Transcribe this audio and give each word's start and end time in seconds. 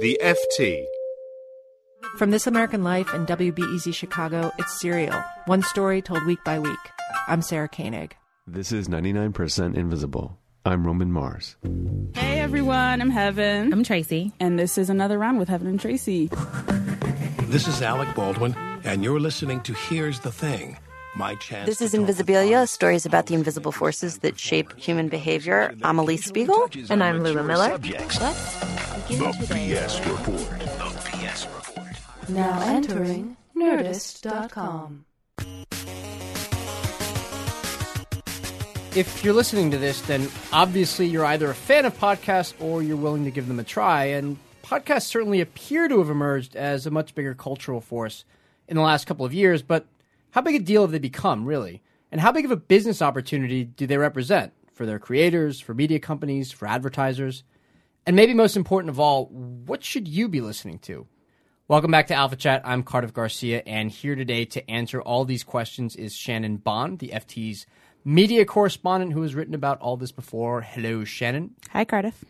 The 0.00 0.16
FT. 0.22 0.84
From 2.18 2.30
This 2.30 2.46
American 2.46 2.84
Life 2.84 3.12
and 3.12 3.26
WBEZ 3.26 3.92
Chicago, 3.92 4.52
it's 4.56 4.80
Serial, 4.80 5.20
one 5.46 5.62
story 5.62 6.00
told 6.02 6.24
week 6.24 6.38
by 6.44 6.60
week. 6.60 6.78
I'm 7.26 7.42
Sarah 7.42 7.68
Koenig. 7.68 8.14
This 8.46 8.70
is 8.70 8.86
99% 8.86 9.74
Invisible. 9.74 10.38
I'm 10.64 10.86
Roman 10.86 11.10
Mars. 11.10 11.56
Hey 12.14 12.38
everyone, 12.38 13.00
I'm 13.00 13.10
Heaven. 13.10 13.72
I'm 13.72 13.82
Tracy. 13.82 14.32
And 14.38 14.56
this 14.56 14.78
is 14.78 14.88
another 14.88 15.18
round 15.18 15.40
with 15.40 15.48
Heaven 15.48 15.66
and 15.66 15.80
Tracy. 15.80 16.30
This 17.46 17.66
is 17.66 17.82
Alec 17.82 18.14
Baldwin, 18.14 18.54
and 18.84 19.02
you're 19.02 19.18
listening 19.18 19.62
to 19.62 19.74
Here's 19.74 20.20
the 20.20 20.30
Thing. 20.30 20.78
My 21.18 21.34
chance. 21.34 21.66
This 21.66 21.82
is 21.82 21.94
Invisibilia, 21.94 22.68
stories 22.68 23.04
about 23.04 23.26
the 23.26 23.34
invisible 23.34 23.72
forces 23.72 24.18
that 24.18 24.38
shape 24.38 24.72
human 24.78 25.08
behavior. 25.08 25.74
I'm 25.82 25.98
Alix 25.98 26.26
Spiegel. 26.26 26.70
And 26.88 27.02
I'm 27.02 27.24
Lulu 27.24 27.42
Miller. 27.42 27.70
Subjects. 27.70 28.20
Let's 28.20 29.08
begin 29.08 29.32
The 29.32 29.46
today. 29.46 29.74
BS 29.74 30.08
Report. 30.08 30.60
The 30.60 31.00
BS 31.10 31.56
Report. 31.56 32.28
Now 32.28 32.60
entering 32.62 33.36
Nerdist.com. 33.56 35.06
If 38.94 39.24
you're 39.24 39.34
listening 39.34 39.72
to 39.72 39.78
this, 39.78 40.00
then 40.02 40.28
obviously 40.52 41.06
you're 41.06 41.24
either 41.24 41.50
a 41.50 41.54
fan 41.54 41.84
of 41.84 41.98
podcasts 41.98 42.54
or 42.60 42.80
you're 42.80 42.96
willing 42.96 43.24
to 43.24 43.32
give 43.32 43.48
them 43.48 43.58
a 43.58 43.64
try. 43.64 44.04
And 44.04 44.38
podcasts 44.62 45.06
certainly 45.06 45.40
appear 45.40 45.88
to 45.88 45.98
have 45.98 46.10
emerged 46.10 46.54
as 46.54 46.86
a 46.86 46.92
much 46.92 47.16
bigger 47.16 47.34
cultural 47.34 47.80
force 47.80 48.24
in 48.68 48.76
the 48.76 48.82
last 48.82 49.08
couple 49.08 49.26
of 49.26 49.34
years. 49.34 49.62
But 49.62 49.84
how 50.30 50.40
big 50.40 50.54
a 50.54 50.58
deal 50.58 50.82
have 50.82 50.90
they 50.90 50.98
become, 50.98 51.44
really? 51.44 51.82
And 52.10 52.20
how 52.20 52.32
big 52.32 52.44
of 52.44 52.50
a 52.50 52.56
business 52.56 53.02
opportunity 53.02 53.64
do 53.64 53.86
they 53.86 53.98
represent 53.98 54.52
for 54.72 54.86
their 54.86 54.98
creators, 54.98 55.60
for 55.60 55.74
media 55.74 55.98
companies, 55.98 56.52
for 56.52 56.66
advertisers? 56.66 57.44
And 58.06 58.16
maybe 58.16 58.34
most 58.34 58.56
important 58.56 58.90
of 58.90 59.00
all, 59.00 59.26
what 59.26 59.84
should 59.84 60.08
you 60.08 60.28
be 60.28 60.40
listening 60.40 60.78
to? 60.80 61.06
Welcome 61.66 61.90
back 61.90 62.06
to 62.06 62.14
Alpha 62.14 62.36
Chat. 62.36 62.62
I'm 62.64 62.82
Cardiff 62.82 63.12
Garcia, 63.12 63.62
and 63.66 63.90
here 63.90 64.14
today 64.14 64.46
to 64.46 64.70
answer 64.70 65.02
all 65.02 65.26
these 65.26 65.44
questions 65.44 65.96
is 65.96 66.16
Shannon 66.16 66.56
Bond, 66.56 66.98
the 66.98 67.08
FT's 67.08 67.66
media 68.04 68.46
correspondent 68.46 69.12
who 69.12 69.20
has 69.20 69.34
written 69.34 69.54
about 69.54 69.78
all 69.80 69.98
this 69.98 70.12
before. 70.12 70.62
Hello, 70.62 71.04
Shannon. 71.04 71.54
Hi, 71.72 71.84
Cardiff. 71.84 72.24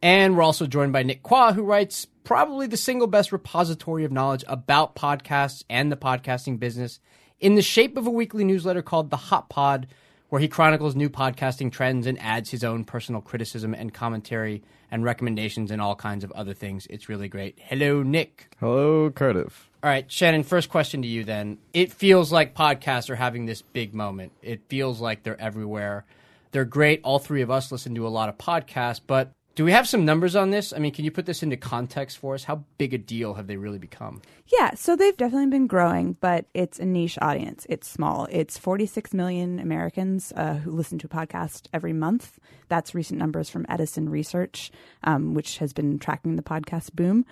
And 0.00 0.36
we're 0.36 0.42
also 0.42 0.66
joined 0.66 0.92
by 0.92 1.02
Nick 1.02 1.24
Quah, 1.24 1.54
who 1.54 1.64
writes 1.64 2.06
probably 2.24 2.66
the 2.66 2.76
single 2.76 3.08
best 3.08 3.32
repository 3.32 4.04
of 4.04 4.12
knowledge 4.12 4.44
about 4.46 4.94
podcasts 4.94 5.64
and 5.68 5.90
the 5.90 5.96
podcasting 5.96 6.60
business 6.60 7.00
in 7.40 7.54
the 7.54 7.62
shape 7.62 7.96
of 7.96 8.06
a 8.06 8.10
weekly 8.10 8.44
newsletter 8.44 8.82
called 8.82 9.10
The 9.10 9.16
Hot 9.16 9.48
Pod, 9.48 9.86
where 10.28 10.40
he 10.40 10.48
chronicles 10.48 10.96
new 10.96 11.08
podcasting 11.08 11.70
trends 11.70 12.06
and 12.06 12.20
adds 12.20 12.50
his 12.50 12.64
own 12.64 12.84
personal 12.84 13.20
criticism 13.20 13.74
and 13.74 13.92
commentary 13.92 14.62
and 14.90 15.04
recommendations 15.04 15.70
and 15.70 15.80
all 15.80 15.94
kinds 15.94 16.24
of 16.24 16.32
other 16.32 16.54
things. 16.54 16.86
It's 16.90 17.08
really 17.08 17.28
great. 17.28 17.58
Hello, 17.60 18.02
Nick. 18.02 18.48
Hello, 18.58 19.10
Cardiff. 19.10 19.70
All 19.82 19.90
right, 19.90 20.10
Shannon, 20.10 20.42
first 20.42 20.70
question 20.70 21.02
to 21.02 21.08
you 21.08 21.24
then. 21.24 21.58
It 21.72 21.92
feels 21.92 22.32
like 22.32 22.54
podcasts 22.54 23.10
are 23.10 23.16
having 23.16 23.46
this 23.46 23.62
big 23.62 23.94
moment. 23.94 24.32
It 24.42 24.62
feels 24.68 25.00
like 25.00 25.22
they're 25.22 25.40
everywhere. 25.40 26.04
They're 26.52 26.64
great. 26.64 27.00
All 27.04 27.18
three 27.18 27.42
of 27.42 27.50
us 27.50 27.70
listen 27.70 27.94
to 27.96 28.06
a 28.06 28.08
lot 28.08 28.28
of 28.28 28.38
podcasts, 28.38 29.00
but 29.06 29.32
do 29.54 29.64
we 29.64 29.70
have 29.72 29.86
some 29.86 30.04
numbers 30.04 30.34
on 30.34 30.50
this? 30.50 30.72
I 30.72 30.78
mean, 30.78 30.92
can 30.92 31.04
you 31.04 31.12
put 31.12 31.26
this 31.26 31.42
into 31.42 31.56
context 31.56 32.18
for 32.18 32.34
us? 32.34 32.44
How 32.44 32.64
big 32.76 32.92
a 32.92 32.98
deal 32.98 33.34
have 33.34 33.46
they 33.46 33.56
really 33.56 33.78
become? 33.78 34.20
Yeah, 34.48 34.74
so 34.74 34.96
they've 34.96 35.16
definitely 35.16 35.46
been 35.46 35.68
growing, 35.68 36.14
but 36.20 36.46
it's 36.54 36.80
a 36.80 36.84
niche 36.84 37.18
audience. 37.22 37.64
It's 37.68 37.88
small. 37.88 38.26
It's 38.30 38.58
46 38.58 39.14
million 39.14 39.60
Americans 39.60 40.32
uh, 40.36 40.54
who 40.54 40.72
listen 40.72 40.98
to 40.98 41.06
a 41.06 41.10
podcast 41.10 41.68
every 41.72 41.92
month. 41.92 42.38
That's 42.68 42.94
recent 42.94 43.20
numbers 43.20 43.48
from 43.48 43.64
Edison 43.68 44.08
Research, 44.08 44.72
um, 45.04 45.34
which 45.34 45.58
has 45.58 45.72
been 45.72 46.00
tracking 46.00 46.34
the 46.34 46.42
podcast 46.42 46.92
boom. 46.94 47.24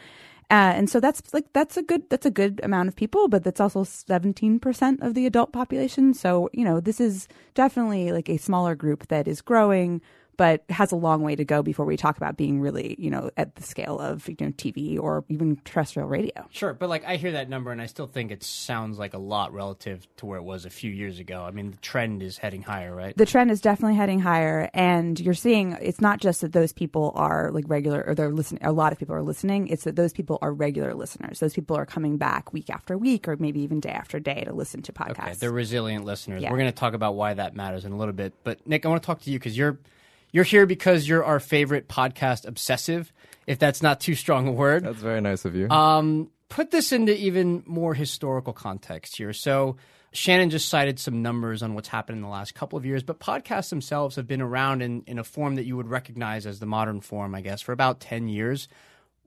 Uh, 0.51 0.77
and 0.77 0.91
so 0.91 1.01
that's 1.01 1.33
like 1.33 1.51
that's 1.55 1.79
a 1.79 1.83
good 1.83 2.03
that's 2.11 2.27
a 2.27 2.31
good 2.31 2.61
amount 2.63 2.87
of 2.87 2.95
people, 2.95 3.27
but 3.27 3.43
that's 3.43 3.61
also 3.61 3.85
17% 3.85 5.01
of 5.01 5.15
the 5.15 5.25
adult 5.25 5.51
population. 5.51 6.13
So, 6.13 6.51
you 6.53 6.63
know, 6.63 6.79
this 6.79 7.01
is 7.01 7.27
definitely 7.55 8.13
like 8.13 8.29
a 8.29 8.37
smaller 8.37 8.75
group 8.75 9.09
that 9.09 9.27
is 9.27 9.41
growing 9.41 10.03
but 10.37 10.65
has 10.69 10.93
a 10.93 10.97
long 10.97 11.23
way 11.23 11.37
to 11.37 11.45
go 11.45 11.63
before 11.63 11.87
we 11.87 11.97
talk 11.97 12.17
about 12.17 12.37
being 12.37 12.61
really, 12.61 12.97
you 12.99 13.11
know, 13.11 13.31
at 13.37 13.55
the 13.57 13.63
scale 13.63 13.99
of 13.99 14.29
you 14.29 14.37
know 14.41 14.49
TV 14.53 14.99
or 14.99 15.25
even 15.29 15.57
terrestrial 15.65 16.09
radio. 16.09 16.47
Sure, 16.51 16.75
but 16.75 16.89
like 16.89 17.05
I 17.05 17.17
hear 17.17 17.33
that 17.33 17.49
number 17.49 17.71
and 17.71 17.81
I 17.81 17.87
still 17.87 18.07
think 18.07 18.31
it 18.31 18.43
sounds 18.43 18.99
like 18.99 19.15
a 19.15 19.19
lot 19.19 19.53
relative 19.53 20.07
to 20.17 20.27
where 20.27 20.39
it 20.39 20.43
was 20.43 20.65
a 20.65 20.71
few 20.71 20.91
years 20.91 21.19
ago. 21.19 21.43
I 21.43 21.51
mean, 21.51 21.73
the 21.73 21.77
trend 21.79 22.23
is 22.23 22.39
heading 22.39 22.63
higher, 22.63 22.95
right? 22.95 23.17
The 23.17 23.27
trend 23.27 23.51
is 23.51 23.61
definitely 23.61 23.97
heading 23.97 24.21
higher, 24.21 24.71
and 24.73 25.19
you're 25.21 25.35
seeing 25.35 25.73
it's 25.81 26.01
not 26.01 26.21
just 26.21 26.41
that 26.41 26.53
those 26.53 26.73
people 26.73 27.13
are 27.15 27.51
like 27.51 27.65
regular 27.69 28.05
or 28.07 28.15
they're 28.15 28.33
listening. 28.33 28.65
A 28.65 28.73
lot 28.73 28.93
of 28.93 28.99
people 28.99 29.15
are 29.15 29.23
listening. 29.23 29.69
It's 29.69 29.85
that 29.85 29.97
those 29.97 30.13
people 30.13 30.39
are 30.43 30.53
regular 30.53 30.95
listeners. 30.95 31.41
Those 31.41 31.55
people 31.55 31.77
are 31.77 31.87
coming 31.87 32.17
back 32.17 32.53
week 32.53 32.71
after 32.71 32.97
week, 32.97 33.29
or 33.29 33.37
maybe 33.37 33.61
even 33.61 33.81
day 33.81 33.91
after 33.91 34.19
day 34.19 34.45
to 34.45 34.53
listen 34.53 34.83
to 34.83 34.93
podcasts. 34.93 35.21
Okay, 35.21 35.35
they're 35.35 35.53
resilient 35.53 36.05
listeners. 36.05 36.43
Yeah. 36.43 36.51
We're 36.51 36.59
going 36.59 36.71
to 36.71 36.77
talk 36.77 36.95
about 36.95 37.15
why 37.15 37.35
that 37.35 37.55
matters 37.55 37.85
in 37.85 37.93
a 37.93 37.97
little 37.97 38.15
bit. 38.15 38.33
But 38.45 38.67
Nick, 38.67 38.87
I 38.87 38.89
want 38.89 39.03
to 39.03 39.07
talk 39.07 39.21
to 39.23 39.31
you 39.31 39.39
because 39.39 39.57
you're 39.57 39.79
you're 40.33 40.45
here 40.45 40.67
because 40.67 41.07
you're 41.09 41.25
our 41.25 41.39
favorite 41.41 41.89
podcast 41.89 42.47
obsessive. 42.47 43.13
If 43.47 43.59
that's 43.59 43.83
not 43.83 44.01
too 44.01 44.15
strong 44.15 44.49
a 44.49 44.53
word, 44.53 44.85
That's 44.85 45.01
very 45.01 45.21
nice 45.21 45.45
of 45.45 45.55
you. 45.55 45.69
um, 45.71 46.31
put 46.49 46.71
this 46.71 46.93
into 46.93 47.17
even 47.17 47.63
more 47.67 47.95
historical 47.95 48.53
context 48.53 49.17
here. 49.17 49.33
So. 49.33 49.77
Shannon 50.15 50.51
just 50.51 50.69
cited 50.69 50.99
some 50.99 51.23
numbers 51.23 51.63
on 51.63 51.73
what's 51.73 51.89
happened 51.89 52.17
in 52.17 52.23
the 52.23 52.29
last 52.29 52.55
couple 52.55 52.77
of 52.77 52.85
years, 52.85 53.03
but 53.03 53.19
podcasts 53.19 53.71
themselves 53.71 54.17
have 54.17 54.27
been 54.27 54.43
around 54.43 54.83
in, 54.83 55.05
in 55.07 55.19
a 55.19 55.25
form 55.25 55.55
that 55.55 55.65
you 55.65 55.75
would 55.75 55.89
recognize 55.89 56.45
as 56.45 56.59
the 56.61 56.67
modern 56.67 57.01
form, 57.01 57.35
I 57.35 57.41
guess, 57.41 57.63
for 57.63 57.73
about 57.73 57.99
10 58.01 58.29
years. 58.29 58.69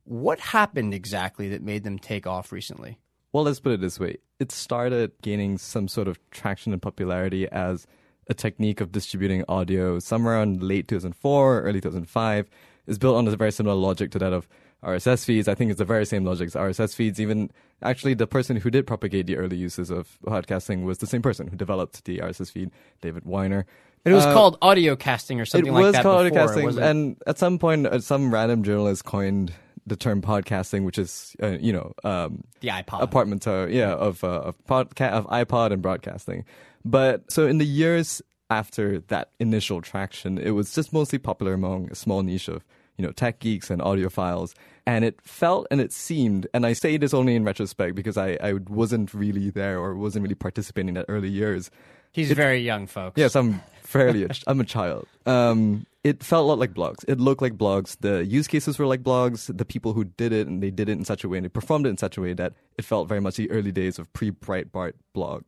What 0.04 0.40
happened 0.40 0.94
exactly 0.94 1.50
that 1.50 1.64
made 1.64 1.86
them 1.86 1.98
take 1.98 2.28
off 2.28 2.52
recently? 2.52 3.00
well, 3.34 3.44
let's 3.44 3.60
put 3.60 3.72
it 3.72 3.82
this 3.82 4.00
way. 4.00 4.18
It 4.40 4.52
started 4.52 5.12
gaining 5.24 5.58
some 5.58 5.88
sort 5.88 6.08
of 6.08 6.20
traction 6.30 6.72
and 6.72 6.80
popularity 6.80 7.48
as 7.50 7.88
a 8.28 8.34
technique 8.34 8.82
of 8.82 8.92
distributing 8.92 9.44
audio 9.48 10.00
somewhere 10.00 10.36
around 10.36 10.64
late 10.64 10.88
2004, 10.88 11.62
early 11.62 11.82
2005. 11.82 12.50
It's 12.88 12.98
built 12.98 13.16
on 13.18 13.28
a 13.28 13.36
very 13.36 13.52
similar 13.52 13.76
logic 13.76 14.12
to 14.12 14.20
that 14.20 14.34
of 14.34 14.48
RSS 14.84 15.26
feeds. 15.26 15.48
I 15.48 15.56
think 15.56 15.72
it's 15.72 15.80
the 15.80 15.86
very 15.86 16.06
same 16.06 16.24
logic 16.26 16.48
as 16.48 16.54
RSS 16.54 16.94
feeds. 16.96 17.20
Even 17.20 17.50
actually, 17.82 18.14
the 18.14 18.28
person 18.28 18.56
who 18.58 18.70
did 18.70 18.86
propagate 18.86 19.26
the 19.26 19.38
early 19.38 19.58
uses 19.58 19.90
of 19.90 20.20
podcasting 20.26 20.84
was 20.84 21.00
the 21.00 21.08
same 21.08 21.22
person 21.24 21.48
who 21.48 21.56
developed 21.56 22.06
the 22.06 22.20
RSS 22.20 22.52
feed, 22.52 22.70
David 23.02 23.24
Winer. 23.24 23.64
It 24.06 24.14
was 24.14 24.26
Uh, 24.26 24.34
called 24.34 24.58
audio 24.62 24.96
casting 24.96 25.42
or 25.42 25.46
something 25.46 25.68
it 25.72 25.74
like 25.74 25.82
was 25.84 25.94
that. 25.94 26.04
called 26.04 26.32
before, 26.32 26.48
podcasting, 26.48 26.64
wasn't 26.66 26.86
and 26.86 27.18
at 27.26 27.40
some 27.40 27.58
point, 27.58 27.88
uh, 27.88 28.00
some 28.00 28.32
random 28.32 28.62
journalist 28.62 29.04
coined 29.06 29.52
the 29.88 29.96
term 29.96 30.22
podcasting, 30.22 30.84
which 30.86 31.00
is 31.00 31.36
uh, 31.42 31.58
you 31.60 31.74
know 31.74 31.92
um, 32.04 32.44
the 32.60 32.68
iPod. 32.68 33.02
a 33.02 33.08
portmanteau, 33.08 33.66
yeah, 33.66 33.94
of 33.94 34.24
uh, 34.24 34.28
of 34.28 34.56
of 34.70 34.94
iPod 34.94 35.72
and 35.72 35.82
broadcasting. 35.82 36.46
But 36.86 37.32
so 37.32 37.48
in 37.48 37.58
the 37.58 37.66
years 37.66 38.22
after 38.50 39.00
that 39.08 39.32
initial 39.40 39.82
traction, 39.82 40.38
it 40.38 40.52
was 40.52 40.74
just 40.74 40.94
mostly 40.94 41.18
popular 41.20 41.54
among 41.54 41.92
a 41.92 41.96
small 41.96 42.22
niche 42.24 42.48
of 42.48 42.64
you 42.98 43.06
know 43.06 43.12
tech 43.12 43.40
geeks 43.40 43.70
and 43.70 43.82
audiophiles. 43.82 44.54
And 44.86 45.04
it 45.04 45.20
felt 45.22 45.66
and 45.72 45.82
it 45.82 45.92
seemed, 45.92 46.46
and 46.54 46.64
I 46.66 46.74
say 46.74 46.98
this 46.98 47.14
only 47.14 47.36
in 47.36 47.44
retrospect 47.44 47.96
because 47.96 48.18
I, 48.18 48.38
I 48.42 48.54
wasn't 48.70 49.14
really 49.16 49.50
there 49.50 49.80
or 49.80 49.96
wasn't 49.96 50.22
really 50.24 50.36
participating 50.36 50.90
in 50.90 50.94
that 50.94 51.06
early 51.10 51.28
years. 51.30 51.72
He's 52.12 52.30
It- 52.32 52.36
very 52.36 52.62
young, 52.62 52.86
folks. 52.88 53.18
Yes, 53.18 53.36
I'm 53.36 53.62
fairly. 53.82 54.26
a 54.26 54.30
I'm 54.46 54.62
a 54.62 54.64
child. 54.64 55.08
Um, 55.26 55.88
it 56.04 56.24
felt 56.24 56.44
a 56.44 56.48
lot 56.48 56.60
like 56.60 56.76
blogs. 56.76 57.04
It 57.08 57.20
looked 57.20 57.42
like 57.42 57.58
blogs. 57.58 57.98
The 58.00 58.24
use 58.24 58.48
cases 58.48 58.78
were 58.78 58.86
like 58.86 59.02
blogs. 59.02 59.50
The 59.58 59.66
people 59.66 59.94
who 59.94 60.04
did 60.04 60.32
it 60.32 60.46
and 60.46 60.62
they 60.62 60.70
did 60.70 60.88
it 60.88 60.92
in 60.92 61.04
such 61.04 61.24
a 61.24 61.28
way 61.30 61.40
and 61.40 61.46
they 61.46 61.50
performed 61.50 61.88
it 61.88 61.90
in 61.90 61.98
such 61.98 62.16
a 62.16 62.22
way 62.22 62.34
that 62.34 62.54
it 62.78 62.86
felt 62.86 63.08
very 63.10 63.20
much 63.22 63.38
the 63.38 63.50
early 63.50 63.72
days 63.72 63.98
of 63.98 64.14
pre 64.14 64.30
Breitbart 64.30 64.94
blog. 65.14 65.42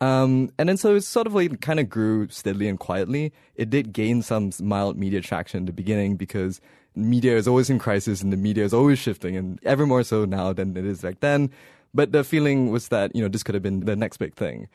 Um, 0.00 0.50
and 0.58 0.68
then 0.68 0.76
so 0.76 0.94
it 0.94 1.00
sort 1.02 1.26
of 1.26 1.34
like 1.34 1.60
kind 1.60 1.80
of 1.80 1.88
grew 1.88 2.28
steadily 2.28 2.68
and 2.68 2.78
quietly. 2.78 3.32
It 3.56 3.70
did 3.70 3.92
gain 3.92 4.22
some 4.22 4.52
mild 4.60 4.96
media 4.96 5.20
traction 5.20 5.58
in 5.58 5.66
the 5.66 5.72
beginning 5.72 6.16
because 6.16 6.60
media 6.94 7.36
is 7.36 7.48
always 7.48 7.68
in 7.68 7.78
crisis 7.78 8.22
and 8.22 8.32
the 8.32 8.36
media 8.36 8.64
is 8.64 8.72
always 8.72 8.98
shifting 8.98 9.36
and 9.36 9.58
ever 9.64 9.86
more 9.86 10.02
so 10.02 10.24
now 10.24 10.52
than 10.52 10.76
it 10.76 10.84
is 10.84 11.02
back 11.02 11.20
then. 11.20 11.50
But 11.94 12.12
the 12.12 12.22
feeling 12.22 12.70
was 12.70 12.88
that, 12.88 13.14
you 13.14 13.22
know, 13.22 13.28
this 13.28 13.42
could 13.42 13.54
have 13.54 13.62
been 13.62 13.80
the 13.80 13.96
next 13.96 14.18
big 14.18 14.34
thing 14.34 14.68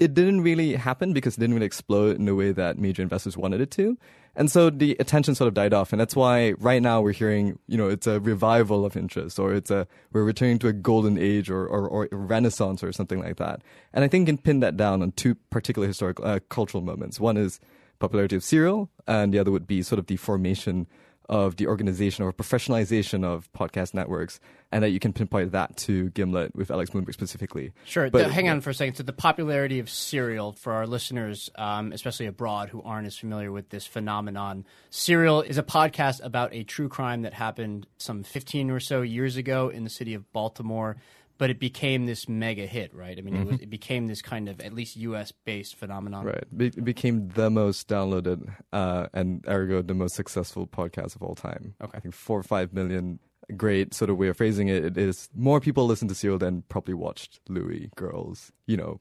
it 0.00 0.14
didn't 0.14 0.40
really 0.40 0.74
happen 0.74 1.12
because 1.12 1.36
it 1.36 1.40
didn't 1.40 1.54
really 1.54 1.66
explode 1.66 2.16
in 2.16 2.24
the 2.24 2.34
way 2.34 2.52
that 2.52 2.78
major 2.78 3.02
investors 3.02 3.36
wanted 3.36 3.60
it 3.60 3.70
to. 3.72 3.98
And 4.36 4.50
so 4.50 4.70
the 4.70 4.96
attention 5.00 5.34
sort 5.34 5.48
of 5.48 5.54
died 5.54 5.74
off. 5.74 5.92
And 5.92 6.00
that's 6.00 6.14
why 6.14 6.52
right 6.52 6.80
now 6.80 7.00
we're 7.00 7.12
hearing, 7.12 7.58
you 7.66 7.76
know, 7.76 7.88
it's 7.88 8.06
a 8.06 8.20
revival 8.20 8.84
of 8.84 8.96
interest 8.96 9.38
or 9.38 9.52
it's 9.52 9.70
a, 9.70 9.86
we're 10.12 10.24
returning 10.24 10.58
to 10.60 10.68
a 10.68 10.72
golden 10.72 11.18
age 11.18 11.50
or, 11.50 11.66
or, 11.66 11.88
or 11.88 12.08
renaissance 12.12 12.82
or 12.82 12.92
something 12.92 13.20
like 13.20 13.36
that. 13.36 13.62
And 13.92 14.04
I 14.04 14.08
think 14.08 14.28
you 14.28 14.34
can 14.34 14.42
pin 14.42 14.60
that 14.60 14.76
down 14.76 15.02
on 15.02 15.12
two 15.12 15.34
particular 15.34 15.88
historical, 15.88 16.24
uh, 16.24 16.38
cultural 16.48 16.82
moments. 16.82 17.18
One 17.18 17.36
is 17.36 17.60
popularity 17.98 18.36
of 18.36 18.44
serial 18.44 18.88
and 19.06 19.34
the 19.34 19.38
other 19.38 19.50
would 19.50 19.66
be 19.66 19.82
sort 19.82 19.98
of 19.98 20.06
the 20.06 20.16
formation 20.16 20.86
of 21.30 21.56
the 21.56 21.66
organization 21.68 22.24
or 22.24 22.32
professionalization 22.32 23.24
of 23.24 23.48
podcast 23.52 23.94
networks, 23.94 24.40
and 24.72 24.82
that 24.82 24.90
you 24.90 24.98
can 24.98 25.12
pinpoint 25.12 25.52
that 25.52 25.76
to 25.76 26.10
Gimlet 26.10 26.54
with 26.56 26.70
Alex 26.72 26.90
Blumberg 26.90 27.14
specifically. 27.14 27.72
Sure. 27.84 28.10
But- 28.10 28.26
The- 28.26 28.32
hang 28.32 28.48
on 28.48 28.60
for 28.60 28.70
a 28.70 28.74
second. 28.74 28.96
So 28.96 29.04
the 29.04 29.12
popularity 29.12 29.78
of 29.78 29.88
Serial 29.88 30.52
for 30.52 30.72
our 30.72 30.86
listeners, 30.88 31.48
um, 31.54 31.92
especially 31.92 32.26
abroad, 32.26 32.68
who 32.68 32.82
aren't 32.82 33.06
as 33.06 33.16
familiar 33.16 33.52
with 33.52 33.68
this 33.70 33.86
phenomenon, 33.86 34.66
Serial 34.90 35.40
is 35.42 35.56
a 35.56 35.62
podcast 35.62 36.22
about 36.24 36.52
a 36.52 36.64
true 36.64 36.88
crime 36.88 37.22
that 37.22 37.32
happened 37.34 37.86
some 37.96 38.24
15 38.24 38.70
or 38.70 38.80
so 38.80 39.02
years 39.02 39.36
ago 39.36 39.68
in 39.68 39.84
the 39.84 39.90
city 39.90 40.14
of 40.14 40.30
Baltimore. 40.32 40.96
But 41.40 41.48
it 41.48 41.58
became 41.58 42.04
this 42.04 42.28
mega 42.28 42.66
hit, 42.66 42.94
right? 42.94 43.16
I 43.18 43.22
mean, 43.22 43.34
it, 43.34 43.46
was, 43.46 43.56
Mhm. 43.56 43.62
it 43.62 43.70
became 43.70 44.06
this 44.08 44.20
kind 44.20 44.46
of 44.48 44.60
at 44.60 44.74
least 44.74 44.94
U.S. 44.96 45.32
based 45.32 45.74
phenomenon. 45.74 46.26
Right. 46.26 46.44
It 46.58 46.84
became 46.84 47.28
the 47.28 47.48
most 47.48 47.88
downloaded 47.88 48.52
uh, 48.74 49.06
and 49.14 49.42
ergo 49.48 49.80
the 49.80 49.94
most 49.94 50.14
successful 50.14 50.66
podcast 50.66 51.16
of 51.16 51.22
all 51.22 51.34
time. 51.34 51.74
Okay. 51.82 51.96
I 51.96 52.00
think 52.00 52.14
four 52.14 52.38
or 52.38 52.42
five 52.44 52.72
million. 52.74 53.18
Great 53.56 53.94
sort 53.94 54.10
of 54.10 54.16
way 54.18 54.28
of 54.28 54.36
phrasing 54.36 54.68
it. 54.68 54.84
It 54.84 54.96
is 54.96 55.28
more 55.34 55.58
people 55.60 55.84
listen 55.86 56.06
to 56.08 56.14
Serial 56.14 56.38
than 56.38 56.62
probably 56.68 56.94
watched 56.94 57.40
Louie, 57.48 57.90
Girls, 57.96 58.52
you 58.66 58.76
know, 58.76 59.00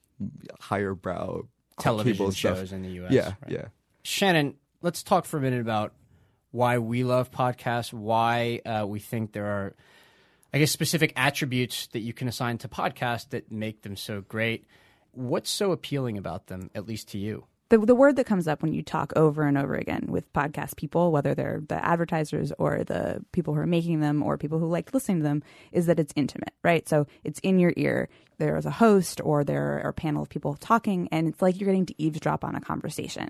higher 0.59 0.95
brow 0.95 1.43
Television 1.79 2.13
cable 2.17 2.31
stuff. 2.31 2.57
shows 2.57 2.71
in 2.73 2.81
the 2.81 2.89
U.S. 3.01 3.11
Yeah, 3.11 3.25
right. 3.25 3.35
yeah. 3.49 3.65
Shannon, 4.03 4.55
let's 4.81 5.03
talk 5.03 5.25
for 5.25 5.37
a 5.37 5.41
minute 5.41 5.61
about 5.61 5.93
why 6.51 6.79
we 6.79 7.03
love 7.03 7.29
podcasts, 7.29 7.93
why 7.93 8.61
uh, 8.65 8.85
we 8.87 8.97
think 8.99 9.33
there 9.33 9.45
are, 9.45 9.75
I 10.53 10.59
guess, 10.59 10.71
specific 10.71 11.13
attributes 11.15 11.87
that 11.87 11.99
you 11.99 12.13
can 12.13 12.27
assign 12.27 12.57
to 12.59 12.67
podcasts 12.67 13.29
that 13.29 13.51
make 13.51 13.83
them 13.83 13.95
so 13.95 14.21
great. 14.21 14.65
What's 15.11 15.49
so 15.49 15.71
appealing 15.71 16.17
about 16.17 16.47
them, 16.47 16.69
at 16.73 16.87
least 16.87 17.09
to 17.09 17.17
you? 17.17 17.45
the 17.69 17.77
the 17.77 17.95
word 17.95 18.15
that 18.15 18.25
comes 18.25 18.47
up 18.47 18.61
when 18.61 18.73
you 18.73 18.81
talk 18.81 19.13
over 19.15 19.43
and 19.43 19.57
over 19.57 19.75
again 19.75 20.07
with 20.09 20.31
podcast 20.33 20.75
people, 20.75 21.11
whether 21.11 21.33
they're 21.33 21.61
the 21.67 21.83
advertisers 21.83 22.51
or 22.57 22.83
the 22.83 23.23
people 23.31 23.53
who 23.53 23.59
are 23.59 23.67
making 23.67 23.99
them 23.99 24.23
or 24.23 24.37
people 24.37 24.59
who 24.59 24.67
like 24.67 24.93
listening 24.93 25.19
to 25.19 25.23
them, 25.23 25.43
is 25.71 25.85
that 25.85 25.99
it's 25.99 26.13
intimate, 26.15 26.53
right? 26.63 26.89
So 26.89 27.07
it's 27.23 27.39
in 27.39 27.59
your 27.59 27.73
ear. 27.77 28.09
There's 28.39 28.65
a 28.65 28.71
host 28.71 29.21
or 29.23 29.43
there 29.43 29.81
are 29.83 29.89
a 29.89 29.93
panel 29.93 30.23
of 30.23 30.29
people 30.29 30.55
talking, 30.55 31.07
and 31.11 31.27
it's 31.27 31.41
like 31.41 31.59
you're 31.59 31.67
getting 31.67 31.85
to 31.87 32.01
eavesdrop 32.01 32.43
on 32.43 32.55
a 32.55 32.61
conversation. 32.61 33.29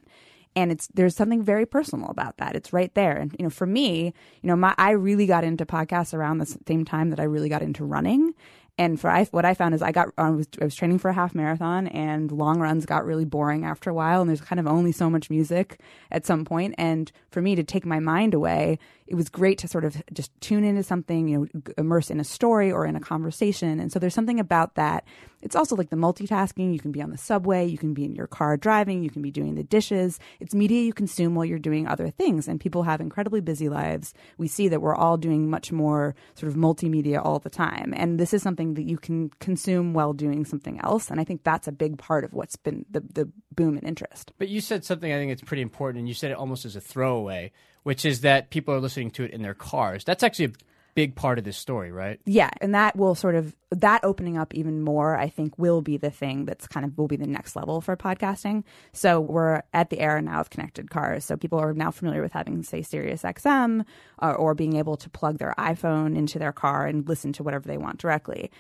And 0.56 0.72
it's 0.72 0.88
there's 0.88 1.16
something 1.16 1.44
very 1.44 1.66
personal 1.66 2.10
about 2.10 2.38
that. 2.38 2.56
It's 2.56 2.74
right 2.74 2.94
there. 2.96 3.16
And 3.16 3.36
you 3.38 3.44
know, 3.44 3.50
for 3.50 3.68
me, 3.68 4.14
you 4.42 4.48
know, 4.48 4.56
my 4.56 4.74
I 4.78 4.92
really 4.92 5.26
got 5.26 5.44
into 5.44 5.66
podcasts 5.66 6.14
around 6.14 6.40
the 6.40 6.58
same 6.68 6.86
time 6.86 7.12
that 7.12 7.20
I 7.20 7.24
really 7.24 7.50
got 7.50 7.62
into 7.62 7.86
running. 7.86 8.34
And 8.80 8.98
for 8.98 9.10
I, 9.10 9.26
what 9.26 9.44
I 9.44 9.56
found 9.56 9.76
is 9.76 9.82
I 9.82 9.92
got 9.92 10.08
I 10.18 10.30
was 10.30 10.48
I 10.60 10.64
was 10.64 10.74
training 10.74 11.00
for 11.00 11.10
a 11.10 11.14
half 11.14 11.36
marathon, 11.36 11.88
and 11.88 12.32
long 12.32 12.62
runs 12.62 12.86
got 12.86 13.06
really 13.06 13.26
boring 13.26 13.66
after 13.66 13.90
a 13.90 13.94
while. 13.94 14.22
And 14.22 14.30
there's 14.30 14.40
kind 14.40 14.58
of 14.58 14.68
only 14.68 14.94
so 14.94 15.10
much 15.10 15.30
music 15.30 15.82
at 16.12 16.26
some. 16.26 16.48
And 16.78 17.12
for 17.30 17.42
me 17.42 17.56
to 17.56 17.64
take 17.64 17.86
my 17.86 18.00
mind 18.00 18.34
away, 18.34 18.80
it 19.06 19.16
was 19.16 19.28
great 19.28 19.58
to 19.60 19.68
sort 19.68 19.84
of 19.84 20.02
just 20.14 20.32
tune 20.40 20.64
into 20.64 20.82
something, 20.82 21.28
you 21.28 21.38
know, 21.38 21.62
immerse 21.78 22.10
in 22.10 22.22
a 22.22 22.24
story 22.24 22.72
or 22.72 22.86
in 22.86 22.96
a 22.96 23.02
conversation. 23.02 23.82
And 23.82 23.92
so 23.92 24.00
there's 24.00 24.14
something 24.14 24.40
about 24.40 24.76
that. 24.76 25.04
It's 25.42 25.56
also 25.56 25.76
like 25.76 25.90
the 25.90 25.96
multitasking. 25.96 26.74
You 26.74 26.80
can 26.80 26.92
be 26.92 27.02
on 27.02 27.12
the 27.12 27.18
subway, 27.18 27.66
you 27.66 27.78
can 27.78 27.94
be 27.94 28.06
in 28.06 28.16
your 28.16 28.28
car 28.28 28.58
driving, 28.58 29.04
you 29.04 29.10
can 29.10 29.22
be 29.22 29.32
doing 29.32 29.56
the 29.56 29.64
dishes. 29.64 30.20
It's 30.40 30.54
media 30.54 30.82
you 30.82 30.94
consume 30.94 31.36
while 31.36 31.46
you're 31.46 31.60
doing 31.60 31.88
other 31.88 32.10
things. 32.10 32.48
And 32.48 32.60
people 32.60 32.84
have 32.84 33.02
incredibly 33.02 33.42
busy 33.42 33.70
lives. 33.70 34.14
We 34.38 34.48
see 34.48 34.68
that 34.68 34.82
we're 34.82 34.96
all 34.96 35.18
doing 35.18 35.50
much 35.50 35.72
more 35.72 36.16
sort 36.36 36.52
of 36.52 36.58
multimedia 36.58 37.24
all 37.24 37.40
the 37.40 37.50
time. 37.50 37.94
And 37.96 38.20
this 38.20 38.34
is 38.34 38.42
something 38.42 38.74
that 38.76 38.84
you 38.84 38.98
can 38.98 39.30
consume 39.40 39.94
while 39.94 40.14
doing 40.14 40.46
something 40.46 40.80
else. 40.82 41.10
And 41.10 41.20
I 41.20 41.24
think 41.24 41.44
that's 41.44 41.68
a 41.68 41.72
big 41.72 41.98
part 41.98 42.24
of 42.24 42.34
what's 42.34 42.56
been 42.56 42.86
the, 42.90 43.02
the 43.02 43.32
boom 43.56 43.78
in 43.78 43.86
interest. 43.86 44.34
But 44.38 44.50
you 44.50 44.62
said 44.62 44.86
something 44.86 45.12
I 45.12 45.18
think 45.18 45.32
it's 45.32 45.42
pretty 45.42 45.62
important, 45.62 46.00
and 46.00 46.08
you 46.08 46.14
said 46.14 46.32
it 46.32 46.38
almost 46.38 46.66
as 46.66 46.76
a 46.76 46.82
throwaway, 46.82 47.52
which 47.84 48.06
is 48.06 48.22
that 48.22 48.50
people 48.50 48.74
are 48.74 48.80
listening 48.80 49.12
to 49.12 49.24
it 49.24 49.32
in 49.32 49.42
their 49.42 49.54
cars. 49.54 50.04
That's 50.04 50.24
actually 50.24 50.46
a 50.46 50.52
big 50.96 51.16
part 51.16 51.38
of 51.38 51.44
this 51.44 51.58
story, 51.58 51.92
right? 51.92 52.20
Yeah, 52.26 52.50
and 52.62 52.76
that 52.76 52.96
will 52.96 53.16
sort 53.16 53.36
of 53.36 53.56
that 53.72 54.04
opening 54.04 54.38
up 54.38 54.54
even 54.54 54.82
more. 54.82 55.18
I 55.18 55.30
think 55.30 55.58
will 55.58 55.82
be 55.82 55.98
the 55.98 56.10
thing 56.10 56.46
that's 56.46 56.68
kind 56.68 56.86
of 56.86 56.98
will 56.98 57.08
be 57.08 57.16
the 57.16 57.28
next 57.28 57.56
level 57.56 57.82
for 57.82 57.96
podcasting. 57.96 58.64
So 58.94 59.20
we're 59.20 59.62
at 59.74 59.90
the 59.90 60.00
era 60.00 60.22
now 60.22 60.40
of 60.40 60.50
connected 60.50 60.90
cars. 60.90 61.26
So 61.26 61.38
people 61.38 61.60
are 61.60 61.74
now 61.74 61.92
familiar 61.92 62.22
with 62.22 62.34
having 62.34 62.64
say 62.64 62.82
Sirius 62.82 63.24
XM 63.24 63.86
or, 64.20 64.30
uh, 64.30 64.34
or 64.34 64.54
being 64.54 64.76
able 64.76 64.98
to 64.98 65.10
plug 65.10 65.38
their 65.38 65.54
iPhone 65.58 66.18
into 66.18 66.40
their 66.40 66.52
car 66.52 66.86
and 66.86 67.08
listen 67.08 67.34
to 67.34 67.44
whatever 67.44 67.68
they 67.68 67.78
want 67.78 68.00
directly. 68.00 68.52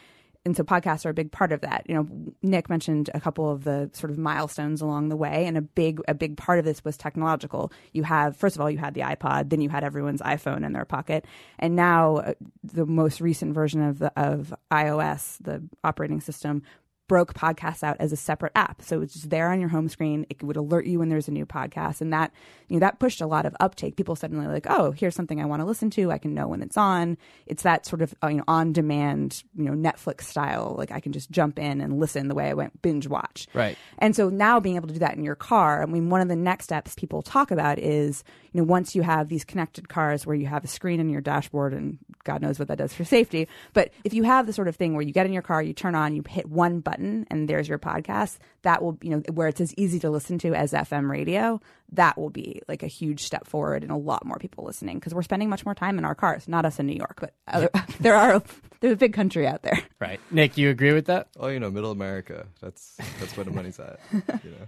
And 0.50 0.57
so 0.57 0.63
podcasts 0.63 1.06
are 1.06 1.10
a 1.10 1.13
big 1.13 1.31
part 1.31 1.51
of 1.51 1.62
that. 1.62 1.86
You 1.88 1.94
know, 1.94 2.07
Nick 2.42 2.72
mentioned 2.72 3.12
a 3.13 3.19
couple 3.19 3.51
of 3.51 3.66
the 3.66 3.88
sort 3.94 4.10
of 4.10 4.18
milestones 4.18 4.81
along 4.81 5.10
the 5.10 5.16
way, 5.16 5.46
and 5.46 5.56
a 5.56 5.62
big 5.62 6.01
a 6.07 6.16
big 6.16 6.38
part 6.38 6.57
of 6.57 6.66
this 6.66 6.84
was 6.84 6.98
technological. 6.98 7.72
You 7.94 8.01
have 8.01 8.36
first 8.36 8.56
of 8.56 8.62
all 8.62 8.72
you 8.72 8.80
had 8.80 8.96
the 8.96 9.01
iPod, 9.01 9.51
then 9.51 9.62
you 9.62 9.69
had 9.69 9.84
everyone's 9.84 10.22
iPhone 10.22 10.66
in 10.66 10.74
their 10.74 10.86
pocket, 10.86 11.25
and 11.60 11.75
now 11.75 12.18
uh, 12.18 12.34
the 12.63 12.88
most 12.88 13.22
recent 13.22 13.54
version 13.54 13.84
of 13.84 14.00
the 14.00 14.12
of 14.19 14.51
iOS, 14.72 15.38
the 15.40 15.62
operating 15.84 16.19
system, 16.19 16.63
broke 17.09 17.33
podcasts 17.33 17.83
out 17.83 17.97
as 18.00 18.13
a 18.13 18.15
separate 18.15 18.53
app. 18.56 18.81
So 18.81 19.01
it's 19.01 19.13
just 19.13 19.29
there 19.29 19.51
on 19.51 19.59
your 19.59 19.67
home 19.67 19.89
screen. 19.89 20.25
It 20.29 20.41
would 20.44 20.56
alert 20.56 20.85
you 20.85 21.00
when 21.00 21.09
there's 21.09 21.27
a 21.27 21.31
new 21.31 21.45
podcast. 21.45 22.00
And 22.00 22.13
that, 22.13 22.31
you 22.69 22.75
know, 22.75 22.79
that 22.79 23.00
pushed 23.00 23.19
a 23.19 23.25
lot 23.25 23.45
of 23.45 23.53
uptake. 23.59 23.97
People 23.97 24.15
suddenly 24.15 24.47
like, 24.47 24.67
oh, 24.69 24.91
here's 24.91 25.15
something 25.15 25.41
I 25.41 25.45
want 25.45 25.61
to 25.61 25.65
listen 25.65 25.89
to. 25.91 26.11
I 26.11 26.19
can 26.19 26.33
know 26.33 26.47
when 26.47 26.61
it's 26.61 26.77
on. 26.77 27.17
It's 27.47 27.63
that 27.63 27.85
sort 27.85 28.01
of, 28.01 28.15
uh, 28.23 28.27
you 28.27 28.38
know, 28.38 28.44
on 28.47 28.71
demand, 28.71 29.44
you 29.57 29.65
know, 29.65 29.73
Netflix 29.73 30.21
style. 30.21 30.75
Like 30.77 30.91
I 30.91 31.01
can 31.01 31.11
just 31.11 31.29
jump 31.31 31.59
in 31.59 31.81
and 31.81 32.00
listen 32.00 32.29
the 32.29 32.35
way 32.35 32.47
I 32.47 32.53
went 32.53 32.81
binge 32.81 33.07
watch. 33.07 33.47
Right. 33.53 33.77
And 33.97 34.15
so 34.15 34.29
now 34.29 34.59
being 34.59 34.75
able 34.75 34.88
to 34.88 34.94
do 34.94 35.00
that 35.00 35.17
in 35.17 35.23
your 35.23 35.35
car, 35.35 35.81
I 35.81 35.88
mean, 35.88 36.09
one 36.09 36.21
of 36.21 36.27
the 36.27 36.35
next 36.35 36.65
steps 36.65 36.94
people 36.95 37.23
talk 37.23 37.50
about 37.50 37.79
is, 37.79 38.23
you 38.53 38.62
know, 38.62 38.65
once 38.65 38.95
you 38.95 39.01
have 39.01 39.29
these 39.29 39.44
connected 39.44 39.89
cars 39.89 40.25
where 40.27 40.35
you 40.35 40.45
have 40.45 40.63
a 40.63 40.67
screen 40.67 41.00
in 41.00 41.09
your 41.09 41.21
dashboard 41.21 41.73
and 41.73 41.97
God 42.23 42.41
knows 42.41 42.59
what 42.59 42.67
that 42.67 42.77
does 42.77 42.94
for 42.94 43.03
safety. 43.03 43.47
But 43.73 43.91
if 44.03 44.13
you 44.13 44.23
have 44.23 44.45
the 44.45 44.53
sort 44.53 44.67
of 44.67 44.75
thing 44.75 44.94
where 44.94 45.01
you 45.01 45.13
get 45.13 45.25
in 45.25 45.33
your 45.33 45.41
car, 45.41 45.63
you 45.63 45.73
turn 45.73 45.95
on, 45.95 46.15
you 46.15 46.23
hit 46.27 46.47
one 46.47 46.79
button 46.79 46.99
and 47.00 47.48
there's 47.48 47.68
your 47.68 47.80
podcast, 47.80 48.38
that 48.63 48.81
will, 48.81 48.98
you 49.01 49.10
know, 49.10 49.22
where 49.34 49.48
it's 49.48 49.62
as 49.62 49.74
easy 49.75 50.00
to 50.00 50.10
listen 50.10 50.38
to 50.40 50.54
as 50.54 50.74
FM 50.74 51.10
radio, 51.10 51.60
that 51.92 52.18
will 52.18 52.30
be 52.30 52.62
like 52.68 52.84
a 52.84 52.88
huge 52.88 53.24
step 53.24 53.48
forward 53.48 53.84
and 53.84 53.92
a 53.92 53.98
lot 53.98 54.25
more 54.25 54.38
people 54.38 54.63
listening 54.63 54.98
because 54.98 55.13
we're 55.13 55.24
spending 55.24 55.50
much 55.50 55.66
more 55.66 55.75
time 55.75 55.98
in 55.98 56.06
our 56.06 56.16
cars. 56.16 56.48
Not 56.48 56.66
us 56.66 56.80
in 56.80 56.86
New 56.86 56.96
York, 56.96 57.18
but 57.20 57.34
other, 57.48 57.70
there 58.00 58.15
are, 58.15 58.41
there's 58.79 58.94
a 58.94 58.98
big 58.98 59.13
country 59.13 59.48
out 59.48 59.63
there. 59.63 59.79
Right. 60.00 60.20
Nick, 60.32 60.58
you 60.58 60.70
agree 60.70 60.94
with 60.94 61.06
that? 61.06 61.27
Oh, 61.38 61.48
you 61.48 61.60
know, 61.60 61.72
middle 61.72 61.91
America. 61.91 62.48
That's 62.62 62.96
that's 63.20 63.36
where 63.36 63.44
the 63.44 63.51
money's 63.51 63.79
at. 63.79 64.00
You 64.44 64.51
know. 64.51 64.68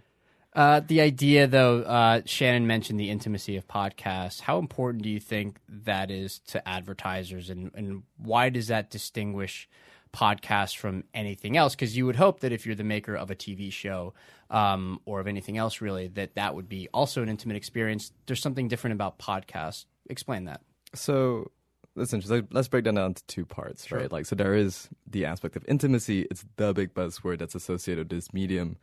Uh, 0.54 0.82
the 0.86 1.00
idea, 1.00 1.48
though, 1.48 1.82
uh, 1.84 2.22
Shannon 2.26 2.68
mentioned 2.68 3.00
the 3.00 3.10
intimacy 3.10 3.56
of 3.56 3.68
podcasts. 3.68 4.42
How 4.42 4.60
important 4.60 5.04
do 5.04 5.10
you 5.10 5.20
think 5.20 5.58
that 5.70 6.12
is 6.12 6.40
to 6.48 6.68
advertisers, 6.68 7.50
and, 7.50 7.72
and 7.74 8.04
why 8.18 8.50
does 8.50 8.68
that 8.68 8.90
distinguish 8.90 9.70
podcasts 10.14 10.76
from 10.76 11.04
anything 11.14 11.58
else? 11.58 11.76
Because 11.76 11.96
you 11.96 12.06
would 12.06 12.16
hope 12.16 12.42
that 12.42 12.52
if 12.52 12.66
you're 12.66 12.76
the 12.76 12.84
maker 12.84 13.16
of 13.16 13.32
a 13.32 13.36
TV 13.36 13.72
show 13.72 14.14
um, 14.50 15.00
or 15.06 15.20
of 15.20 15.28
anything 15.28 15.58
else, 15.58 15.82
really, 15.82 16.08
that 16.10 16.36
that 16.36 16.56
would 16.56 16.68
be 16.70 16.88
also 16.94 17.22
an 17.24 17.30
intimate 17.30 17.58
experience. 17.58 18.12
There's 18.26 18.42
something 18.42 18.68
different 18.68 18.94
about 18.96 19.20
podcasts. 19.20 19.86
Explain 20.10 20.46
that. 20.46 20.62
So 20.94 21.52
that's 21.96 22.14
interesting. 22.14 22.48
Let's 22.52 22.68
break 22.68 22.84
that 22.86 22.96
down 22.96 23.14
to 23.14 23.24
two 23.28 23.46
parts, 23.46 23.86
Sure. 23.86 24.00
right? 24.00 24.12
Like, 24.12 24.26
so 24.26 24.36
there 24.36 24.54
is 24.56 24.90
the 25.08 25.26
aspect 25.26 25.56
of 25.56 25.64
intimacy. 25.68 26.28
It's 26.32 26.46
the 26.58 26.74
big 26.74 26.94
buzzword 26.94 27.40
that's 27.40 27.56
associated 27.56 28.12
with 28.12 28.18
this 28.18 28.34
medium. 28.34 28.78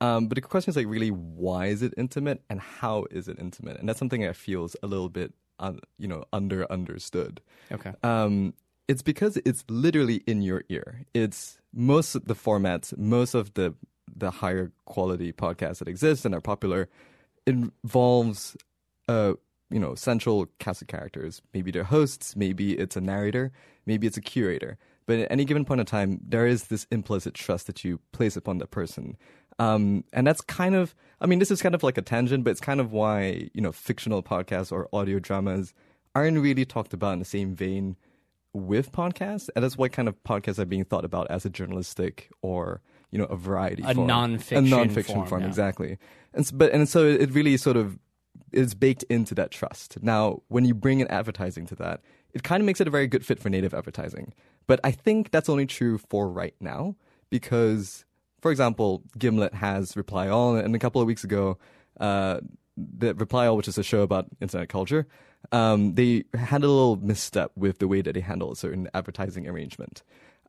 Um, 0.00 0.26
but 0.26 0.34
the 0.34 0.40
question 0.42 0.70
is 0.70 0.76
like, 0.76 0.86
really, 0.88 1.10
why 1.10 1.66
is 1.66 1.80
it 1.82 1.94
intimate, 1.96 2.42
and 2.50 2.60
how 2.60 3.06
is 3.10 3.28
it 3.28 3.38
intimate? 3.38 3.78
And 3.78 3.88
that's 3.88 3.98
something 3.98 4.26
I 4.26 4.32
feel 4.32 4.64
is 4.64 4.74
a 4.82 4.86
little 4.86 5.08
bit, 5.08 5.32
un, 5.60 5.78
you 5.98 6.08
know, 6.08 6.24
under 6.32 6.70
understood. 6.72 7.40
Okay. 7.70 7.92
Um, 8.02 8.54
it's 8.88 9.02
because 9.02 9.38
it's 9.44 9.64
literally 9.68 10.22
in 10.26 10.42
your 10.42 10.64
ear. 10.68 11.04
It's 11.14 11.58
most 11.72 12.14
of 12.14 12.26
the 12.26 12.34
formats, 12.34 12.96
most 12.96 13.34
of 13.34 13.54
the 13.54 13.74
the 14.14 14.30
higher 14.30 14.70
quality 14.84 15.32
podcasts 15.32 15.78
that 15.78 15.88
exist 15.88 16.24
and 16.26 16.34
are 16.34 16.40
popular 16.40 16.88
involves 17.46 18.56
a 19.08 19.34
you 19.70 19.80
know 19.80 19.94
central 19.94 20.46
cast 20.58 20.82
of 20.82 20.88
characters. 20.88 21.42
Maybe 21.54 21.70
they're 21.70 21.84
hosts, 21.84 22.36
maybe 22.36 22.78
it's 22.78 22.96
a 22.96 23.00
narrator, 23.00 23.52
maybe 23.86 24.06
it's 24.06 24.16
a 24.16 24.22
curator. 24.22 24.78
But 25.06 25.18
at 25.18 25.32
any 25.32 25.44
given 25.44 25.64
point 25.64 25.80
in 25.80 25.86
time, 25.86 26.20
there 26.22 26.46
is 26.46 26.64
this 26.64 26.86
implicit 26.90 27.34
trust 27.34 27.66
that 27.66 27.84
you 27.84 28.00
place 28.12 28.36
upon 28.36 28.58
the 28.58 28.66
person. 28.66 29.16
Um, 29.58 30.04
and 30.12 30.26
that's 30.26 30.40
kind 30.40 30.74
of, 30.74 30.94
I 31.20 31.26
mean, 31.26 31.38
this 31.38 31.50
is 31.50 31.60
kind 31.60 31.74
of 31.74 31.82
like 31.82 31.98
a 31.98 32.02
tangent, 32.02 32.44
but 32.44 32.50
it's 32.50 32.60
kind 32.60 32.80
of 32.80 32.92
why, 32.92 33.50
you 33.52 33.60
know, 33.60 33.72
fictional 33.72 34.22
podcasts 34.22 34.70
or 34.70 34.88
audio 34.92 35.18
dramas 35.18 35.74
aren't 36.14 36.38
really 36.38 36.64
talked 36.64 36.94
about 36.94 37.14
in 37.14 37.18
the 37.18 37.24
same 37.24 37.54
vein 37.54 37.96
with 38.52 38.92
podcasts. 38.92 39.48
And 39.54 39.64
that's 39.64 39.76
what 39.76 39.92
kind 39.92 40.08
of 40.08 40.22
podcasts 40.24 40.58
are 40.58 40.64
being 40.64 40.84
thought 40.84 41.04
about 41.04 41.30
as 41.30 41.44
a 41.44 41.50
journalistic 41.50 42.30
or, 42.42 42.80
you 43.10 43.18
know 43.18 43.24
a 43.26 43.36
variety 43.36 43.82
A 43.86 43.94
form, 43.94 44.06
non-fiction 44.06 44.66
a 44.66 44.68
non-fiction 44.68 45.14
form, 45.14 45.26
form, 45.26 45.40
yeah. 45.42 45.48
exactly. 45.48 45.98
And 46.32 46.44
s- 46.44 46.50
but 46.50 46.72
and 46.72 46.88
so 46.88 47.04
it 47.04 47.30
really 47.32 47.56
sort 47.58 47.76
of 47.76 47.98
is 48.52 48.74
baked 48.74 49.02
into 49.04 49.34
that 49.34 49.50
trust. 49.50 50.02
Now, 50.02 50.42
when 50.48 50.64
you 50.64 50.74
bring 50.74 51.00
in 51.00 51.08
advertising 51.08 51.66
to 51.66 51.74
that, 51.76 52.00
it 52.32 52.42
kind 52.42 52.62
of 52.62 52.66
makes 52.66 52.80
it 52.80 52.88
a 52.88 52.90
very 52.90 53.06
good 53.06 53.24
fit 53.24 53.38
for 53.38 53.50
native 53.50 53.74
advertising. 53.74 54.32
But 54.66 54.80
I 54.84 54.90
think 54.92 55.30
that's 55.30 55.48
only 55.50 55.66
true 55.66 55.98
for 55.98 56.28
right 56.30 56.54
now 56.60 56.96
because, 57.28 58.04
for 58.40 58.50
example, 58.50 59.02
Gimlet 59.18 59.54
has 59.54 59.96
Reply 59.96 60.28
All, 60.28 60.56
and 60.56 60.74
a 60.74 60.78
couple 60.78 61.00
of 61.00 61.06
weeks 61.06 61.24
ago, 61.24 61.58
uh, 62.00 62.40
the 62.76 63.14
Reply 63.14 63.46
All, 63.46 63.56
which 63.56 63.68
is 63.68 63.76
a 63.76 63.82
show 63.82 64.00
about 64.02 64.26
internet 64.40 64.68
culture, 64.70 65.06
um, 65.50 65.94
they 65.94 66.24
had 66.34 66.62
a 66.62 66.68
little 66.68 66.96
misstep 66.96 67.50
with 67.56 67.78
the 67.78 67.88
way 67.88 68.02
that 68.02 68.14
they 68.14 68.20
handle 68.20 68.52
a 68.52 68.56
certain 68.56 68.88
advertising 68.94 69.48
arrangement. 69.48 70.02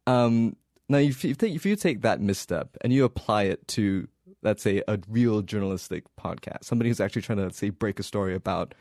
Um, 0.06 0.56
now, 0.90 0.98
if 0.98 1.24
you, 1.24 1.34
take, 1.34 1.56
if 1.56 1.66
you 1.66 1.76
take 1.76 2.02
that 2.02 2.22
misstep 2.22 2.78
and 2.82 2.94
you 2.94 3.04
apply 3.06 3.44
it 3.44 3.68
to, 3.70 4.08
let's 4.44 4.62
say, 4.62 4.84
a 4.88 5.00
real 5.08 5.42
journalistic 5.42 6.04
podcast, 6.20 6.66
somebody 6.66 6.90
who's 6.90 7.00
actually 7.00 7.24
trying 7.24 7.40
to, 7.40 7.54
say, 7.54 7.70
break 7.70 8.00
a 8.00 8.04
story 8.04 8.36
about, 8.36 8.76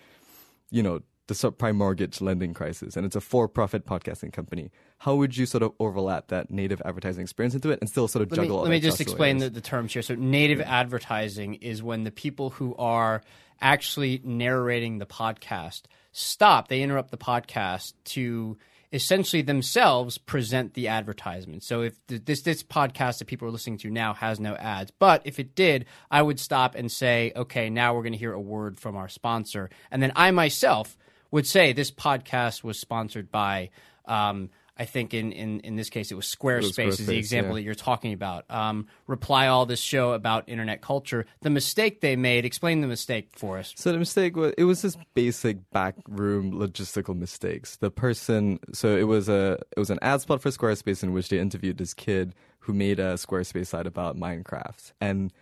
you 0.70 0.82
know, 0.82 1.00
the 1.32 1.50
subprime 1.50 1.76
mortgage 1.76 2.20
lending 2.20 2.52
crisis, 2.52 2.96
and 2.96 3.06
it's 3.06 3.16
a 3.16 3.20
for-profit 3.20 3.86
podcasting 3.86 4.32
company, 4.32 4.70
how 4.98 5.14
would 5.14 5.36
you 5.36 5.46
sort 5.46 5.62
of 5.62 5.72
overlap 5.80 6.28
that 6.28 6.50
native 6.50 6.82
advertising 6.84 7.22
experience 7.22 7.54
into 7.54 7.70
it 7.70 7.78
and 7.80 7.88
still 7.88 8.06
sort 8.06 8.22
of 8.22 8.30
Let 8.30 8.38
me, 8.38 8.44
juggle 8.44 8.56
all 8.58 8.62
let 8.64 8.70
me 8.70 8.80
just 8.80 9.00
explain 9.00 9.38
the, 9.38 9.48
the 9.48 9.60
terms 9.60 9.92
here. 9.92 10.02
So, 10.02 10.14
native 10.14 10.60
advertising 10.60 11.54
is 11.54 11.82
when 11.82 12.04
the 12.04 12.10
people 12.10 12.50
who 12.50 12.74
are 12.76 13.22
actually 13.60 14.20
narrating 14.24 14.98
the 14.98 15.06
podcast 15.06 15.82
stop, 16.12 16.68
they 16.68 16.82
interrupt 16.82 17.10
the 17.10 17.18
podcast 17.18 17.94
to 18.04 18.58
essentially 18.92 19.40
themselves 19.40 20.18
present 20.18 20.74
the 20.74 20.88
advertisement. 20.88 21.62
So, 21.62 21.82
if 21.82 22.06
th- 22.08 22.24
this 22.26 22.42
this 22.42 22.62
podcast 22.62 23.18
that 23.18 23.26
people 23.26 23.48
are 23.48 23.52
listening 23.52 23.78
to 23.78 23.90
now 23.90 24.12
has 24.14 24.38
no 24.38 24.54
ads, 24.54 24.90
but 24.98 25.22
if 25.24 25.38
it 25.38 25.54
did, 25.54 25.86
I 26.10 26.20
would 26.20 26.38
stop 26.38 26.74
and 26.74 26.92
say, 26.92 27.32
okay, 27.34 27.70
now 27.70 27.94
we're 27.94 28.02
going 28.02 28.12
to 28.12 28.18
hear 28.18 28.34
a 28.34 28.40
word 28.40 28.78
from 28.78 28.96
our 28.96 29.08
sponsor, 29.08 29.70
and 29.90 30.02
then 30.02 30.12
I 30.14 30.30
myself 30.30 30.98
would 31.32 31.46
say 31.46 31.72
this 31.72 31.90
podcast 31.90 32.62
was 32.62 32.78
sponsored 32.78 33.32
by. 33.32 33.70
Um, 34.06 34.50
I 34.78 34.86
think 34.86 35.12
in, 35.12 35.32
in, 35.32 35.60
in 35.60 35.76
this 35.76 35.90
case 35.90 36.10
it 36.10 36.14
was 36.14 36.26
Squarespace, 36.26 37.00
is 37.00 37.06
the 37.06 37.16
example 37.16 37.52
yeah. 37.52 37.60
that 37.60 37.62
you're 37.62 37.74
talking 37.74 38.14
about. 38.14 38.50
Um, 38.50 38.86
reply 39.06 39.46
all 39.48 39.66
this 39.66 39.80
show 39.80 40.12
about 40.12 40.48
internet 40.48 40.80
culture. 40.80 41.26
The 41.42 41.50
mistake 41.50 42.00
they 42.00 42.16
made. 42.16 42.44
Explain 42.44 42.80
the 42.80 42.86
mistake 42.86 43.28
for 43.36 43.58
us. 43.58 43.74
So 43.76 43.92
the 43.92 43.98
mistake 43.98 44.34
was 44.34 44.54
it 44.56 44.64
was 44.64 44.82
just 44.82 44.98
basic 45.14 45.70
backroom 45.70 46.52
logistical 46.52 47.16
mistakes. 47.16 47.76
The 47.76 47.90
person, 47.90 48.60
so 48.72 48.96
it 48.96 49.04
was 49.04 49.28
a 49.28 49.58
it 49.76 49.78
was 49.78 49.90
an 49.90 49.98
ad 50.00 50.22
spot 50.22 50.40
for 50.40 50.48
Squarespace 50.50 51.02
in 51.02 51.12
which 51.12 51.28
they 51.28 51.38
interviewed 51.38 51.76
this 51.76 51.92
kid 51.92 52.34
who 52.60 52.72
made 52.72 52.98
a 52.98 53.14
Squarespace 53.14 53.68
site 53.68 53.86
about 53.86 54.16
Minecraft, 54.16 54.92
and 55.00 55.32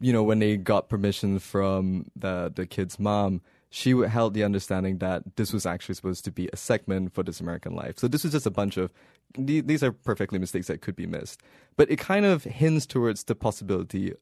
you 0.00 0.12
know 0.12 0.22
when 0.22 0.38
they 0.38 0.56
got 0.56 0.88
permission 0.88 1.38
from 1.40 2.06
the 2.14 2.52
the 2.54 2.66
kid's 2.66 2.98
mom. 2.98 3.42
She 3.70 3.90
held 3.90 4.34
the 4.34 4.44
understanding 4.44 4.98
that 4.98 5.36
this 5.36 5.52
was 5.52 5.66
actually 5.66 5.96
supposed 5.96 6.24
to 6.24 6.30
be 6.30 6.48
a 6.52 6.56
segment 6.56 7.12
for 7.12 7.22
This 7.22 7.40
American 7.40 7.74
Life. 7.74 7.98
So 7.98 8.08
this 8.08 8.22
was 8.22 8.32
just 8.32 8.46
a 8.46 8.50
bunch 8.50 8.76
of 8.76 8.92
these 9.36 9.82
are 9.82 9.92
perfectly 9.92 10.38
mistakes 10.38 10.68
that 10.68 10.80
could 10.80 10.96
be 10.96 11.06
missed, 11.06 11.42
but 11.76 11.90
it 11.90 11.98
kind 11.98 12.24
of 12.24 12.44
hints 12.44 12.86
towards 12.86 13.24
the 13.24 13.34
possibility 13.34 14.14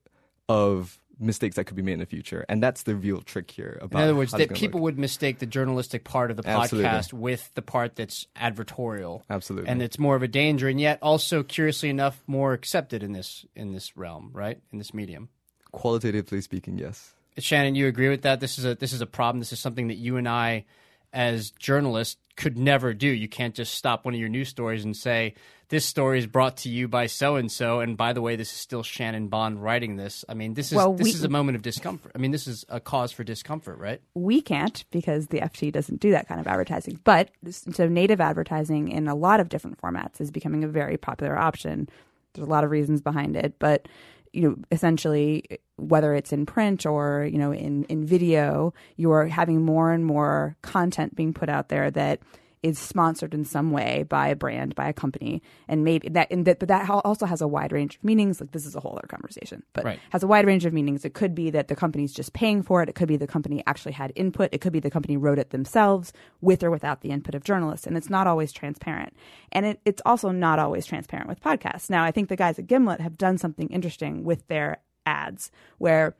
of 0.48 0.98
mistakes 1.20 1.56
that 1.56 1.64
could 1.64 1.76
be 1.76 1.82
made 1.82 1.92
in 1.92 1.98
the 2.00 2.06
future, 2.06 2.44
and 2.48 2.62
that's 2.62 2.82
the 2.82 2.96
real 2.96 3.20
trick 3.20 3.50
here. 3.50 3.78
In 3.82 3.96
other 3.96 4.14
words, 4.16 4.32
that 4.32 4.52
people 4.54 4.80
work. 4.80 4.84
would 4.84 4.98
mistake 4.98 5.38
the 5.38 5.46
journalistic 5.46 6.04
part 6.04 6.30
of 6.30 6.36
the 6.36 6.48
Absolutely. 6.48 6.88
podcast 6.90 7.12
with 7.12 7.50
the 7.54 7.62
part 7.62 7.96
that's 7.96 8.26
advertorial. 8.36 9.22
Absolutely. 9.30 9.68
and 9.70 9.82
it's 9.82 9.98
more 9.98 10.16
of 10.16 10.22
a 10.22 10.28
danger, 10.28 10.68
and 10.68 10.80
yet 10.80 10.98
also, 11.02 11.42
curiously 11.42 11.90
enough, 11.90 12.22
more 12.26 12.52
accepted 12.52 13.02
in 13.02 13.12
this 13.12 13.46
in 13.54 13.72
this 13.72 13.96
realm, 13.96 14.30
right? 14.32 14.60
In 14.72 14.78
this 14.78 14.92
medium. 14.92 15.28
qualitatively 15.70 16.40
speaking, 16.40 16.78
yes. 16.78 17.14
Shannon, 17.38 17.74
you 17.74 17.86
agree 17.86 18.08
with 18.08 18.22
that? 18.22 18.40
This 18.40 18.58
is 18.58 18.64
a 18.64 18.74
this 18.74 18.92
is 18.92 19.00
a 19.00 19.06
problem. 19.06 19.40
This 19.40 19.52
is 19.52 19.60
something 19.60 19.88
that 19.88 19.96
you 19.96 20.16
and 20.16 20.28
I, 20.28 20.64
as 21.12 21.50
journalists, 21.50 22.16
could 22.36 22.58
never 22.58 22.92
do. 22.94 23.08
You 23.08 23.28
can't 23.28 23.54
just 23.54 23.74
stop 23.74 24.04
one 24.04 24.14
of 24.14 24.20
your 24.20 24.28
news 24.28 24.48
stories 24.48 24.84
and 24.84 24.96
say 24.96 25.34
this 25.68 25.84
story 25.84 26.18
is 26.18 26.26
brought 26.26 26.58
to 26.58 26.68
you 26.68 26.86
by 26.88 27.06
so 27.06 27.36
and 27.36 27.50
so. 27.50 27.80
And 27.80 27.96
by 27.96 28.12
the 28.12 28.20
way, 28.20 28.36
this 28.36 28.52
is 28.52 28.58
still 28.58 28.82
Shannon 28.82 29.28
Bond 29.28 29.62
writing 29.62 29.96
this. 29.96 30.24
I 30.28 30.34
mean, 30.34 30.54
this 30.54 30.70
is 30.70 30.76
Well, 30.76 30.92
this 30.94 31.04
we- 31.04 31.10
is 31.10 31.24
a 31.24 31.28
moment 31.28 31.56
of 31.56 31.62
discomfort. 31.62 32.12
I 32.14 32.18
mean, 32.18 32.30
this 32.32 32.46
is 32.46 32.64
a 32.68 32.78
cause 32.80 33.12
for 33.12 33.24
discomfort, 33.24 33.78
right? 33.78 34.00
we 34.14 34.40
can't 34.40 34.84
because 34.90 35.28
the 35.28 35.40
FT 35.40 35.72
doesn't 35.72 36.00
do 36.00 36.10
that 36.12 36.28
kind 36.28 36.40
of 36.40 36.46
advertising. 36.46 37.00
But 37.04 37.30
so 37.50 37.88
native 37.88 38.20
advertising 38.20 38.88
in 38.88 39.08
a 39.08 39.14
lot 39.14 39.40
of 39.40 39.48
different 39.48 39.80
formats 39.80 40.20
is 40.20 40.30
becoming 40.30 40.62
a 40.64 40.68
very 40.68 40.96
popular 40.96 41.36
option. 41.36 41.88
There's 42.34 42.46
a 42.46 42.50
lot 42.50 42.64
of 42.64 42.70
reasons 42.70 43.00
behind 43.00 43.36
it, 43.36 43.54
but 43.58 43.86
you 44.34 44.42
know, 44.42 44.56
essentially, 44.72 45.44
whether 45.76 46.14
it's 46.14 46.32
in 46.32 46.46
print 46.46 46.84
or 46.86 47.28
you 47.30 47.38
know 47.38 47.52
in 47.52 47.84
in 47.84 48.04
video, 48.04 48.74
you 48.96 49.10
are 49.12 49.26
having 49.26 49.62
more 49.62 49.92
and 49.92 50.04
more 50.04 50.56
content 50.62 51.14
being 51.14 51.32
put 51.32 51.48
out 51.48 51.68
there 51.68 51.90
that 51.92 52.20
is 52.64 52.78
sponsored 52.78 53.34
in 53.34 53.44
some 53.44 53.70
way 53.70 54.04
by 54.08 54.28
a 54.28 54.34
brand, 54.34 54.74
by 54.74 54.88
a 54.88 54.92
company, 54.92 55.42
and 55.68 55.84
maybe 55.84 56.08
that, 56.08 56.26
and 56.30 56.46
that, 56.46 56.58
but 56.58 56.68
that 56.68 56.88
also 56.88 57.26
has 57.26 57.42
a 57.42 57.46
wide 57.46 57.72
range 57.72 57.96
of 57.96 58.04
meanings. 58.04 58.40
Like 58.40 58.52
this 58.52 58.64
is 58.64 58.74
a 58.74 58.80
whole 58.80 58.92
other 58.96 59.06
conversation, 59.06 59.62
but 59.74 59.84
Right. 59.84 60.00
has 60.10 60.22
a 60.22 60.26
wide 60.26 60.46
range 60.46 60.64
of 60.64 60.72
meanings. 60.72 61.04
It 61.04 61.12
could 61.12 61.34
be 61.34 61.50
that 61.50 61.68
the 61.68 61.76
company's 61.76 62.14
just 62.14 62.32
paying 62.32 62.62
for 62.62 62.82
it. 62.82 62.88
It 62.88 62.94
could 62.94 63.06
be 63.06 63.18
the 63.18 63.26
company 63.26 63.62
actually 63.66 63.92
had 63.92 64.12
input. 64.16 64.48
It 64.50 64.62
could 64.62 64.72
be 64.72 64.80
the 64.80 64.90
company 64.90 65.18
wrote 65.18 65.38
it 65.38 65.50
themselves 65.50 66.12
with 66.40 66.62
or 66.64 66.70
without 66.70 67.02
the 67.02 67.10
input 67.10 67.34
of 67.34 67.44
journalists. 67.44 67.86
And 67.86 67.98
it's 67.98 68.08
not 68.08 68.26
always 68.26 68.50
transparent. 68.50 69.14
And 69.52 69.66
it, 69.66 69.80
it's 69.84 70.00
also 70.06 70.30
not 70.30 70.58
always 70.58 70.86
transparent 70.86 71.28
with 71.28 71.42
podcasts. 71.42 71.90
Now, 71.90 72.02
I 72.02 72.12
think 72.12 72.30
the 72.30 72.36
guys 72.36 72.58
at 72.58 72.66
Gimlet 72.66 73.00
have 73.02 73.18
done 73.18 73.36
something 73.36 73.68
interesting 73.68 74.24
with 74.24 74.46
their 74.48 74.78
ads 75.04 75.50
where 75.76 76.16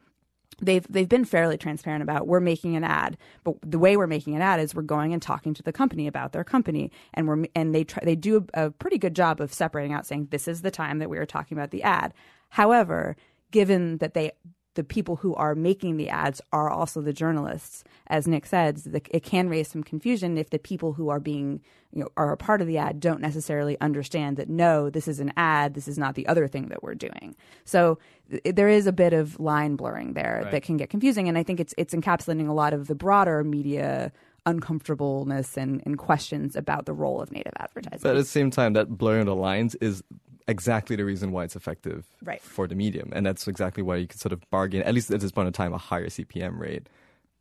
they've 0.60 0.86
they've 0.88 1.08
been 1.08 1.24
fairly 1.24 1.56
transparent 1.56 2.02
about 2.02 2.26
we're 2.26 2.40
making 2.40 2.76
an 2.76 2.84
ad, 2.84 3.16
but 3.42 3.56
the 3.62 3.78
way 3.78 3.96
we're 3.96 4.06
making 4.06 4.34
an 4.34 4.42
ad 4.42 4.60
is 4.60 4.74
we're 4.74 4.82
going 4.82 5.12
and 5.12 5.22
talking 5.22 5.54
to 5.54 5.62
the 5.62 5.72
company 5.72 6.06
about 6.06 6.32
their 6.32 6.44
company, 6.44 6.90
and 7.12 7.28
we're 7.28 7.44
and 7.54 7.74
they 7.74 7.84
try 7.84 8.02
they 8.04 8.16
do 8.16 8.46
a, 8.54 8.66
a 8.66 8.70
pretty 8.70 8.98
good 8.98 9.14
job 9.14 9.40
of 9.40 9.52
separating 9.52 9.92
out 9.92 10.06
saying 10.06 10.28
this 10.30 10.48
is 10.48 10.62
the 10.62 10.70
time 10.70 10.98
that 10.98 11.10
we 11.10 11.18
are 11.18 11.26
talking 11.26 11.56
about 11.56 11.70
the 11.70 11.82
ad. 11.82 12.12
However, 12.50 13.16
given 13.50 13.98
that 13.98 14.14
they 14.14 14.32
the 14.74 14.84
people 14.84 15.16
who 15.16 15.34
are 15.34 15.54
making 15.54 15.96
the 15.96 16.08
ads 16.08 16.40
are 16.52 16.68
also 16.68 17.00
the 17.00 17.12
journalists, 17.12 17.84
as 18.08 18.26
Nick 18.26 18.46
said, 18.46 18.76
the, 18.78 19.00
it 19.10 19.22
can 19.22 19.48
raise 19.48 19.68
some 19.68 19.82
confusion 19.82 20.36
if 20.36 20.50
the 20.50 20.58
people 20.58 20.92
who 20.92 21.08
are 21.08 21.20
being 21.20 21.60
you 21.92 22.00
know 22.00 22.08
are 22.16 22.32
a 22.32 22.36
part 22.36 22.60
of 22.60 22.66
the 22.66 22.76
ad 22.78 22.98
don't 23.00 23.20
necessarily 23.20 23.80
understand 23.80 24.36
that 24.36 24.48
no, 24.48 24.90
this 24.90 25.06
is 25.06 25.20
an 25.20 25.32
ad, 25.36 25.74
this 25.74 25.86
is 25.88 25.96
not 25.96 26.14
the 26.16 26.26
other 26.26 26.48
thing 26.48 26.68
that 26.68 26.82
we're 26.82 26.94
doing. 26.94 27.36
So 27.64 27.98
th- 28.30 28.54
there 28.54 28.68
is 28.68 28.86
a 28.86 28.92
bit 28.92 29.12
of 29.12 29.38
line 29.38 29.76
blurring 29.76 30.14
there 30.14 30.40
Right. 30.42 30.50
that 30.52 30.62
can 30.64 30.76
get 30.76 30.90
confusing, 30.90 31.28
and 31.28 31.38
I 31.38 31.42
think 31.42 31.60
it's 31.60 31.74
it's 31.78 31.94
encapsulating 31.94 32.48
a 32.48 32.52
lot 32.52 32.72
of 32.74 32.88
the 32.88 32.94
broader 32.94 33.44
media 33.44 34.12
uncomfortableness 34.46 35.56
and, 35.56 35.82
and 35.86 35.98
questions 35.98 36.56
about 36.56 36.86
the 36.86 36.92
role 36.92 37.20
of 37.20 37.32
native 37.32 37.52
advertising. 37.58 38.00
But 38.02 38.16
at 38.16 38.18
the 38.18 38.24
same 38.24 38.50
time, 38.50 38.74
that 38.74 38.88
blurring 38.90 39.26
the 39.26 39.34
lines 39.34 39.74
is 39.76 40.02
exactly 40.48 40.96
the 40.96 41.04
reason 41.04 41.32
why 41.32 41.44
it's 41.44 41.56
effective 41.56 42.04
Right. 42.22 42.40
for 42.42 42.66
the 42.66 42.74
medium, 42.74 43.10
and 43.14 43.24
that's 43.24 43.48
exactly 43.48 43.82
why 43.82 43.96
you 43.96 44.06
can 44.06 44.18
sort 44.18 44.32
of 44.32 44.40
bargain, 44.50 44.82
at 44.82 44.94
least 44.94 45.10
at 45.10 45.20
this 45.20 45.32
point 45.32 45.46
in 45.46 45.52
time, 45.52 45.72
a 45.72 45.78
higher 45.78 46.08
CPM 46.08 46.58
rate. 46.58 46.88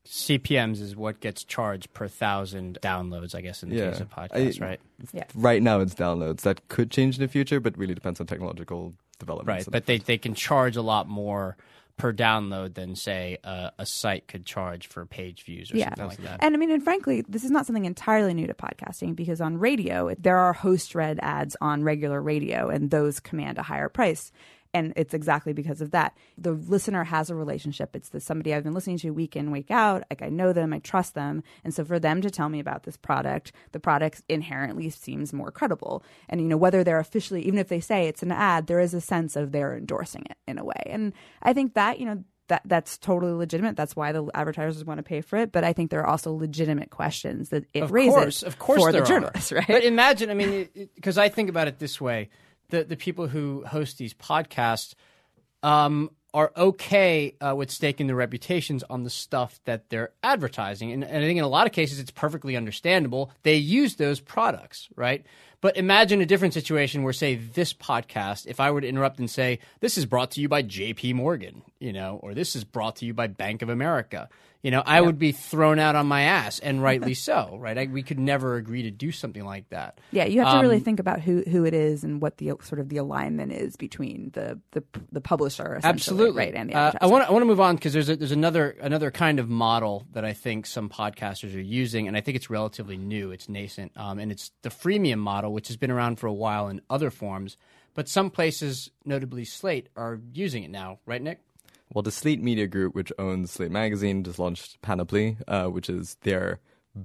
CPMS 0.05 0.81
is 0.81 0.95
what 0.95 1.19
gets 1.21 1.43
charged 1.43 1.93
per 1.93 2.07
thousand 2.09 2.77
downloads, 2.81 3.33
I 3.33 3.41
guess, 3.41 3.63
in 3.63 3.69
the 3.69 3.77
Yeah. 3.77 3.91
case 3.91 4.01
of 4.01 4.09
podcasts, 4.09 4.61
I- 4.61 4.65
right? 4.65 4.79
yeah. 5.13 5.23
Right 5.33 5.61
now, 5.63 5.79
it's 5.79 5.95
downloads. 5.95 6.41
That 6.41 6.67
could 6.67 6.91
change 6.91 7.15
in 7.17 7.21
the 7.21 7.27
future, 7.29 7.59
but 7.61 7.77
really 7.77 7.93
depends 7.93 8.19
on 8.19 8.27
technological 8.27 8.93
development. 9.19 9.47
Right, 9.47 9.67
but 9.71 9.85
they, 9.85 9.99
they 9.99 10.17
can 10.17 10.33
charge 10.35 10.75
a 10.75 10.81
lot 10.81 11.07
more 11.07 11.55
per 11.97 12.11
download 12.11 12.73
than, 12.73 12.95
say, 12.95 13.37
a, 13.43 13.71
a 13.77 13.85
site 13.85 14.27
could 14.27 14.45
charge 14.45 14.87
for 14.87 15.05
page 15.05 15.43
views 15.43 15.71
or 15.71 15.77
something 15.77 16.07
like 16.07 16.17
that. 16.23 16.39
And 16.41 16.55
I 16.55 16.57
mean, 16.57 16.71
and 16.71 16.83
frankly, 16.83 17.23
this 17.27 17.43
is 17.43 17.51
not 17.51 17.65
something 17.65 17.85
entirely 17.85 18.33
new 18.33 18.47
to 18.47 18.53
podcasting 18.53 19.15
because 19.15 19.41
on 19.41 19.57
radio, 19.57 20.13
there 20.17 20.37
are 20.37 20.53
host 20.53 20.95
read 20.95 21.19
ads 21.21 21.55
on 21.61 21.83
regular 21.83 22.21
radio, 22.21 22.69
and 22.69 22.89
those 22.89 23.19
command 23.19 23.57
a 23.57 23.63
higher 23.63 23.89
price. 23.89 24.31
And 24.73 24.93
it's 24.95 25.13
exactly 25.13 25.53
because 25.53 25.81
of 25.81 25.91
that. 25.91 26.17
The 26.37 26.53
listener 26.53 27.03
has 27.03 27.29
a 27.29 27.35
relationship. 27.35 27.95
It's 27.95 28.09
the 28.09 28.19
somebody 28.19 28.53
I've 28.53 28.63
been 28.63 28.73
listening 28.73 28.97
to 28.99 29.11
week 29.11 29.35
in, 29.35 29.51
week 29.51 29.71
out. 29.71 30.03
Like 30.09 30.21
I 30.21 30.29
know 30.29 30.53
them, 30.53 30.73
I 30.73 30.79
trust 30.79 31.13
them. 31.13 31.43
And 31.63 31.73
so 31.73 31.85
for 31.85 31.99
them 31.99 32.21
to 32.21 32.29
tell 32.29 32.49
me 32.49 32.59
about 32.59 32.83
this 32.83 32.97
product, 32.97 33.51
the 33.71 33.79
product 33.79 34.23
inherently 34.29 34.89
seems 34.89 35.33
more 35.33 35.51
credible. 35.51 36.03
And 36.29 36.41
you 36.41 36.47
know, 36.47 36.57
whether 36.57 36.83
they're 36.83 36.99
officially, 36.99 37.43
even 37.43 37.59
if 37.59 37.67
they 37.67 37.79
say 37.79 38.07
it's 38.07 38.23
an 38.23 38.31
ad, 38.31 38.67
there 38.67 38.79
is 38.79 38.93
a 38.93 39.01
sense 39.01 39.35
of 39.35 39.51
they're 39.51 39.77
endorsing 39.77 40.23
it 40.29 40.37
in 40.47 40.57
a 40.57 40.63
way. 40.63 40.83
And 40.87 41.13
I 41.41 41.53
think 41.53 41.75
that, 41.75 41.99
you 41.99 42.05
know, 42.05 42.23
that 42.47 42.61
that's 42.65 42.97
totally 42.97 43.31
legitimate. 43.31 43.75
That's 43.75 43.95
why 43.95 44.11
the 44.11 44.25
advertisers 44.33 44.83
want 44.83 44.97
to 44.99 45.03
pay 45.03 45.21
for 45.21 45.37
it. 45.37 45.51
But 45.51 45.63
I 45.63 45.73
think 45.73 45.91
there 45.91 46.01
are 46.01 46.07
also 46.07 46.33
legitimate 46.33 46.89
questions 46.89 47.49
that 47.49 47.65
it 47.73 47.83
of 47.83 47.91
raises 47.91 48.13
course, 48.13 48.43
of 48.43 48.59
course, 48.59 48.81
for 48.81 48.91
the 48.91 49.01
journalists, 49.01 49.51
right? 49.51 49.67
But 49.67 49.83
imagine, 49.83 50.29
I 50.29 50.33
mean, 50.33 50.67
because 50.95 51.17
I 51.17 51.29
think 51.29 51.49
about 51.49 51.67
it 51.67 51.79
this 51.79 52.01
way: 52.01 52.29
the 52.73 52.83
the 52.83 52.97
people 52.97 53.27
who 53.27 53.63
host 53.65 53.97
these 53.97 54.13
podcasts 54.13 54.95
um, 55.61 56.09
are 56.33 56.51
okay 56.57 57.35
uh, 57.39 57.53
with 57.55 57.69
staking 57.69 58.07
their 58.07 58.15
reputations 58.15 58.83
on 58.89 59.03
the 59.03 59.09
stuff 59.09 59.59
that 59.65 59.89
they're 59.89 60.09
advertising. 60.23 60.91
And, 60.91 61.03
and 61.03 61.23
I 61.23 61.27
think 61.27 61.37
in 61.37 61.43
a 61.43 61.47
lot 61.47 61.67
of 61.67 61.73
cases, 61.73 61.99
it's 61.99 62.11
perfectly 62.11 62.57
understandable. 62.57 63.31
They 63.43 63.55
use 63.55 63.95
those 63.95 64.19
products, 64.19 64.89
right? 64.95 65.25
But 65.63 65.77
imagine 65.77 66.19
a 66.19 66.25
different 66.25 66.53
situation 66.53 67.03
where, 67.03 67.13
say, 67.13 67.35
this 67.35 67.71
podcast, 67.71 68.47
if 68.47 68.59
I 68.59 68.69
were 68.69 68.81
to 68.81 68.87
interrupt 68.87 69.17
and 69.19 69.29
say, 69.29 69.59
this 69.79 69.97
is 69.97 70.05
brought 70.05 70.31
to 70.31 70.41
you 70.41 70.49
by 70.49 70.61
JP 70.61 71.13
Morgan, 71.13 71.61
you 71.79 71.93
know, 71.93 72.19
or 72.21 72.33
this 72.33 72.57
is 72.57 72.65
brought 72.65 72.97
to 72.97 73.05
you 73.05 73.13
by 73.13 73.27
Bank 73.27 73.61
of 73.61 73.69
America, 73.69 74.27
you 74.63 74.71
know, 74.71 74.81
I 74.85 75.01
would 75.01 75.19
be 75.19 75.33
thrown 75.33 75.77
out 75.77 75.95
on 75.97 76.07
my 76.07 76.21
ass, 76.21 76.59
and 76.59 76.81
rightly 76.89 77.13
so, 77.13 77.57
right? 77.59 77.77
I, 77.77 77.85
we 77.85 78.01
could 78.01 78.17
never 78.17 78.55
agree 78.55 78.83
to 78.83 78.91
do 78.91 79.11
something 79.11 79.43
like 79.43 79.67
that. 79.69 79.99
Yeah, 80.11 80.23
you 80.23 80.39
have 80.39 80.53
to 80.53 80.59
really 80.61 80.77
Um, 80.77 80.83
think 80.83 81.01
about 81.01 81.19
who 81.19 81.43
who 81.49 81.65
it 81.65 81.73
is 81.73 82.05
and 82.05 82.21
what 82.21 82.37
the 82.37 82.53
sort 82.61 82.79
of 82.79 82.87
the 82.87 82.95
alignment 82.95 83.51
is 83.51 83.75
between 83.75 84.31
the 84.33 84.59
the, 84.71 84.81
the 85.11 85.19
publisher, 85.19 85.81
Absolutely, 85.83 86.45
right, 86.45 86.55
and 86.55 86.69
the 86.69 86.75
Uh, 86.75 86.93
I 87.01 87.07
want 87.07 87.25
to 87.25 87.27
I 87.27 87.31
want 87.33 87.41
to 87.41 87.45
move 87.45 87.59
on 87.59 87.75
because 87.75 87.91
there's 87.91 88.07
a, 88.07 88.15
there's 88.15 88.31
another 88.31 88.77
another 88.81 89.11
kind 89.11 89.37
of 89.37 89.49
model 89.49 90.07
that 90.13 90.23
I 90.23 90.31
think 90.31 90.65
some 90.65 90.87
podcasters 90.89 91.53
are 91.55 91.59
using, 91.59 92.07
and 92.07 92.15
I 92.15 92.21
think 92.21 92.37
it's 92.37 92.49
relatively 92.49 92.95
new. 92.95 93.31
It's 93.31 93.49
nascent, 93.49 93.91
um, 93.97 94.17
and 94.17 94.31
it's 94.31 94.51
the 94.61 94.69
freemium 94.69 95.19
model, 95.19 95.51
which 95.53 95.67
has 95.67 95.77
been 95.77 95.91
around 95.91 96.19
for 96.19 96.27
a 96.27 96.33
while 96.33 96.67
in 96.67 96.81
other 96.89 97.09
forms, 97.09 97.57
but 97.93 98.09
some 98.09 98.29
places, 98.29 98.89
notably 99.05 99.45
Slate, 99.45 99.89
are 99.95 100.19
using 100.33 100.63
it 100.63 100.71
now. 100.71 100.99
Right, 101.05 101.21
Nick? 101.21 101.39
Well, 101.93 102.01
the 102.01 102.11
Slate 102.11 102.41
Media 102.41 102.67
Group, 102.67 102.95
which 102.95 103.13
owns 103.19 103.51
Slate 103.51 103.71
Magazine, 103.71 104.23
just 104.23 104.39
launched 104.39 104.81
Panoply, 104.81 105.37
uh, 105.47 105.65
which 105.67 105.89
is 105.89 106.17
their 106.21 106.59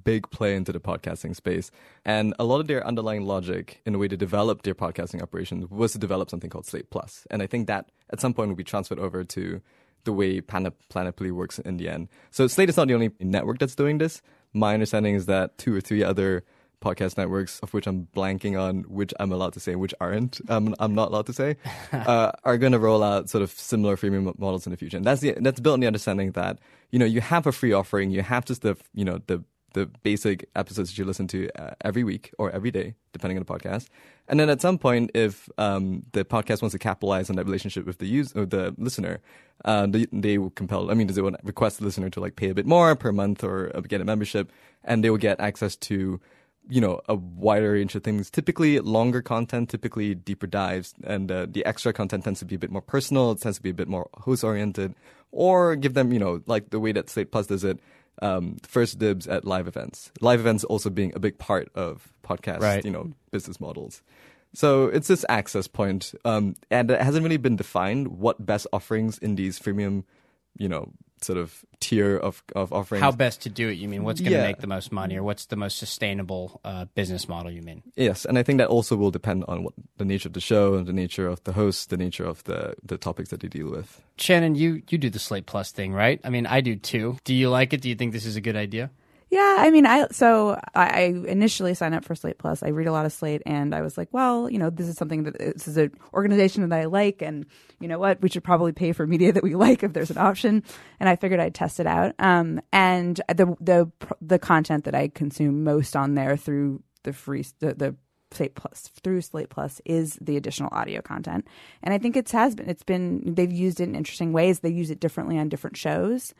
big 0.04 0.30
play 0.30 0.54
into 0.54 0.72
the 0.72 0.80
podcasting 0.80 1.34
space. 1.34 1.70
And 2.04 2.34
a 2.38 2.44
lot 2.44 2.60
of 2.60 2.66
their 2.66 2.86
underlying 2.86 3.26
logic 3.26 3.80
in 3.86 3.92
the 3.92 3.98
way 3.98 4.08
to 4.08 4.16
develop 4.16 4.62
their 4.62 4.74
podcasting 4.74 5.22
operations 5.22 5.70
was 5.70 5.92
to 5.92 5.98
develop 5.98 6.30
something 6.30 6.50
called 6.50 6.66
Slate 6.66 6.90
Plus. 6.90 7.26
And 7.30 7.42
I 7.42 7.46
think 7.46 7.66
that 7.66 7.90
at 8.10 8.20
some 8.20 8.34
point 8.34 8.48
will 8.48 8.56
be 8.56 8.64
transferred 8.64 8.98
over 8.98 9.24
to 9.24 9.60
the 10.04 10.12
way 10.12 10.40
Pan- 10.40 10.72
Panoply 10.88 11.30
works 11.30 11.58
in 11.58 11.76
the 11.76 11.88
end. 11.88 12.08
So 12.30 12.46
Slate 12.46 12.68
is 12.68 12.76
not 12.76 12.88
the 12.88 12.94
only 12.94 13.10
network 13.20 13.58
that's 13.58 13.74
doing 13.74 13.98
this. 13.98 14.22
My 14.52 14.74
understanding 14.74 15.14
is 15.14 15.26
that 15.26 15.58
two 15.58 15.74
or 15.74 15.80
three 15.80 16.02
other 16.02 16.44
podcast 16.80 17.16
networks, 17.16 17.58
of 17.60 17.72
which 17.74 17.86
I'm 17.86 18.08
blanking 18.14 18.60
on 18.60 18.82
which 18.82 19.12
I'm 19.18 19.32
allowed 19.32 19.54
to 19.54 19.60
say, 19.60 19.74
which 19.74 19.94
aren't, 20.00 20.40
um, 20.48 20.74
I'm 20.78 20.94
not 20.94 21.08
allowed 21.08 21.26
to 21.26 21.32
say, 21.32 21.56
uh, 21.92 22.32
are 22.44 22.58
going 22.58 22.72
to 22.72 22.78
roll 22.78 23.02
out 23.02 23.28
sort 23.28 23.42
of 23.42 23.50
similar 23.50 23.96
freemium 23.96 24.38
models 24.38 24.66
in 24.66 24.70
the 24.70 24.76
future. 24.76 24.96
And 24.96 25.06
that's 25.06 25.20
the, 25.20 25.34
that's 25.40 25.60
built 25.60 25.74
on 25.74 25.80
the 25.80 25.86
understanding 25.86 26.32
that 26.32 26.58
you 26.90 26.98
know 26.98 27.06
you 27.06 27.20
have 27.20 27.46
a 27.46 27.52
free 27.52 27.72
offering, 27.72 28.10
you 28.10 28.22
have 28.22 28.44
just 28.44 28.62
the 28.62 28.76
you 28.94 29.04
know 29.04 29.20
the 29.26 29.44
the 29.74 29.86
basic 30.02 30.48
episodes 30.56 30.90
that 30.90 30.98
you 30.98 31.04
listen 31.04 31.26
to 31.28 31.48
uh, 31.60 31.74
every 31.82 32.02
week 32.02 32.32
or 32.38 32.50
every 32.50 32.70
day, 32.70 32.94
depending 33.12 33.36
on 33.36 33.44
the 33.44 33.52
podcast. 33.52 33.88
And 34.26 34.40
then 34.40 34.48
at 34.50 34.60
some 34.60 34.78
point, 34.78 35.10
if 35.14 35.48
um, 35.58 36.04
the 36.12 36.24
podcast 36.24 36.62
wants 36.62 36.72
to 36.72 36.78
capitalize 36.78 37.30
on 37.30 37.36
that 37.36 37.44
relationship 37.44 37.86
with 37.86 37.98
the 37.98 38.06
user, 38.06 38.42
or 38.42 38.46
the 38.46 38.74
listener, 38.78 39.20
uh, 39.64 39.86
they, 39.86 40.06
they 40.12 40.38
will 40.38 40.50
compel. 40.50 40.90
I 40.90 40.94
mean, 40.94 41.06
they 41.06 41.20
will 41.20 41.36
request 41.42 41.78
the 41.78 41.84
listener 41.84 42.10
to 42.10 42.20
like 42.20 42.36
pay 42.36 42.48
a 42.48 42.54
bit 42.54 42.66
more 42.66 42.94
per 42.96 43.12
month 43.12 43.44
or 43.44 43.70
uh, 43.74 43.80
get 43.80 44.00
a 44.00 44.04
membership, 44.04 44.50
and 44.84 45.04
they 45.04 45.10
will 45.10 45.18
get 45.18 45.38
access 45.40 45.76
to 45.76 46.20
you 46.68 46.80
know 46.80 47.00
a 47.08 47.14
wider 47.14 47.72
range 47.72 47.94
of 47.94 48.02
things. 48.04 48.30
Typically 48.30 48.78
longer 48.80 49.22
content 49.22 49.70
typically 49.70 50.14
deeper 50.14 50.46
dives 50.46 50.94
and 51.04 51.30
uh, 51.32 51.46
the 51.48 51.64
extra 51.64 51.92
content 51.92 52.24
tends 52.24 52.40
to 52.40 52.44
be 52.44 52.54
a 52.56 52.58
bit 52.58 52.70
more 52.70 52.82
personal 52.82 53.32
it 53.32 53.40
tends 53.40 53.56
to 53.58 53.62
be 53.62 53.70
a 53.70 53.74
bit 53.74 53.88
more 53.88 54.08
host 54.18 54.44
oriented 54.44 54.94
or 55.32 55.76
give 55.76 55.94
them 55.94 56.12
you 56.12 56.18
know 56.18 56.42
like 56.46 56.70
the 56.70 56.78
way 56.80 56.92
that 56.92 57.08
slate 57.08 57.30
plus 57.32 57.46
does 57.46 57.64
it 57.64 57.78
um, 58.20 58.56
first 58.66 58.98
dibs 58.98 59.28
at 59.28 59.44
live 59.44 59.68
events. 59.68 60.10
Live 60.20 60.40
events 60.40 60.64
also 60.64 60.90
being 60.90 61.12
a 61.14 61.20
big 61.20 61.38
part 61.38 61.68
of 61.74 62.12
podcast 62.24 62.60
Right. 62.60 62.84
you 62.84 62.90
know 62.90 63.12
business 63.30 63.60
models. 63.60 64.02
So 64.54 64.86
it's 64.86 65.08
this 65.08 65.24
access 65.28 65.68
point 65.68 66.14
um, 66.24 66.54
and 66.70 66.90
it 66.90 67.00
hasn't 67.00 67.22
really 67.22 67.36
been 67.36 67.56
defined 67.56 68.08
what 68.08 68.44
best 68.44 68.66
offerings 68.72 69.18
in 69.18 69.36
these 69.36 69.58
freemium 69.60 70.04
you 70.56 70.68
know 70.68 70.90
sort 71.24 71.38
of 71.38 71.64
tier 71.80 72.16
of, 72.16 72.42
of 72.54 72.72
offerings 72.72 73.02
How 73.02 73.12
best 73.12 73.42
to 73.42 73.48
do 73.48 73.68
it? 73.68 73.74
You 73.74 73.88
mean 73.88 74.04
what's 74.04 74.20
going 74.20 74.32
to 74.32 74.38
Yeah. 74.38 74.44
make 74.46 74.58
the 74.60 74.66
most 74.66 74.92
money, 74.92 75.16
or 75.16 75.22
what's 75.22 75.46
the 75.46 75.56
most 75.56 75.78
sustainable 75.78 76.60
uh, 76.64 76.86
business 76.94 77.28
model? 77.28 77.50
You 77.52 77.62
mean? 77.62 77.82
Yes, 77.96 78.24
and 78.24 78.38
I 78.38 78.42
think 78.42 78.58
that 78.58 78.68
also 78.68 78.96
will 78.96 79.10
depend 79.10 79.44
on 79.48 79.62
what 79.64 79.74
the 79.96 80.04
nature 80.04 80.28
of 80.28 80.32
the 80.34 80.40
show, 80.40 80.74
and 80.74 80.86
the 80.86 80.92
nature 80.92 81.26
of 81.28 81.42
the 81.44 81.52
host, 81.52 81.90
the 81.90 81.96
nature 81.96 82.24
of 82.24 82.42
the 82.44 82.74
the 82.82 82.98
topics 82.98 83.30
that 83.30 83.40
they 83.40 83.48
deal 83.48 83.70
with. 83.70 84.00
Shannon, 84.16 84.54
you 84.54 84.82
you 84.90 84.98
do 84.98 85.10
the 85.10 85.18
Slate 85.18 85.46
Plus 85.46 85.72
thing, 85.72 85.92
right? 85.92 86.20
I 86.24 86.30
mean, 86.30 86.46
I 86.46 86.60
do 86.60 86.76
too. 86.76 87.16
Do 87.24 87.34
you 87.34 87.48
like 87.50 87.72
it? 87.72 87.80
Do 87.82 87.88
you 87.88 87.94
think 87.96 88.12
this 88.12 88.26
is 88.26 88.36
a 88.36 88.40
good 88.40 88.56
idea? 88.56 88.90
Yeah, 89.30 89.56
I 89.58 89.70
mean, 89.70 89.84
I 89.84 90.06
so 90.10 90.58
I, 90.74 90.86
I 90.86 91.02
initially 91.26 91.74
signed 91.74 91.94
up 91.94 92.04
for 92.04 92.14
Slate 92.14 92.38
Plus. 92.38 92.62
I 92.62 92.68
read 92.68 92.86
a 92.86 92.92
lot 92.92 93.04
of 93.04 93.12
Slate, 93.12 93.42
and 93.44 93.74
I 93.74 93.82
was 93.82 93.98
like, 93.98 94.08
well, 94.10 94.48
you 94.48 94.58
know, 94.58 94.70
this 94.70 94.88
is 94.88 94.96
something 94.96 95.24
that 95.24 95.38
this 95.38 95.68
is 95.68 95.76
an 95.76 95.92
organization 96.14 96.66
that 96.66 96.78
I 96.78 96.86
like, 96.86 97.20
and 97.20 97.44
you 97.78 97.88
know 97.88 97.98
what, 97.98 98.22
we 98.22 98.30
should 98.30 98.42
probably 98.42 98.72
pay 98.72 98.92
for 98.92 99.06
media 99.06 99.32
that 99.32 99.42
we 99.42 99.54
like 99.54 99.82
if 99.82 99.92
there's 99.92 100.10
an 100.10 100.18
option. 100.18 100.62
And 100.98 101.08
I 101.08 101.16
figured 101.16 101.40
I'd 101.40 101.54
test 101.54 101.78
it 101.78 101.86
out. 101.86 102.14
Um, 102.18 102.60
and 102.72 103.20
the 103.28 103.54
the 103.60 103.90
the 104.22 104.38
content 104.38 104.84
that 104.84 104.94
I 104.94 105.08
consume 105.08 105.62
most 105.62 105.94
on 105.94 106.14
there 106.14 106.36
through 106.36 106.82
the 107.02 107.12
free 107.12 107.44
the, 107.60 107.74
the 107.74 107.96
Slate 108.30 108.54
Plus 108.54 108.90
through 109.02 109.20
Slate 109.20 109.50
Plus 109.50 109.82
is 109.84 110.18
the 110.22 110.38
additional 110.38 110.70
audio 110.72 111.02
content, 111.02 111.46
and 111.82 111.92
I 111.92 111.98
think 111.98 112.16
it's 112.16 112.32
has 112.32 112.54
been 112.54 112.70
it's 112.70 112.82
been 112.82 113.34
they've 113.34 113.52
used 113.52 113.80
it 113.80 113.90
in 113.90 113.94
interesting 113.94 114.32
ways. 114.32 114.60
They 114.60 114.70
use 114.70 114.90
it 114.90 115.00
differently 115.00 115.38
on 115.38 115.50
different 115.50 115.76
shows 115.76 116.32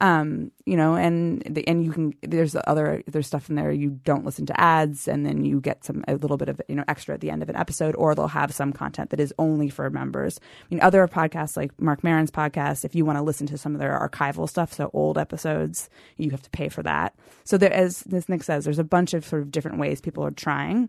um 0.00 0.50
you 0.64 0.76
know 0.76 0.94
and 0.94 1.42
the, 1.42 1.66
and 1.68 1.84
you 1.84 1.92
can 1.92 2.14
there's 2.22 2.56
other 2.66 3.02
there's 3.06 3.26
stuff 3.26 3.48
in 3.48 3.56
there. 3.56 3.70
You 3.70 3.90
don't 4.04 4.24
listen 4.24 4.46
to 4.46 4.60
ads 4.60 5.08
and 5.08 5.26
then 5.26 5.44
you 5.44 5.60
get 5.60 5.84
some 5.84 6.04
a 6.08 6.14
little 6.14 6.36
bit 6.36 6.48
of 6.48 6.60
you 6.68 6.74
know 6.74 6.84
extra 6.88 7.14
at 7.14 7.20
the 7.20 7.30
end 7.30 7.42
of 7.42 7.48
an 7.48 7.56
episode 7.56 7.94
or 7.96 8.14
they'll 8.14 8.28
have 8.28 8.54
some 8.54 8.72
content 8.72 9.10
that 9.10 9.20
is 9.20 9.34
only 9.38 9.68
for 9.68 9.88
members. 9.90 10.40
I 10.42 10.74
mean 10.74 10.82
other 10.82 11.06
podcasts 11.08 11.56
like 11.56 11.78
Marc 11.80 12.02
Maron's 12.02 12.30
podcast 12.30 12.84
if 12.84 12.94
you 12.94 13.04
want 13.04 13.18
to 13.18 13.22
listen 13.22 13.46
to 13.48 13.58
some 13.58 13.74
of 13.74 13.80
their 13.80 13.98
archival 13.98 14.48
stuff 14.48 14.72
so 14.72 14.90
old 14.92 15.18
episodes 15.18 15.88
you 16.16 16.30
have 16.30 16.42
to 16.42 16.50
pay 16.50 16.68
for 16.68 16.82
that. 16.82 17.14
So 17.44 17.58
there 17.58 17.72
as 17.72 18.00
this 18.00 18.28
nick 18.28 18.42
says 18.42 18.64
there's 18.64 18.78
a 18.78 18.84
bunch 18.84 19.14
of 19.14 19.24
sort 19.24 19.42
of 19.42 19.50
different 19.50 19.78
ways 19.78 20.00
people 20.00 20.24
are 20.24 20.30
trying 20.30 20.88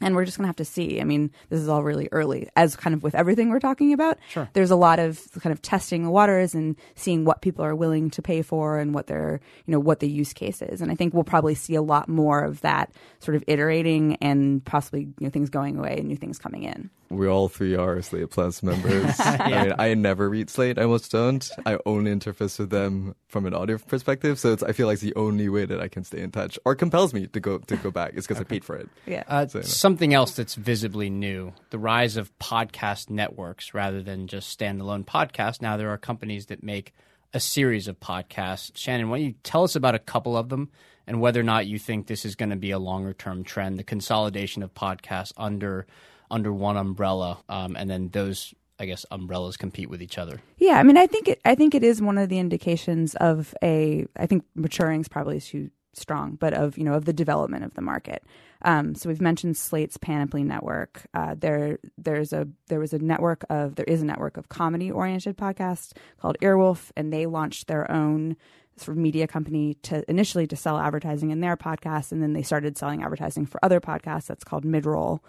and 0.00 0.14
we're 0.14 0.24
just 0.24 0.38
going 0.38 0.44
to 0.44 0.48
have 0.48 0.56
to 0.56 0.64
see. 0.64 1.00
I 1.00 1.04
mean, 1.04 1.30
this 1.48 1.60
is 1.60 1.68
all 1.68 1.82
really 1.82 2.08
early, 2.12 2.48
as 2.56 2.76
kind 2.76 2.94
of 2.94 3.02
with 3.02 3.14
everything 3.14 3.50
we're 3.50 3.60
talking 3.60 3.92
about. 3.92 4.18
Sure. 4.28 4.48
There's 4.52 4.70
a 4.70 4.76
lot 4.76 4.98
of 4.98 5.20
kind 5.40 5.52
of 5.52 5.62
testing 5.62 6.04
the 6.04 6.10
waters 6.10 6.54
and 6.54 6.76
seeing 6.94 7.24
what 7.24 7.42
people 7.42 7.64
are 7.64 7.74
willing 7.74 8.10
to 8.10 8.22
pay 8.22 8.42
for 8.42 8.78
and 8.78 8.94
what 8.94 9.06
their, 9.06 9.40
you 9.66 9.72
know, 9.72 9.80
what 9.80 10.00
the 10.00 10.08
use 10.08 10.32
case 10.32 10.62
is. 10.62 10.80
And 10.80 10.90
I 10.90 10.94
think 10.94 11.14
we'll 11.14 11.24
probably 11.24 11.54
see 11.54 11.74
a 11.74 11.82
lot 11.82 12.08
more 12.08 12.42
of 12.42 12.60
that 12.62 12.92
sort 13.18 13.36
of 13.36 13.44
iterating 13.46 14.16
and 14.16 14.64
possibly, 14.64 15.02
you 15.02 15.14
know, 15.20 15.30
things 15.30 15.50
going 15.50 15.78
away 15.78 15.96
and 15.98 16.08
new 16.08 16.16
things 16.16 16.38
coming 16.38 16.62
in. 16.64 16.90
We 17.10 17.26
all 17.26 17.48
three 17.48 17.74
are 17.74 18.00
Slate 18.02 18.30
Plus 18.30 18.62
members. 18.62 19.16
I 19.18 19.64
mean, 19.64 19.74
I 19.78 19.94
never 19.94 20.30
read 20.30 20.48
Slate. 20.48 20.78
I 20.78 20.82
almost 20.82 21.10
don't. 21.10 21.50
I 21.66 21.76
only 21.84 22.14
interface 22.14 22.58
with 22.60 22.70
them 22.70 23.16
from 23.26 23.46
an 23.46 23.54
audio 23.54 23.78
perspective, 23.78 24.38
so 24.38 24.52
it's, 24.52 24.62
I 24.62 24.70
feel 24.70 24.86
like 24.86 24.94
it's 24.94 25.02
the 25.02 25.16
only 25.16 25.48
way 25.48 25.64
that 25.64 25.80
I 25.80 25.88
can 25.88 26.04
stay 26.04 26.20
in 26.20 26.30
touch, 26.30 26.56
or 26.64 26.76
compels 26.76 27.12
me 27.12 27.26
to 27.26 27.40
go 27.40 27.58
to 27.58 27.76
go 27.76 27.90
back. 27.90 28.14
Is 28.14 28.28
because 28.28 28.40
I 28.40 28.44
paid 28.44 28.64
for 28.64 28.76
it. 28.76 28.88
Yeah. 29.06 29.24
Uh, 29.26 29.46
So, 29.48 29.58
you 29.58 29.62
know. 29.62 29.66
something 29.68 30.14
else 30.14 30.36
that's 30.36 30.54
visibly 30.54 31.10
new: 31.10 31.52
the 31.70 31.78
rise 31.80 32.16
of 32.16 32.36
podcast 32.38 33.10
networks 33.10 33.74
rather 33.74 34.02
than 34.02 34.28
just 34.28 34.56
standalone 34.56 35.04
podcasts. 35.04 35.60
Now 35.60 35.76
there 35.76 35.90
are 35.90 35.98
companies 35.98 36.46
that 36.46 36.62
make 36.62 36.94
a 37.34 37.40
series 37.40 37.88
of 37.88 37.98
podcasts. 37.98 38.70
Shannon, 38.76 39.08
why 39.08 39.18
don't 39.18 39.26
you 39.26 39.34
tell 39.42 39.64
us 39.64 39.74
about 39.74 39.96
a 39.96 40.00
couple 40.00 40.36
of 40.36 40.48
them 40.48 40.70
and 41.08 41.20
whether 41.20 41.40
or 41.40 41.44
not 41.44 41.66
you 41.66 41.78
think 41.78 42.06
this 42.06 42.24
is 42.24 42.36
going 42.36 42.50
to 42.50 42.56
be 42.56 42.70
a 42.70 42.78
longer 42.78 43.12
term 43.12 43.42
trend, 43.42 43.78
the 43.80 43.84
consolidation 43.84 44.62
of 44.62 44.74
podcasts 44.74 45.32
under 45.36 45.86
under 46.30 46.52
one 46.52 46.76
umbrella, 46.76 47.38
um, 47.48 47.76
and 47.76 47.88
then 47.88 48.08
those. 48.08 48.54
I 48.78 48.86
guess 48.86 49.04
umbrellas 49.10 49.58
compete 49.58 49.90
with 49.90 50.00
each 50.00 50.16
other. 50.16 50.40
Yeah, 50.56 50.78
I 50.78 50.84
mean, 50.84 50.96
I 50.96 51.06
think 51.06 51.28
it. 51.28 51.38
I 51.44 51.54
think 51.54 51.74
it 51.74 51.84
is 51.84 52.00
one 52.00 52.16
of 52.16 52.30
the 52.30 52.38
indications 52.38 53.14
of 53.16 53.54
a. 53.62 54.06
I 54.16 54.24
think 54.24 54.46
maturing 54.54 55.02
is 55.02 55.08
probably 55.08 55.38
too 55.38 55.70
strong, 55.92 56.36
but 56.36 56.54
of 56.54 56.78
you 56.78 56.84
know 56.84 56.94
of 56.94 57.04
the 57.04 57.12
development 57.12 57.64
of 57.64 57.74
the 57.74 57.82
market. 57.82 58.24
Um, 58.62 58.94
so 58.94 59.08
we've 59.08 59.20
mentioned 59.20 59.56
Slate's 59.56 59.96
Panoply 59.96 60.44
Network. 60.44 61.02
Uh, 61.14 61.34
there, 61.38 61.78
there's 61.96 62.32
a 62.32 62.46
there 62.68 62.80
was 62.80 62.92
a 62.92 62.98
network 62.98 63.44
of 63.48 63.76
there 63.76 63.86
is 63.86 64.02
a 64.02 64.04
network 64.04 64.36
of 64.36 64.48
comedy 64.48 64.90
oriented 64.90 65.36
podcasts 65.36 65.92
called 66.18 66.36
Earwolf, 66.42 66.90
and 66.96 67.12
they 67.12 67.26
launched 67.26 67.66
their 67.66 67.90
own 67.90 68.36
sort 68.76 68.96
of 68.96 69.02
media 69.02 69.26
company 69.26 69.74
to 69.82 70.08
initially 70.10 70.46
to 70.46 70.56
sell 70.56 70.78
advertising 70.78 71.30
in 71.30 71.40
their 71.40 71.56
podcasts, 71.56 72.12
and 72.12 72.22
then 72.22 72.32
they 72.32 72.42
started 72.42 72.76
selling 72.76 73.02
advertising 73.02 73.46
for 73.46 73.62
other 73.64 73.80
podcasts. 73.80 74.26
That's 74.26 74.44
called 74.44 74.64
Midroll, 74.64 75.20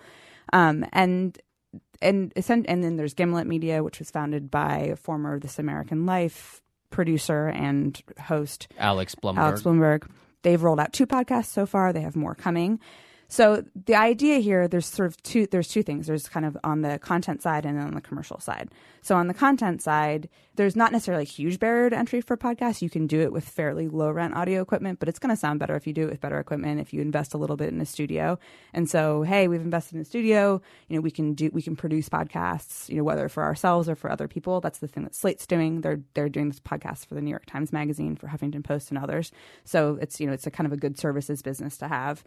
um, 0.54 0.86
and 0.92 1.40
and 2.02 2.34
and 2.36 2.84
then 2.84 2.96
there's 2.96 3.14
Gimlet 3.14 3.48
Media, 3.48 3.84
which 3.84 4.00
was 4.00 4.10
founded 4.12 4.50
by 4.50 4.96
former 5.00 5.40
This 5.40 5.60
American 5.60 6.06
Life 6.06 6.62
producer 6.90 7.48
and 7.48 8.02
host 8.20 8.68
Alex 8.78 9.16
Blumberg. 9.16 9.38
Alex 9.38 9.62
Blumberg. 9.62 10.10
They've 10.44 10.62
rolled 10.62 10.80
out 10.80 10.94
two 10.94 11.06
podcasts 11.06 11.46
so 11.48 11.66
far. 11.66 11.94
They 11.94 12.02
have 12.02 12.16
more 12.16 12.36
coming. 12.36 12.80
So 13.32 13.64
the 13.86 13.96
idea 13.96 14.40
here, 14.40 14.68
there's 14.68 14.86
sort 14.86 15.08
of 15.08 15.24
two. 15.24 15.48
There's 15.48 15.70
two 15.70 15.84
things. 15.84 16.08
There's 16.08 16.28
kind 16.28 16.46
of 16.46 16.58
on 16.66 16.82
the 16.82 17.00
content 17.00 17.42
side 17.42 17.66
and 17.66 17.80
on 17.80 17.94
the 17.94 18.02
commercial 18.02 18.42
side. 18.42 18.68
So 19.02 19.16
on 19.16 19.28
the 19.28 19.34
content 19.34 19.82
side, 19.82 20.28
there's 20.58 20.76
not 20.76 20.92
necessarily 20.92 21.24
a 21.24 21.26
huge 21.26 21.58
barrier 21.58 21.90
to 21.90 21.98
entry 21.98 22.20
for 22.20 22.36
podcasts. 22.36 22.82
You 22.82 22.90
can 22.90 23.08
do 23.08 23.22
it 23.22 23.32
with 23.32 23.48
fairly 23.48 23.88
low 23.88 24.12
rent 24.12 24.36
audio 24.36 24.62
equipment, 24.62 25.00
but 25.00 25.08
it's 25.08 25.18
going 25.18 25.34
to 25.34 25.40
sound 25.40 25.62
better 25.62 25.78
if 25.78 25.88
you 25.88 25.94
do 25.94 26.04
it 26.04 26.10
with 26.10 26.20
better 26.20 26.40
equipment. 26.40 26.82
If 26.82 26.94
you 26.94 27.00
invest 27.00 27.34
a 27.34 27.38
little 27.38 27.56
bit 27.56 27.70
in 27.72 27.80
a 27.80 27.86
studio, 27.86 28.38
and 28.74 28.90
so 28.90 29.22
hey, 29.22 29.48
we've 29.48 29.62
invested 29.62 29.96
in 29.96 30.02
a 30.02 30.06
studio. 30.06 30.62
You 30.90 30.98
know, 30.98 31.02
we 31.02 31.10
can 31.10 31.34
do 31.34 31.50
we 31.54 31.62
can 31.62 31.78
produce 31.78 32.10
podcasts. 32.10 32.90
You 32.90 32.98
know, 32.98 33.06
whether 33.06 33.30
for 33.30 33.44
ourselves 33.44 33.88
or 33.88 33.96
for 33.96 34.12
other 34.12 34.28
people. 34.28 34.60
That's 34.60 34.80
the 34.80 34.90
thing 34.90 35.04
that 35.04 35.16
Slate's 35.16 35.48
doing. 35.48 35.80
They're 35.80 36.02
they're 36.16 36.28
doing 36.28 36.50
this 36.50 36.60
podcast 36.60 37.06
for 37.06 37.16
the 37.16 37.22
New 37.22 37.32
York 37.32 37.46
Times 37.46 37.72
Magazine, 37.72 38.18
for 38.18 38.28
Huffington 38.28 38.66
Post, 38.66 38.92
and 38.92 38.98
others. 38.98 39.32
So 39.64 39.98
it's 40.02 40.20
you 40.20 40.28
know 40.28 40.34
it's 40.34 40.48
a 40.48 40.52
kind 40.52 40.68
of 40.68 40.74
a 40.74 40.78
good 40.78 41.00
services 41.00 41.42
business 41.42 41.78
to 41.78 41.88
have. 41.88 42.26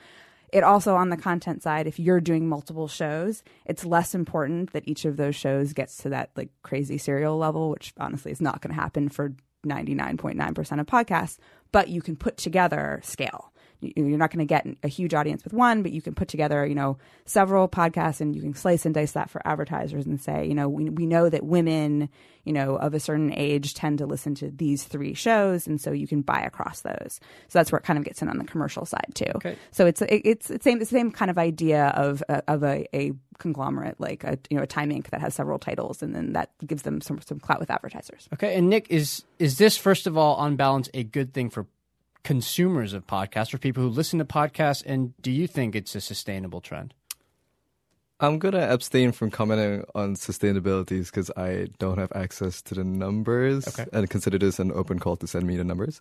It 0.55 0.63
also 0.63 0.95
on 0.95 1.09
the 1.09 1.17
content 1.17 1.65
side, 1.65 1.89
if 1.89 1.99
you're 1.99 2.21
doing 2.21 2.49
multiple 2.49 2.87
shows, 2.87 3.43
it's 3.67 3.85
less 3.85 4.15
important 4.15 4.73
that 4.73 4.87
each 4.87 5.05
of 5.05 5.17
those 5.17 5.35
shows 5.35 5.73
gets 5.73 5.97
to 5.99 6.11
that 6.11 6.31
like 6.37 6.51
crazy 6.63 6.97
serial 6.97 7.37
level, 7.37 7.71
which 7.71 7.93
honestly 7.99 8.31
is 8.31 8.41
not 8.41 8.61
going 8.61 8.73
to 8.73 8.81
happen 8.81 9.09
for 9.09 9.35
99.9% 9.67 10.81
of 10.81 10.87
podcasts, 10.87 11.39
but 11.73 11.89
you 11.89 12.01
can 12.01 12.15
put 12.15 12.37
together 12.37 13.01
scale. 13.03 13.53
You're 13.81 14.19
not 14.19 14.31
going 14.31 14.39
to 14.39 14.45
get 14.47 14.67
a 14.83 14.89
huge 14.89 15.13
audience 15.13 15.45
with 15.45 15.53
one, 15.53 15.83
but 15.83 15.93
you 15.93 16.01
can 16.01 16.15
put 16.15 16.29
together, 16.29 16.65
you 16.65 16.75
know, 16.75 16.97
several 17.27 17.69
podcasts 17.69 18.21
and 18.21 18.35
you 18.35 18.41
can 18.41 18.55
slice 18.55 18.87
and 18.87 18.95
dice 18.95 19.13
that 19.13 19.29
for 19.31 19.47
advertisers 19.47 20.07
and 20.07 20.21
say, 20.21 20.47
you 20.47 20.55
know, 20.55 20.69
we, 20.69 20.89
we 20.89 21.07
know 21.07 21.29
that 21.29 21.45
women, 21.45 22.09
you 22.45 22.53
know, 22.53 22.77
of 22.77 22.95
a 22.95 23.01
certain 23.01 23.33
age 23.35 23.75
tend 23.75 23.99
to 23.99 24.07
listen 24.07 24.35
to 24.37 24.51
these 24.51 24.85
three 24.85 25.13
shows. 25.13 25.67
And 25.67 25.81
so 25.81 25.93
you 25.93 26.07
can 26.07 26.23
buy 26.23 26.41
across 26.41 26.81
those. 26.81 27.21
So 27.49 27.59
that's 27.59 27.71
where 27.71 27.79
it 27.79 27.85
kind 27.85 27.99
of 27.99 28.05
gets 28.05 28.23
in 28.23 28.29
on 28.29 28.39
the 28.39 28.45
commercial 28.45 28.87
side 28.87 29.13
too. 29.15 29.33
Okay. 29.37 29.57
So 29.71 29.87
it's, 29.87 30.03
it's 30.09 30.49
the 30.49 30.59
same, 30.63 30.79
the 30.79 30.87
same 30.87 31.11
kind 31.11 31.31
of 31.31 31.37
idea 31.37 31.89
of, 31.89 32.23
uh, 32.29 32.41
of 32.49 32.65
a, 32.65 32.87
a 32.95 33.13
conglomerate, 33.39 34.01
like 34.01 34.25
a, 34.25 34.39
you 34.49 34.57
know, 34.57 34.63
a 34.63 34.67
Time 34.67 34.91
Inc. 34.91 35.11
that 35.11 35.21
has 35.21 35.35
several 35.35 35.59
titles 35.59 36.03
and 36.03 36.15
then 36.15 36.33
that 36.33 36.51
gives 36.67 36.83
them 36.83 37.01
some, 37.01 37.21
some 37.21 37.39
clout 37.39 37.61
with 37.61 37.71
advertisers. 37.71 38.29
Okay. 38.33 38.57
And 38.57 38.71
Nick, 38.71 38.87
is, 38.89 39.25
is 39.39 39.59
this, 39.59 39.77
first 39.77 40.07
of 40.07 40.17
all, 40.17 40.37
on 40.37 40.57
balance, 40.57 40.89
a 40.95 41.03
good 41.05 41.35
thing 41.35 41.51
for 41.51 41.67
consumers 42.25 42.93
of 42.93 43.07
podcasts 43.07 43.55
or 43.55 43.59
people 43.59 43.83
who 43.83 43.89
listen 43.89 44.19
to 44.19 44.25
podcasts? 44.25 44.83
And 44.85 45.17
do 45.23 45.31
you 45.31 45.47
think 45.47 45.77
it's 45.77 45.95
a 45.95 46.01
sustainable 46.01 46.61
trend? 46.61 46.95
I'm 48.21 48.39
going 48.39 48.55
to 48.55 48.73
abstain 48.73 49.13
from 49.13 49.31
commenting 49.31 49.85
on 49.95 50.15
sustainabilities 50.15 51.07
because 51.07 51.31
I 51.37 51.67
don't 51.79 51.99
have 51.99 52.13
access 52.15 52.63
to 52.63 52.75
the 52.75 52.85
numbers 52.85 53.69
Okay. 53.69 53.87
and 53.93 54.09
consider 54.09 54.39
this 54.39 54.59
an 54.59 54.73
open 54.73 54.99
call 54.99 55.17
to 55.17 55.27
send 55.27 55.47
me 55.47 55.57
the 55.57 55.65
numbers. 55.65 56.01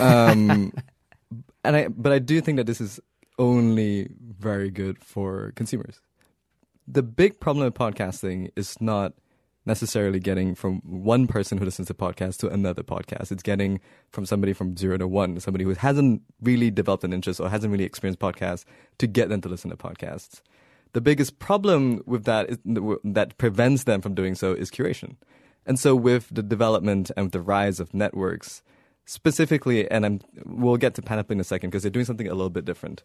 Um, 0.00 0.72
and 1.64 1.76
I, 1.76 1.88
but 1.88 2.12
I 2.12 2.18
do 2.20 2.40
think 2.40 2.56
that 2.56 2.66
this 2.66 2.80
is 2.80 3.00
only 3.38 4.08
very 4.20 4.70
good 4.70 4.98
for 4.98 5.52
consumers. 5.56 6.00
The 6.86 7.02
big 7.02 7.40
problem 7.40 7.64
with 7.64 7.74
podcasting 7.74 8.50
is 8.56 8.80
not 8.80 9.12
necessarily 9.64 10.18
getting 10.18 10.54
from 10.54 10.80
one 10.84 11.26
person 11.26 11.58
who 11.58 11.64
listens 11.64 11.88
to 11.88 11.94
podcasts 11.94 12.38
to 12.38 12.48
another 12.48 12.82
podcast. 12.82 13.30
It's 13.30 13.42
getting 13.42 13.80
from 14.10 14.26
somebody 14.26 14.52
from 14.52 14.76
zero 14.76 14.98
to 14.98 15.06
one, 15.06 15.38
somebody 15.40 15.64
who 15.64 15.74
hasn't 15.74 16.22
really 16.40 16.70
developed 16.70 17.04
an 17.04 17.12
interest 17.12 17.40
or 17.40 17.48
hasn't 17.48 17.70
really 17.70 17.84
experienced 17.84 18.20
podcasts 18.20 18.64
to 18.98 19.06
get 19.06 19.28
them 19.28 19.40
to 19.42 19.48
listen 19.48 19.70
to 19.70 19.76
podcasts. 19.76 20.40
The 20.92 21.00
biggest 21.00 21.38
problem 21.38 22.02
with 22.06 22.24
that 22.24 22.50
is, 22.50 22.58
that 23.04 23.38
prevents 23.38 23.84
them 23.84 24.00
from 24.00 24.14
doing 24.14 24.34
so 24.34 24.52
is 24.52 24.70
curation. 24.70 25.16
And 25.64 25.78
so 25.78 25.94
with 25.94 26.28
the 26.30 26.42
development 26.42 27.10
and 27.16 27.30
the 27.30 27.40
rise 27.40 27.78
of 27.80 27.94
networks, 27.94 28.62
specifically, 29.04 29.90
and 29.90 30.04
I'm, 30.04 30.20
we'll 30.44 30.76
get 30.76 30.94
to 30.94 31.02
Panoply 31.02 31.34
in 31.34 31.40
a 31.40 31.44
second 31.44 31.70
because 31.70 31.82
they're 31.82 31.90
doing 31.90 32.04
something 32.04 32.26
a 32.26 32.34
little 32.34 32.50
bit 32.50 32.64
different. 32.64 33.02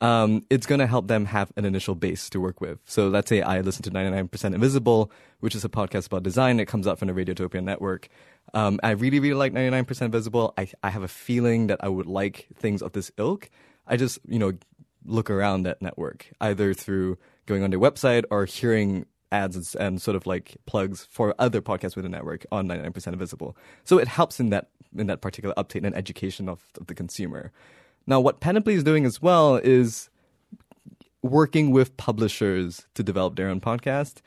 Um, 0.00 0.44
it's 0.50 0.66
going 0.66 0.80
to 0.80 0.86
help 0.86 1.08
them 1.08 1.24
have 1.24 1.52
an 1.56 1.64
initial 1.64 1.94
base 1.94 2.28
to 2.30 2.40
work 2.40 2.60
with. 2.60 2.78
So 2.84 3.08
let's 3.08 3.28
say 3.28 3.40
I 3.40 3.60
listen 3.60 3.82
to 3.84 3.90
99% 3.90 4.54
Invisible, 4.54 5.10
which 5.40 5.54
is 5.54 5.64
a 5.64 5.68
podcast 5.68 6.06
about 6.06 6.22
design. 6.22 6.60
It 6.60 6.66
comes 6.66 6.86
out 6.86 6.98
from 6.98 7.08
the 7.08 7.14
Radiotopia 7.14 7.62
network. 7.64 8.08
Um, 8.52 8.78
I 8.82 8.90
really, 8.90 9.20
really 9.20 9.34
like 9.34 9.52
99% 9.52 10.02
Invisible. 10.02 10.52
I, 10.58 10.68
I 10.82 10.90
have 10.90 11.02
a 11.02 11.08
feeling 11.08 11.68
that 11.68 11.82
I 11.82 11.88
would 11.88 12.06
like 12.06 12.46
things 12.56 12.82
of 12.82 12.92
this 12.92 13.10
ilk. 13.16 13.48
I 13.86 13.96
just, 13.96 14.18
you 14.28 14.38
know, 14.38 14.52
look 15.06 15.30
around 15.30 15.62
that 15.62 15.80
network, 15.80 16.30
either 16.40 16.74
through 16.74 17.16
going 17.46 17.62
on 17.62 17.70
their 17.70 17.78
website 17.78 18.24
or 18.30 18.44
hearing 18.44 19.06
ads 19.32 19.74
and, 19.74 20.00
sort 20.00 20.16
of 20.16 20.26
like 20.26 20.56
plugs 20.66 21.06
for 21.10 21.34
other 21.38 21.60
podcasts 21.60 21.96
within 21.96 22.10
the 22.10 22.16
network 22.16 22.44
on 22.52 22.68
99% 22.68 23.06
Invisible. 23.06 23.56
So 23.84 23.98
it 23.98 24.08
helps 24.08 24.40
in 24.40 24.50
that 24.50 24.68
in 24.96 25.08
that 25.08 25.20
particular 25.20 25.54
update 25.56 25.84
and 25.84 25.94
education 25.94 26.48
of, 26.48 26.62
of 26.80 26.86
the 26.86 26.94
consumer. 26.94 27.52
Now, 28.06 28.20
what 28.20 28.40
Panoply 28.40 28.74
is 28.74 28.84
doing 28.84 29.04
as 29.04 29.20
well 29.20 29.56
is 29.56 30.10
working 31.22 31.70
with 31.70 31.96
publishers 31.96 32.86
to 32.94 33.02
develop 33.02 33.36
their 33.36 33.48
own 33.48 33.60
podcast, 33.60 34.18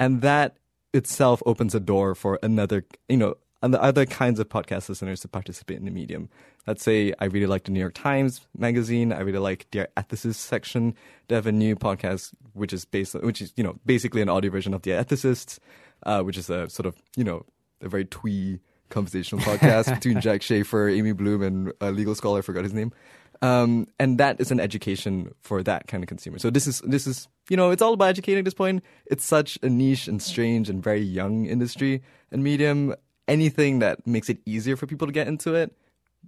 and 0.00 0.22
that 0.22 0.56
itself 0.92 1.42
opens 1.46 1.74
a 1.74 1.80
door 1.80 2.14
for 2.14 2.38
another, 2.42 2.84
you 3.08 3.16
know, 3.16 3.34
and 3.62 3.74
the 3.74 3.82
other 3.82 4.06
kinds 4.06 4.38
of 4.38 4.48
podcast 4.48 4.88
listeners 4.88 5.20
to 5.20 5.28
participate 5.28 5.78
in 5.78 5.84
the 5.84 5.90
medium. 5.90 6.28
Let's 6.66 6.82
say 6.82 7.12
I 7.18 7.26
really 7.26 7.46
like 7.46 7.64
the 7.64 7.72
New 7.72 7.80
York 7.80 7.94
Times 7.94 8.46
magazine. 8.56 9.12
I 9.12 9.20
really 9.20 9.38
like 9.38 9.66
their 9.72 9.88
ethicist 9.96 10.36
section. 10.36 10.94
They 11.28 11.34
have 11.34 11.46
a 11.46 11.52
new 11.52 11.74
podcast 11.74 12.32
which 12.52 12.72
is 12.72 12.84
based, 12.84 13.14
which 13.14 13.40
is 13.40 13.52
you 13.56 13.64
know 13.64 13.78
basically 13.86 14.22
an 14.22 14.28
audio 14.28 14.50
version 14.50 14.74
of 14.74 14.82
the 14.82 14.92
Ethicists, 14.92 15.58
uh, 16.04 16.22
which 16.22 16.36
is 16.36 16.50
a 16.50 16.68
sort 16.68 16.86
of 16.86 16.96
you 17.16 17.24
know 17.24 17.44
a 17.80 17.88
very 17.88 18.04
twee 18.04 18.60
conversational 18.90 19.42
podcast 19.44 19.92
between 19.94 20.20
Jack 20.20 20.42
Schaefer, 20.42 20.88
Amy 20.88 21.12
Bloom, 21.12 21.42
and 21.42 21.72
a 21.80 21.90
legal 21.90 22.14
scholar. 22.14 22.38
I 22.38 22.42
forgot 22.42 22.64
his 22.64 22.74
name. 22.74 22.92
Um, 23.40 23.86
and 23.98 24.18
that 24.18 24.40
is 24.40 24.50
an 24.50 24.58
education 24.58 25.34
for 25.40 25.62
that 25.62 25.86
kind 25.86 26.02
of 26.02 26.08
consumer. 26.08 26.38
So 26.38 26.50
this 26.50 26.66
is 26.66 26.80
this 26.80 27.06
is 27.06 27.28
you 27.48 27.56
know 27.56 27.70
it's 27.70 27.82
all 27.82 27.92
about 27.92 28.08
educating 28.08 28.40
at 28.40 28.44
this 28.44 28.54
point. 28.54 28.82
It's 29.06 29.24
such 29.24 29.58
a 29.62 29.68
niche 29.68 30.08
and 30.08 30.20
strange 30.20 30.68
and 30.68 30.82
very 30.82 31.02
young 31.02 31.46
industry 31.46 32.02
and 32.32 32.42
medium. 32.42 32.94
Anything 33.28 33.80
that 33.80 34.06
makes 34.06 34.30
it 34.30 34.38
easier 34.46 34.74
for 34.74 34.86
people 34.86 35.06
to 35.06 35.12
get 35.12 35.28
into 35.28 35.54
it 35.54 35.72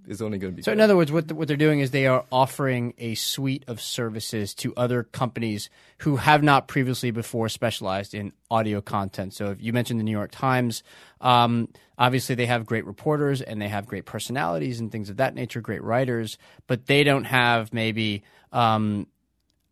is 0.06 0.22
only 0.22 0.38
going 0.38 0.52
to 0.52 0.56
be. 0.56 0.62
So, 0.62 0.72
in 0.72 0.80
other 0.80 0.96
words, 0.96 1.12
what, 1.12 1.28
the, 1.28 1.34
what 1.34 1.48
they're 1.48 1.56
doing 1.56 1.80
is 1.80 1.90
they 1.90 2.06
are 2.06 2.24
offering 2.32 2.94
a 2.98 3.14
suite 3.14 3.64
of 3.66 3.80
services 3.80 4.54
to 4.56 4.74
other 4.76 5.04
companies 5.04 5.70
who 5.98 6.16
have 6.16 6.42
not 6.42 6.68
previously 6.68 7.10
before 7.10 7.48
specialized 7.48 8.14
in 8.14 8.32
audio 8.50 8.80
content. 8.80 9.34
So, 9.34 9.50
if 9.50 9.62
you 9.62 9.72
mentioned 9.72 10.00
the 10.00 10.04
New 10.04 10.10
York 10.10 10.30
Times, 10.30 10.82
um, 11.20 11.68
obviously 11.98 12.34
they 12.34 12.46
have 12.46 12.66
great 12.66 12.86
reporters 12.86 13.40
and 13.42 13.60
they 13.60 13.68
have 13.68 13.86
great 13.86 14.06
personalities 14.06 14.80
and 14.80 14.90
things 14.90 15.10
of 15.10 15.18
that 15.18 15.34
nature, 15.34 15.60
great 15.60 15.82
writers, 15.82 16.38
but 16.66 16.86
they 16.86 17.04
don't 17.04 17.24
have 17.24 17.72
maybe. 17.72 18.22
Um, 18.52 19.06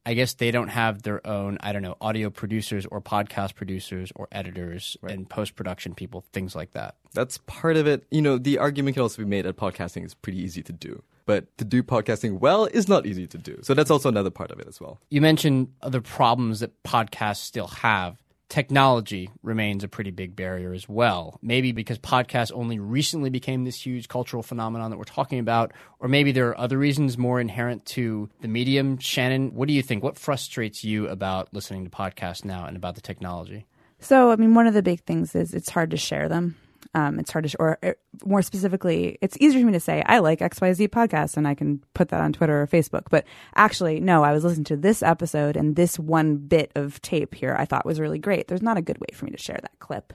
I 0.09 0.15
guess 0.15 0.33
they 0.33 0.51
don't 0.51 0.69
have 0.69 1.03
their 1.03 1.25
own, 1.27 1.59
I 1.61 1.75
don't 1.75 1.83
know, 1.83 1.99
audio 2.01 2.31
producers 2.31 2.87
or 2.87 2.99
podcast 3.03 3.55
producers 3.55 4.11
or 4.17 4.27
editors 4.33 4.97
and 5.07 5.29
post 5.29 5.55
production 5.55 5.95
people, 5.95 6.25
things 6.33 6.57
like 6.57 6.73
that. 6.73 6.95
That's 7.13 7.37
part 7.47 7.77
of 7.77 7.87
it. 7.87 8.07
You 8.11 8.23
know, 8.23 8.39
the 8.39 8.57
argument 8.57 8.95
can 8.95 9.03
also 9.03 9.21
be 9.21 9.29
made 9.29 9.45
that 9.45 9.59
podcasting 9.59 10.07
is 10.07 10.15
pretty 10.15 10.39
easy 10.39 10.63
to 10.63 10.73
do. 10.73 11.03
But 11.27 11.55
to 11.59 11.65
do 11.67 11.83
podcasting 11.83 12.39
well 12.39 12.65
is 12.65 12.89
not 12.89 13.05
easy 13.05 13.27
to 13.27 13.37
do. 13.37 13.59
So 13.61 13.75
that's 13.75 13.91
also 13.91 14.09
another 14.09 14.31
part 14.31 14.51
of 14.51 14.59
it 14.59 14.67
as 14.67 14.81
well. 14.81 14.99
You 15.11 15.21
mentioned 15.21 15.75
other 15.83 16.01
problems 16.01 16.61
that 16.61 16.83
podcasts 16.85 17.43
still 17.43 17.67
have. 17.67 18.17
Technology 18.49 19.31
remains 19.43 19.85
a 19.85 19.89
pretty 19.89 20.11
big 20.11 20.35
barrier 20.35 20.73
as 20.73 20.89
well. 20.89 21.39
Maybe 21.43 21.73
because 21.73 21.99
podcasts 21.99 22.51
only 22.55 22.79
recently 22.79 23.29
became 23.29 23.65
this 23.65 23.85
huge 23.85 24.09
cultural 24.09 24.43
phenomenon 24.43 24.91
that 24.91 24.97
we're 24.97 25.05
talking 25.05 25.39
about, 25.39 25.73
or 26.01 26.09
maybe 26.09 26.33
there 26.33 26.49
are 26.49 26.59
other 26.59 26.79
reasons 26.79 27.19
more 27.19 27.41
inherent 27.41 27.85
to 27.87 28.31
the 28.41 28.49
medium. 28.49 28.99
Shannon, 28.99 29.55
what 29.55 29.69
do 29.69 29.75
you 29.75 29.83
think? 29.83 30.03
What 30.03 30.19
frustrates 30.19 30.83
you 30.83 31.09
about 31.09 31.53
listening 31.53 31.85
to 31.85 31.91
podcasts 31.91 32.43
now 32.43 32.65
and 32.65 32.77
about 32.77 32.95
the 32.95 33.03
technology? 33.03 33.67
So, 34.01 34.31
I 34.31 34.37
mean, 34.37 34.55
one 34.55 34.67
of 34.67 34.75
the 34.75 34.83
big 34.83 35.01
things 35.03 35.35
is 35.35 35.53
it's 35.53 35.69
hard 35.69 35.91
to 35.91 35.99
share 35.99 36.29
them. 36.29 36.57
Um, 36.95 37.19
it's 37.19 37.31
hard 37.31 37.45
to, 37.45 37.49
sh- 37.51 37.57
or 37.59 37.79
uh, 37.83 37.93
more 38.25 38.43
specifically, 38.43 39.19
it's 39.21 39.37
easier 39.41 39.61
for 39.61 39.67
me 39.67 39.73
to 39.73 39.81
say 39.81 40.03
I 40.07 40.19
like 40.19 40.41
XYZ 40.41 40.89
podcast 40.89 41.37
and 41.37 41.47
I 41.47 41.55
can 41.55 41.83
put 41.95 42.09
that 42.09 42.21
on 42.21 42.33
Twitter 42.33 42.63
or 42.63 42.67
Facebook. 42.67 43.05
But 43.11 43.25
actually, 43.55 44.01
no, 44.01 44.25
I 44.25 44.33
was 44.33 44.45
listening 44.45 44.65
to 44.65 44.77
this 44.77 45.03
episode 45.03 45.57
and 45.57 45.77
this 45.77 45.99
one 45.99 46.37
bit 46.37 46.73
of 46.75 47.01
tape 47.03 47.35
here 47.35 47.55
I 47.59 47.65
thought 47.65 47.87
was 47.87 48.01
really 48.01 48.19
great. 48.19 48.49
There's 48.49 48.63
not 48.63 48.77
a 48.79 48.83
good 48.83 48.99
way 48.99 49.09
for 49.13 49.25
me 49.25 49.31
to 49.33 49.39
share 49.39 49.59
that 49.61 49.79
clip. 49.79 50.13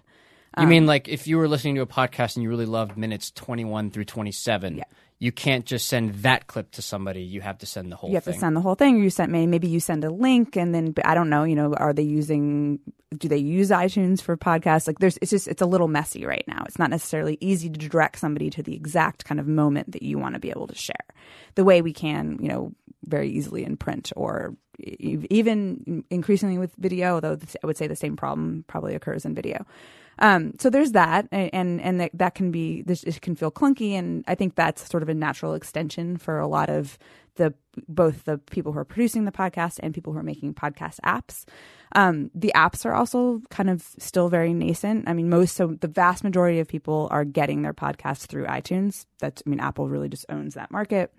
You 0.60 0.68
mean 0.68 0.84
um, 0.84 0.88
like 0.88 1.08
if 1.08 1.28
you 1.28 1.38
were 1.38 1.48
listening 1.48 1.76
to 1.76 1.82
a 1.82 1.88
podcast 1.88 2.36
and 2.36 2.44
you 2.44 2.50
really 2.50 2.66
loved 2.66 2.98
minutes 2.98 3.32
21 3.32 3.92
through 3.92 4.06
27, 4.06 4.78
Yeah. 4.78 4.84
you 5.20 5.32
can't 5.32 5.66
just 5.66 5.88
send 5.88 6.13
that 6.16 6.48
clip 6.48 6.72
to 6.72 6.82
somebody. 6.82 7.24
You 7.24 7.42
have 7.42 7.58
to 7.60 7.66
send 7.66 7.92
the 7.92 7.96
whole 7.96 8.10
you 8.10 8.16
have 8.16 8.24
thing. 8.26 8.34
to 8.36 8.39
send 8.39 8.56
the 8.56 8.62
whole 8.62 8.76
thing, 8.76 9.02
you 9.02 9.10
send 9.10 9.32
maybe 9.32 9.48
maybe 9.48 9.68
you 9.68 9.80
send 9.80 10.04
a 10.04 10.12
link, 10.12 10.56
and 10.56 10.74
then 10.76 10.94
I 11.06 11.16
don't 11.16 11.30
know. 11.30 11.44
You 11.44 11.56
know, 11.56 11.74
are 11.74 11.94
they 11.94 12.04
using? 12.04 12.80
Do 13.18 13.28
they 13.28 13.38
use 13.38 13.70
iTunes 13.70 14.22
for 14.22 14.36
podcasts? 14.38 14.88
Like, 14.88 15.00
there's 15.00 15.18
it's 15.22 15.32
just 15.32 15.48
it's 15.48 15.62
a 15.62 15.68
little 15.68 15.88
messy 15.88 16.26
right 16.26 16.44
now. 16.48 16.63
It's 16.68 16.80
not 16.80 16.89
necessarily 16.89 17.38
easy 17.42 17.70
to 17.70 17.78
direct 17.89 18.20
somebody 18.20 18.50
to 18.52 18.63
the 18.63 18.76
exact 18.76 19.26
kind 19.26 19.39
of 19.39 19.48
moment 19.48 19.92
that 19.94 20.02
you 20.04 20.18
want 20.20 20.34
to 20.36 20.39
be 20.39 20.50
able 20.50 20.68
to 20.68 20.76
share, 20.76 21.06
the 21.56 21.63
way 21.63 21.82
we 21.82 21.94
can, 21.94 22.38
you 22.42 22.48
know, 22.48 22.74
very 23.06 23.30
easily 23.30 23.63
in 23.63 23.78
print 23.78 24.12
or 24.16 24.56
even 25.30 26.04
increasingly 26.10 26.58
with 26.58 26.74
video, 26.78 27.20
though 27.20 27.38
I 27.63 27.68
would 27.68 27.78
say 27.78 27.88
the 27.88 27.96
same 27.96 28.16
problem 28.16 28.66
probably 28.68 28.96
occurs 28.96 29.26
in 29.26 29.36
video. 29.36 29.66
Um, 30.19 30.54
so 30.60 30.69
there's 30.69 30.91
that, 30.91 31.28
and 31.32 31.82
and 31.82 31.99
that, 31.99 32.12
that 32.13 32.36
can 32.36 32.52
be 32.52 32.82
this 32.84 33.04
it 33.04 33.21
can 33.21 33.36
feel 33.36 33.52
clunky, 33.52 33.91
and 33.93 34.23
I 34.28 34.36
think 34.36 34.56
that's 34.56 34.89
sort 34.89 35.04
of 35.04 35.10
a 35.10 35.13
natural 35.13 35.54
extension 35.54 36.17
for 36.17 36.39
a 36.39 36.47
lot 36.47 36.69
of 36.69 36.97
the 37.36 37.54
both 37.88 38.26
the 38.26 38.38
people 38.38 38.71
who 38.71 38.80
are 38.80 38.86
producing 38.86 39.26
the 39.26 39.32
podcast 39.32 39.80
and 39.82 39.93
people 39.93 40.13
who 40.13 40.19
are 40.19 40.23
making 40.23 40.54
podcast 40.54 40.99
apps. 41.04 41.45
Um, 41.95 42.32
the 42.34 42.52
apps 42.56 42.86
are 42.86 42.93
also 42.93 43.41
kind 43.49 43.69
of 43.69 43.84
still 43.97 44.30
very 44.30 44.54
nascent. 44.54 45.08
I 45.08 45.13
mean, 45.13 45.30
most 45.30 45.56
so 45.56 45.76
the 45.80 45.88
vast 45.88 46.23
majority 46.23 46.60
of 46.60 46.67
people 46.67 47.08
are 47.12 47.26
getting 47.26 47.62
their 47.62 47.73
podcasts 47.73 48.26
through 48.26 48.45
iTunes. 48.45 49.06
That's 49.19 49.41
I 49.45 49.49
mean, 49.49 49.60
Apple 49.60 49.89
really 49.89 50.10
just 50.10 50.26
owns 50.30 50.54
that 50.54 50.71
market. 50.71 51.12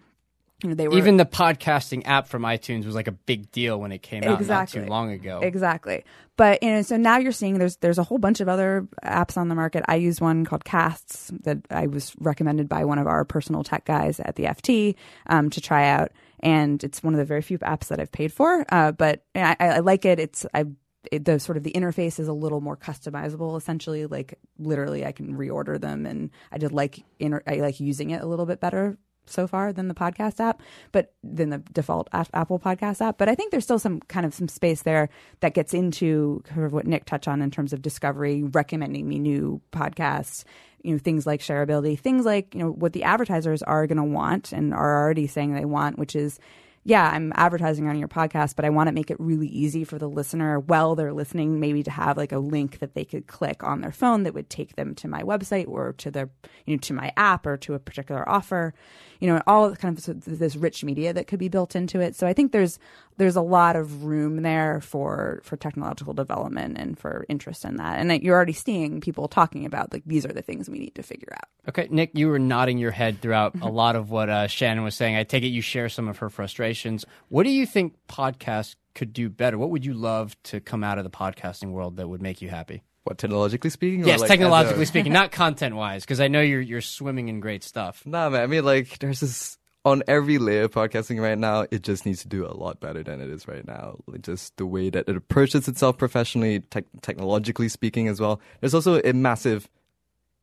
You 0.63 0.71
know, 0.71 0.75
they 0.77 0.89
were 0.89 0.97
Even 0.97 1.17
the 1.17 1.27
podcasting 1.27 2.03
app 2.07 2.29
from 2.29 2.43
iTunes 2.43 2.87
was 2.87 2.95
like 2.95 3.09
a 3.09 3.13
big 3.13 3.51
deal 3.51 3.79
when 3.79 3.93
it 3.93 4.03
came 4.03 4.23
out 4.23 4.41
Exactly. 4.41 4.81
not 4.81 4.87
too 4.87 4.91
long 4.91 5.11
ago. 5.11 5.41
Exactly. 5.43 6.05
But 6.37 6.63
you 6.63 6.71
know, 6.71 6.83
so 6.83 6.97
now 6.97 7.19
you're 7.19 7.33
seeing 7.33 7.59
there's 7.59 7.77
there's 7.77 7.99
a 7.99 8.03
whole 8.03 8.19
bunch 8.19 8.41
of 8.41 8.49
other 8.49 8.89
apps 9.05 9.37
on 9.37 9.49
the 9.49 9.55
market. 9.55 9.85
I 9.89 9.97
use 9.97 10.21
one 10.21 10.45
called 10.45 10.65
Casts 10.65 11.31
that 11.43 11.59
I 11.71 11.87
was 11.87 12.15
recommended 12.19 12.69
by 12.69 12.85
one 12.85 12.99
of 12.99 13.07
our 13.07 13.25
personal 13.25 13.63
tech 13.63 13.85
guys 13.85 14.21
at 14.21 14.37
the 14.37 14.45
FT 14.45 14.95
um, 15.27 15.51
to 15.51 15.61
try 15.61 15.89
out, 15.89 16.13
and 16.41 16.83
it's 16.83 17.03
one 17.03 17.15
of 17.15 17.19
the 17.19 17.25
very 17.25 17.43
few 17.43 17.59
apps 17.59 17.89
that 17.89 18.01
I've 18.01 18.13
paid 18.13 18.33
for. 18.33 18.65
Uh, 18.69 18.93
but 18.93 19.25
I, 19.35 19.57
I 19.61 19.79
like 19.81 20.05
it. 20.05 20.19
It's 20.19 20.47
I. 20.55 20.65
It, 21.13 21.27
the 21.27 21.39
sort 21.39 21.59
of 21.59 21.65
the 21.65 21.73
interface 21.73 22.19
is 22.19 22.29
a 22.29 22.33
little 22.33 22.63
more 22.63 22.79
customizable. 22.79 23.59
Essentially, 23.59 24.07
like 24.07 24.39
literally, 24.59 25.05
I 25.05 25.13
can 25.13 25.37
reorder 25.37 25.79
them, 25.79 26.07
and 26.07 26.31
I 26.51 26.57
did 26.57 26.73
like 26.73 27.05
inter- 27.19 27.43
I 27.47 27.57
like 27.57 27.79
using 27.79 28.11
it 28.11 28.23
a 28.23 28.27
little 28.27 28.47
bit 28.47 28.59
better 28.61 28.97
so 29.27 29.47
far 29.47 29.73
than 29.73 29.89
the 29.89 29.95
podcast 29.95 30.41
app, 30.41 30.63
but 30.93 31.13
than 31.23 31.51
the 31.51 31.59
default 31.73 32.09
Apple 32.13 32.59
podcast 32.59 33.01
app. 33.01 33.19
But 33.19 33.29
I 33.29 33.35
think 33.35 33.51
there's 33.51 33.65
still 33.65 33.79
some 33.79 34.01
kind 34.01 34.27
of 34.27 34.35
some 34.35 34.49
space 34.49 34.83
there 34.83 35.09
that 35.41 35.55
gets 35.55 35.75
into 35.75 36.43
kind 36.45 36.65
of 36.65 36.73
what 36.73 36.87
Nick 36.87 37.05
touched 37.05 37.29
on 37.29 37.43
in 37.43 37.51
terms 37.51 37.73
of 37.73 37.83
discovery, 37.83 38.43
recommending 38.43 39.09
me 39.09 39.19
new 39.19 39.61
podcasts, 39.73 40.45
you 40.83 40.93
know, 40.93 40.99
things 40.99 41.27
like 41.27 41.41
shareability, 41.41 41.99
things 41.99 42.25
like, 42.25 42.55
you 42.55 42.61
know, 42.61 42.71
what 42.71 42.93
the 42.93 43.05
advertisers 43.05 43.63
are 43.63 43.87
going 43.87 43.97
to 43.97 44.05
want 44.05 44.53
and 44.53 44.75
are 44.75 45.03
already 45.03 45.27
saying 45.27 45.55
they 45.55 45.65
want, 45.65 45.99
which 45.99 46.15
is, 46.15 46.39
yeah, 46.87 47.11
I'm 47.11 47.33
advertising 47.35 47.89
on 47.89 47.99
your 47.99 48.09
podcast, 48.09 48.57
but 48.57 48.67
I 48.67 48.71
want 48.71 48.89
to 48.89 48.93
make 48.93 49.11
it 49.11 49.19
really 49.19 49.47
easy 49.47 49.85
for 49.85 49.99
the 49.99 50.09
listener 50.09 50.61
while 50.61 50.95
they're 50.95 51.15
listening, 51.15 51.59
maybe 51.59 51.83
to 51.83 51.91
have 51.91 52.19
like 52.19 52.33
a 52.33 52.39
link 52.39 52.81
that 52.81 52.93
they 52.93 53.07
could 53.07 53.27
click 53.27 53.65
on 53.65 53.81
their 53.81 53.91
phone 53.91 54.25
that 54.25 54.35
would 54.35 54.51
take 54.51 54.77
them 54.77 54.95
to 54.97 55.09
my 55.09 55.23
website 55.23 55.67
or 55.67 55.95
to 55.95 56.11
their, 56.11 56.29
you 56.67 56.75
know, 56.75 56.81
to 56.81 56.93
my 56.93 57.11
app 57.17 57.47
or 57.47 57.57
to 57.57 57.73
a 57.73 57.79
particular 57.79 58.29
offer, 58.29 58.75
you 59.19 59.27
know, 59.27 59.41
all 59.47 59.75
kind 59.75 59.99
of 59.99 60.25
this 60.27 60.57
rich 60.57 60.85
media 60.85 61.15
that 61.15 61.27
could 61.27 61.39
be 61.39 61.49
built 61.49 61.75
into 61.75 62.01
it. 62.01 62.15
So 62.15 62.27
I 62.27 62.35
think 62.35 62.53
there's 62.53 62.79
there's 63.17 63.37
a 63.37 63.43
lot 63.43 63.77
of 63.77 64.05
room 64.05 64.43
there 64.43 64.81
for 64.81 65.41
for 65.45 65.57
technological 65.57 66.13
development 66.13 66.77
and 66.79 66.99
for 66.99 67.25
interest 67.29 67.65
in 67.65 67.77
that. 67.77 67.99
And 67.99 68.23
you're 68.23 68.35
already 68.35 68.53
seeing 68.53 69.01
people 69.01 69.29
talking 69.29 69.67
about 69.67 69.93
like 69.93 70.03
these 70.07 70.25
are 70.27 70.33
the 70.33 70.43
things 70.43 70.69
we 70.69 70.79
need 70.79 70.95
to 70.95 71.03
figure 71.03 71.33
out. 71.33 71.49
Okay, 71.69 71.89
Nick, 71.91 72.11
you 72.15 72.29
were 72.29 72.39
nodding 72.39 72.79
your 72.79 72.91
head 72.91 73.21
throughout 73.21 73.55
a 73.63 73.69
lot 73.69 73.97
of 73.97 74.11
what 74.11 74.29
uh, 74.29 74.47
Shannon 74.47 74.85
was 74.85 74.95
saying. 74.95 75.17
I 75.17 75.25
take 75.25 75.45
it 75.45 75.49
you 75.49 75.63
share 75.63 75.89
some 75.89 76.09
of 76.09 76.19
her 76.19 76.31
frustrations. 76.31 77.05
What 77.29 77.45
do 77.45 77.51
you 77.51 77.67
think 77.67 77.95
podcasts 78.09 78.77
could 78.95 79.13
do 79.13 79.29
better? 79.29 79.59
What 79.59 79.71
would 79.71 79.85
you 79.85 79.95
love 79.95 80.41
to 80.45 80.61
come 80.61 80.85
out 80.85 80.99
of 80.99 81.05
the 81.05 81.11
podcasting 81.11 81.73
world 81.73 81.97
that 81.97 82.09
would 82.09 82.23
make 82.23 82.43
you 82.43 82.49
happy? 82.49 82.83
What 83.05 83.19
technologically 83.19 83.69
speaking? 83.69 84.03
or 84.03 84.07
Yes, 84.07 84.21
like 84.21 84.29
technologically 84.29 84.85
a- 84.85 84.87
speaking, 84.87 85.13
not 85.21 85.31
content 85.31 85.77
wise, 85.77 86.05
because 86.05 86.21
I 86.21 86.29
know 86.29 86.41
you're 86.41 86.61
you're 86.61 86.81
swimming 86.81 87.29
in 87.29 87.41
great 87.41 87.63
stuff. 87.63 88.03
Nah, 88.07 88.31
man. 88.31 88.41
I 88.41 88.47
mean, 88.47 88.65
like, 88.65 88.99
there's 88.99 89.21
this 89.21 89.59
on 89.85 90.03
every 90.09 90.39
layer 90.39 90.63
of 90.65 90.71
podcasting 90.71 91.21
right 91.21 91.39
now. 91.39 91.67
It 91.71 91.83
just 91.83 92.07
needs 92.07 92.23
to 92.23 92.29
do 92.29 92.47
a 92.47 92.55
lot 92.55 92.81
better 92.81 93.03
than 93.03 93.21
it 93.21 93.29
is 93.29 93.47
right 93.47 93.67
now. 93.67 93.99
Just 94.21 94.57
the 94.57 94.67
way 94.67 94.91
that 94.91 95.09
it 95.09 95.17
approaches 95.17 95.69
itself 95.69 95.99
professionally, 95.99 96.61
tech 96.61 96.85
technologically 97.03 97.69
speaking, 97.69 98.09
as 98.09 98.21
well. 98.21 98.41
There's 98.61 98.75
also 98.75 99.01
a 99.03 99.13
massive 99.13 99.69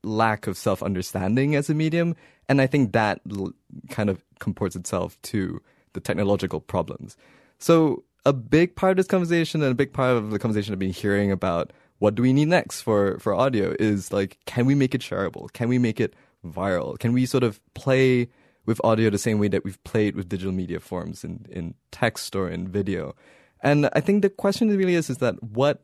lack 0.04 0.48
of 0.48 0.58
self 0.58 0.84
understanding 0.84 1.56
as 1.56 1.70
a 1.70 1.74
medium, 1.74 2.16
and 2.48 2.62
I 2.62 2.68
think 2.68 2.94
that 2.94 3.22
l- 3.32 3.54
kind 3.90 4.10
of 4.10 4.24
comports 4.40 4.76
itself 4.76 5.22
to 5.24 5.62
the 5.94 6.00
technological 6.00 6.60
problems. 6.60 7.18
So, 7.58 8.04
a 8.26 8.34
big 8.34 8.76
part 8.76 8.92
of 8.92 8.98
this 8.98 9.08
conversation 9.08 9.62
and 9.64 9.72
a 9.72 9.76
big 9.76 9.94
part 9.94 10.16
of 10.18 10.32
the 10.32 10.40
conversation 10.40 10.74
I've 10.74 10.80
been 10.80 10.92
hearing 10.92 11.32
about 11.32 11.72
what 11.98 12.16
do 12.16 12.24
we 12.24 12.34
need 12.34 12.48
next 12.48 12.82
for, 12.82 13.20
for 13.20 13.34
audio 13.34 13.76
is 13.80 14.12
like, 14.12 14.40
can 14.46 14.66
we 14.66 14.74
make 14.74 14.96
it 14.96 15.02
shareable? 15.02 15.52
Can 15.54 15.70
we 15.70 15.78
make 15.78 16.00
it 16.00 16.16
viral? 16.44 16.98
Can 16.98 17.14
we 17.14 17.28
sort 17.28 17.44
of 17.44 17.60
play 17.76 18.28
with 18.66 18.80
audio 18.84 19.10
the 19.10 19.18
same 19.18 19.40
way 19.40 19.48
that 19.48 19.64
we've 19.64 19.84
played 19.84 20.16
with 20.16 20.30
digital 20.30 20.54
media 20.54 20.80
forms 20.80 21.24
in, 21.24 21.46
in 21.50 21.74
text 21.92 22.36
or 22.36 22.50
in 22.50 22.68
video? 22.68 23.16
And 23.62 23.90
I 23.94 24.00
think 24.00 24.22
the 24.22 24.30
question 24.30 24.76
really 24.76 24.96
is, 24.96 25.10
is 25.10 25.18
that 25.18 25.42
what, 25.42 25.84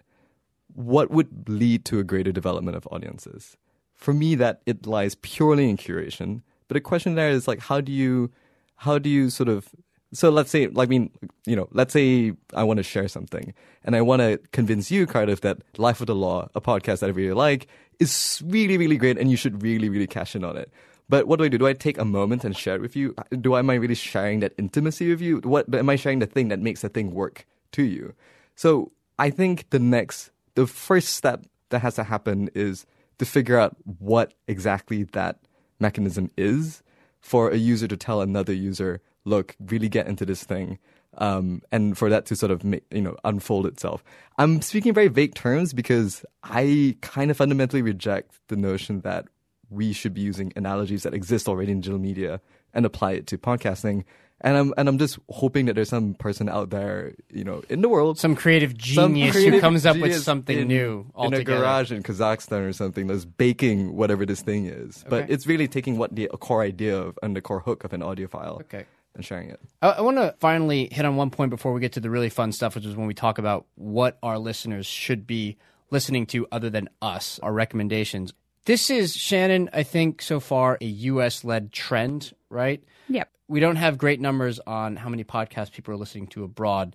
what 0.73 1.11
would 1.11 1.47
lead 1.47 1.85
to 1.85 1.99
a 1.99 2.03
greater 2.03 2.31
development 2.31 2.77
of 2.77 2.87
audiences? 2.91 3.57
For 3.95 4.13
me, 4.13 4.35
that 4.35 4.61
it 4.65 4.85
lies 4.85 5.15
purely 5.15 5.69
in 5.69 5.77
curation. 5.77 6.41
But 6.67 6.75
the 6.75 6.81
question 6.81 7.15
there 7.15 7.29
is 7.29 7.47
like, 7.47 7.59
how 7.59 7.81
do 7.81 7.91
you, 7.91 8.31
how 8.75 8.99
do 8.99 9.09
you 9.09 9.29
sort 9.29 9.49
of 9.49 9.69
so 10.13 10.29
let's 10.29 10.49
say, 10.49 10.67
like, 10.67 10.87
I 10.87 10.89
mean, 10.89 11.11
you 11.45 11.55
know, 11.55 11.67
let's 11.71 11.91
say 11.91 12.33
I 12.53 12.63
want 12.63 12.77
to 12.77 12.83
share 12.83 13.07
something 13.07 13.53
and 13.83 13.95
I 13.95 14.01
want 14.01 14.21
to 14.21 14.39
convince 14.51 14.89
you, 14.89 15.05
Cardiff, 15.05 15.41
that 15.41 15.57
Life 15.77 15.99
of 15.99 16.07
the 16.07 16.15
Law, 16.15 16.49
a 16.55 16.61
podcast 16.61 16.99
that 16.99 17.07
I 17.07 17.09
really 17.09 17.33
like, 17.33 17.67
is 17.99 18.41
really, 18.45 18.77
really 18.77 18.97
great 18.97 19.17
and 19.17 19.29
you 19.29 19.37
should 19.37 19.61
really, 19.61 19.89
really 19.89 20.07
cash 20.07 20.35
in 20.35 20.43
on 20.43 20.55
it. 20.55 20.71
But 21.09 21.27
what 21.27 21.39
do 21.39 21.45
I 21.45 21.47
do? 21.47 21.57
Do 21.57 21.67
I 21.67 21.73
take 21.73 21.97
a 21.97 22.05
moment 22.05 22.43
and 22.43 22.55
share 22.55 22.75
it 22.75 22.81
with 22.81 22.95
you? 22.95 23.15
Do 23.39 23.53
I, 23.53 23.59
am 23.59 23.69
I 23.69 23.75
really 23.75 23.95
sharing 23.95 24.41
that 24.41 24.53
intimacy 24.57 25.09
with 25.09 25.21
you? 25.21 25.37
What 25.37 25.73
am 25.73 25.89
I 25.89 25.95
sharing 25.95 26.19
the 26.19 26.25
thing 26.25 26.49
that 26.49 26.59
makes 26.59 26.81
the 26.81 26.89
thing 26.89 27.13
work 27.13 27.45
to 27.73 27.83
you? 27.83 28.13
So 28.55 28.91
I 29.17 29.29
think 29.29 29.69
the 29.69 29.79
next, 29.79 30.31
the 30.55 30.67
first 30.67 31.09
step 31.09 31.45
that 31.69 31.79
has 31.79 31.95
to 31.95 32.03
happen 32.03 32.49
is 32.53 32.85
to 33.19 33.25
figure 33.25 33.57
out 33.57 33.77
what 33.99 34.33
exactly 34.47 35.03
that 35.03 35.39
mechanism 35.79 36.29
is 36.37 36.83
for 37.19 37.51
a 37.51 37.57
user 37.57 37.87
to 37.87 37.97
tell 37.97 38.21
another 38.21 38.53
user, 38.53 39.01
look, 39.25 39.55
really 39.59 39.89
get 39.89 40.07
into 40.07 40.25
this 40.25 40.43
thing. 40.43 40.77
Um, 41.19 41.63
and 41.71 41.97
for 41.97 42.11
that 42.11 42.27
to 42.27 42.35
sort 42.35 42.51
of 42.51 42.63
you 42.63 43.01
know 43.01 43.15
unfold 43.23 43.65
itself. 43.65 44.03
I'm 44.37 44.61
speaking 44.61 44.89
in 44.89 44.93
very 44.93 45.07
vague 45.07 45.33
terms 45.33 45.73
because 45.73 46.23
I 46.43 46.95
kind 47.01 47.31
of 47.31 47.37
fundamentally 47.37 47.81
reject 47.81 48.35
the 48.49 48.55
notion 48.55 48.99
that 49.01 49.25
we 49.69 49.93
should 49.93 50.13
be 50.13 50.21
using 50.21 50.53
analogies 50.55 51.03
that 51.03 51.13
exist 51.13 51.47
already 51.47 51.71
in 51.71 51.81
digital 51.81 51.99
media 51.99 52.39
and 52.73 52.85
apply 52.85 53.13
it 53.13 53.27
to 53.27 53.37
podcasting. 53.37 54.03
And 54.39 54.55
I'm 54.55 54.73
and 54.77 54.87
I'm 54.87 54.99
just 54.99 55.17
hoping 55.29 55.65
that 55.65 55.73
there's 55.73 55.89
some 55.89 56.13
person 56.13 56.47
out 56.47 56.69
there, 56.69 57.13
you 57.31 57.43
know, 57.43 57.63
in 57.69 57.81
the 57.81 57.89
world, 57.89 58.19
Some 58.19 58.35
creative 58.35 58.71
some 58.79 59.15
genius 59.15 59.33
who 59.35 59.41
creative 59.41 59.61
comes 59.61 59.83
up 59.83 59.97
with 59.97 60.15
something 60.21 60.59
in- 60.59 60.67
new 60.67 61.07
in 61.17 61.33
a 61.33 61.43
garage 61.43 61.91
in 61.91 62.03
Kazakhstan 62.03 62.67
or 62.69 62.71
something 62.73 63.07
that's 63.07 63.25
baking 63.25 63.95
whatever 63.95 64.27
this 64.27 64.41
thing 64.41 64.67
is. 64.67 65.03
But 65.09 65.31
it's 65.31 65.47
really 65.47 65.67
taking 65.67 65.97
what 65.97 66.15
the 66.15 66.27
core 66.39 66.61
idea 66.61 66.95
of 66.99 67.17
and 67.23 67.35
the 67.35 67.41
core 67.41 67.61
hook 67.61 67.83
of 67.83 67.93
an 67.93 68.03
audio 68.03 68.27
file 68.27 68.57
Okay. 68.61 68.85
and 69.15 69.25
sharing 69.25 69.49
it. 69.49 69.59
I, 69.81 69.89
I 69.89 70.01
want 70.01 70.17
to 70.17 70.35
finally 70.39 70.87
hit 70.91 71.03
on 71.03 71.15
one 71.15 71.31
point 71.31 71.49
before 71.49 71.73
we 71.73 71.81
get 71.81 71.93
to 71.93 71.99
the 71.99 72.11
really 72.11 72.29
fun 72.29 72.51
stuff, 72.51 72.75
which 72.75 72.85
is 72.85 72.95
when 72.95 73.07
we 73.07 73.15
talk 73.15 73.39
about 73.39 73.65
what 73.73 74.19
our 74.21 74.37
listeners 74.37 74.85
should 74.85 75.25
be 75.25 75.57
listening 75.89 76.27
to 76.27 76.45
other 76.51 76.69
than 76.69 76.89
us, 77.01 77.39
our 77.41 77.53
recommendations. 77.53 78.33
This 78.67 78.89
is, 78.89 79.15
Shannon, 79.15 79.69
I 79.71 79.83
think 79.83 80.21
so 80.21 80.41
far 80.41 80.77
a 80.81 80.85
US 80.85 81.45
led 81.45 81.71
trend, 81.71 82.33
right? 82.49 82.83
Yep. 83.07 83.29
We 83.47 83.61
don't 83.61 83.77
have 83.77 83.97
great 83.97 84.19
numbers 84.19 84.59
on 84.67 84.97
how 84.97 85.07
many 85.07 85.23
podcasts 85.23 85.71
people 85.71 85.93
are 85.93 85.97
listening 85.97 86.27
to 86.27 86.43
abroad, 86.43 86.93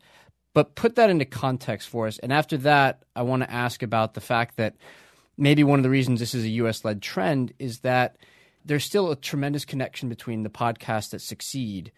but 0.53 0.75
put 0.75 0.97
that 0.97 1.09
into 1.09 1.25
context 1.25 1.89
for 1.89 2.07
us. 2.07 2.19
And 2.19 2.31
after 2.31 2.59
that, 2.59 3.05
I 3.17 3.23
want 3.23 3.43
to 3.43 3.51
ask 3.51 3.83
about 3.83 4.13
the 4.13 4.21
fact 4.21 4.59
that 4.59 4.77
maybe 5.39 5.65
one 5.65 5.79
of 5.79 5.83
the 5.83 5.89
reasons 5.89 6.21
this 6.21 6.35
is 6.35 6.45
a 6.45 6.51
US 6.51 6.85
led 6.85 7.01
trend 7.01 7.55
is 7.59 7.79
that 7.79 8.19
there's 8.67 8.85
still 8.85 9.11
a 9.11 9.17
tremendous 9.17 9.65
connection 9.65 10.11
between 10.11 10.43
the 10.43 10.51
podcasts 10.51 11.09
that 11.13 11.23
succeed 11.23 11.91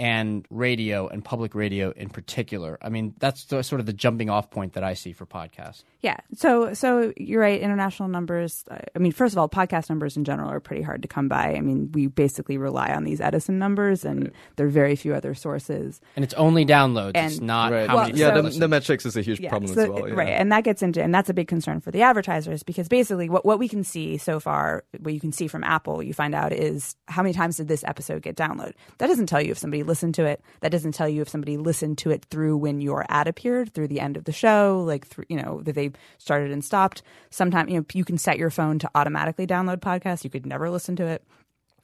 and 0.00 0.46
radio 0.48 1.06
and 1.08 1.22
public 1.22 1.54
radio 1.54 1.90
in 1.90 2.08
particular. 2.08 2.78
I 2.80 2.88
mean, 2.88 3.14
that's 3.18 3.44
the, 3.44 3.62
sort 3.62 3.80
of 3.80 3.86
the 3.86 3.92
jumping 3.92 4.30
off 4.30 4.50
point 4.50 4.72
that 4.72 4.82
I 4.82 4.94
see 4.94 5.12
for 5.12 5.26
podcasts. 5.26 5.84
Yeah. 6.00 6.16
So 6.34 6.72
so 6.72 7.12
you're 7.18 7.42
right. 7.42 7.60
International 7.60 8.08
numbers. 8.08 8.64
Uh, 8.70 8.78
I 8.96 8.98
mean, 8.98 9.12
first 9.12 9.34
of 9.34 9.38
all, 9.38 9.48
podcast 9.48 9.90
numbers 9.90 10.16
in 10.16 10.24
general 10.24 10.50
are 10.50 10.58
pretty 10.60 10.80
hard 10.80 11.02
to 11.02 11.08
come 11.08 11.28
by. 11.28 11.54
I 11.54 11.60
mean, 11.60 11.92
we 11.92 12.06
basically 12.06 12.56
rely 12.56 12.94
on 12.94 13.04
these 13.04 13.20
Edison 13.20 13.58
numbers, 13.58 14.04
and 14.06 14.32
there 14.56 14.66
are 14.66 14.70
very 14.70 14.96
few 14.96 15.14
other 15.14 15.34
sources. 15.34 16.00
And 16.16 16.24
it's 16.24 16.32
only 16.34 16.64
downloads. 16.64 17.12
it's 17.16 17.40
not 17.40 17.70
Right. 17.72 17.86
how 17.86 17.96
Well, 17.96 18.06
many 18.06 18.18
yeah, 18.18 18.34
people 18.34 18.50
the, 18.50 18.58
the 18.58 18.68
metrics 18.68 19.04
is 19.04 19.16
a 19.18 19.22
huge 19.22 19.40
Yeah, 19.40 19.50
problem 19.50 19.74
so- 19.74 19.82
as 19.82 19.88
well. 19.90 20.08
yeah. 20.08 20.14
Right, 20.14 20.28
and 20.30 20.50
that 20.52 20.64
gets 20.64 20.82
into 20.82 21.02
and 21.02 21.14
that's 21.14 21.28
a 21.28 21.34
big 21.34 21.48
concern 21.48 21.80
for 21.82 21.90
the 21.90 22.00
advertisers 22.02 22.62
because 22.62 22.88
basically 22.88 23.28
what, 23.28 23.44
what 23.44 23.58
we 23.58 23.68
can 23.68 23.84
see 23.84 24.16
so 24.16 24.40
far, 24.40 24.84
what 25.00 25.12
you 25.12 25.20
can 25.20 25.32
see 25.32 25.46
from 25.48 25.62
Apple, 25.64 26.02
you 26.02 26.14
find 26.14 26.34
out 26.34 26.52
is 26.54 26.96
how 27.08 27.22
many 27.22 27.34
times 27.34 27.58
did 27.58 27.68
this 27.68 27.84
episode 27.84 28.22
get 28.22 28.36
downloaded. 28.36 28.72
That 28.98 29.08
doesn't 29.08 29.26
tell 29.26 29.42
you 29.42 29.50
if 29.52 29.58
somebody 29.58 29.82
listened 29.90 30.14
to 30.14 30.24
it. 30.24 30.40
That 30.60 30.72
doesn't 30.72 30.92
tell 30.92 31.08
you 31.08 31.20
if 31.20 31.28
somebody 31.28 31.58
listened 31.58 31.98
to 31.98 32.10
it 32.10 32.24
through 32.24 32.56
when 32.56 32.80
your 32.80 33.04
ad 33.08 33.28
appeared, 33.28 33.74
through 33.74 33.88
the 33.88 34.00
end 34.00 34.16
of 34.16 34.24
the 34.24 34.32
show, 34.32 34.82
like 34.86 35.06
through 35.06 35.24
you 35.28 35.36
know 35.36 35.60
that 35.64 35.74
they 35.74 35.90
started 36.16 36.50
and 36.50 36.64
stopped. 36.64 37.02
Sometimes 37.30 37.70
you 37.70 37.78
know 37.78 37.86
you 37.92 38.04
can 38.04 38.16
set 38.16 38.38
your 38.38 38.50
phone 38.50 38.78
to 38.78 38.90
automatically 38.94 39.46
download 39.46 39.78
podcasts. 39.78 40.24
You 40.24 40.30
could 40.30 40.46
never 40.46 40.70
listen 40.70 40.96
to 40.96 41.04
it. 41.04 41.22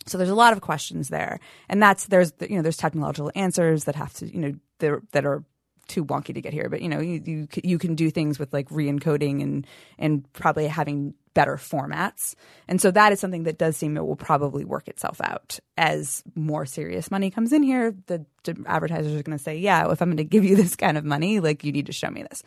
So 0.06 0.16
there's 0.16 0.30
a 0.30 0.34
lot 0.34 0.54
of 0.54 0.62
questions 0.62 1.08
there, 1.08 1.40
and 1.68 1.82
that's 1.82 2.06
there's 2.06 2.32
you 2.40 2.56
know 2.56 2.62
there's 2.62 2.78
technological 2.78 3.32
answers 3.34 3.84
that 3.84 3.96
have 3.96 4.14
to 4.14 4.32
you 4.32 4.40
know 4.40 5.00
that 5.10 5.26
are 5.26 5.44
too 5.88 6.04
wonky 6.04 6.34
to 6.34 6.40
get 6.40 6.52
here, 6.52 6.68
but 6.68 6.82
you 6.82 6.88
know, 6.88 7.00
you 7.00 7.22
you, 7.24 7.48
you 7.62 7.78
can 7.78 7.94
do 7.94 8.10
things 8.10 8.38
with 8.38 8.52
like 8.52 8.66
re-encoding 8.70 9.42
and 9.42 9.66
and 9.98 10.30
probably 10.32 10.66
having 10.66 11.14
better 11.36 11.56
formats. 11.56 12.34
And 12.66 12.80
so 12.80 12.90
that 12.90 13.12
is 13.12 13.20
something 13.20 13.42
that 13.42 13.58
does 13.58 13.76
seem 13.76 13.96
it 13.98 14.06
will 14.06 14.16
probably 14.16 14.64
work 14.64 14.88
itself 14.88 15.20
out 15.20 15.60
as 15.76 16.24
more 16.34 16.64
serious 16.64 17.10
money 17.10 17.30
comes 17.30 17.52
in 17.52 17.62
here. 17.62 17.94
The, 18.06 18.24
the 18.44 18.56
advertisers 18.66 19.12
are 19.12 19.22
going 19.22 19.36
to 19.36 19.44
say, 19.44 19.58
"Yeah, 19.58 19.92
if 19.92 20.00
I'm 20.00 20.08
going 20.08 20.16
to 20.16 20.24
give 20.24 20.44
you 20.44 20.56
this 20.62 20.74
kind 20.74 20.96
of 20.96 21.04
money, 21.04 21.38
like 21.40 21.62
you 21.62 21.72
need 21.72 21.86
to 21.86 21.92
show 21.92 22.08
me 22.08 22.22
this." 22.22 22.42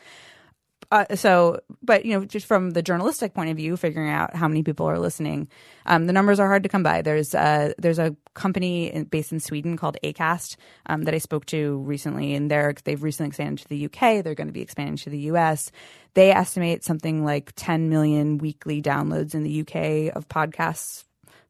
Uh, 0.91 1.15
so, 1.15 1.59
but 1.83 2.03
you 2.03 2.13
know, 2.17 2.25
just 2.25 2.47
from 2.47 2.71
the 2.71 2.81
journalistic 2.81 3.33
point 3.33 3.49
of 3.49 3.57
view, 3.57 3.77
figuring 3.77 4.09
out 4.09 4.35
how 4.35 4.47
many 4.47 4.63
people 4.63 4.87
are 4.87 4.97
listening, 4.97 5.47
um, 5.85 6.07
the 6.07 6.13
numbers 6.13 6.39
are 6.39 6.47
hard 6.47 6.63
to 6.63 6.69
come 6.69 6.81
by. 6.81 7.01
There's 7.01 7.35
uh, 7.35 7.73
there's 7.77 7.99
a 7.99 8.15
company 8.33 8.91
in, 8.91 9.03
based 9.03 9.31
in 9.31 9.39
Sweden 9.39 9.77
called 9.77 9.97
Acast 10.03 10.55
um, 10.87 11.03
that 11.03 11.13
I 11.13 11.19
spoke 11.19 11.45
to 11.47 11.77
recently, 11.79 12.33
and 12.33 12.49
they're 12.49 12.73
they've 12.83 13.01
recently 13.01 13.27
expanded 13.27 13.59
to 13.59 13.67
the 13.67 13.85
UK. 13.85 14.23
They're 14.23 14.35
going 14.35 14.47
to 14.47 14.53
be 14.53 14.61
expanding 14.61 14.97
to 14.97 15.11
the 15.11 15.19
US. 15.31 15.71
They 16.15 16.31
estimate 16.31 16.83
something 16.83 17.23
like 17.23 17.53
10 17.55 17.89
million 17.89 18.39
weekly 18.39 18.81
downloads 18.81 19.35
in 19.35 19.43
the 19.43 19.61
UK 19.61 20.15
of 20.15 20.27
podcasts, 20.27 21.03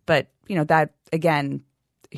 but 0.05 0.27
you 0.47 0.55
know 0.57 0.65
that 0.65 0.91
again 1.13 1.63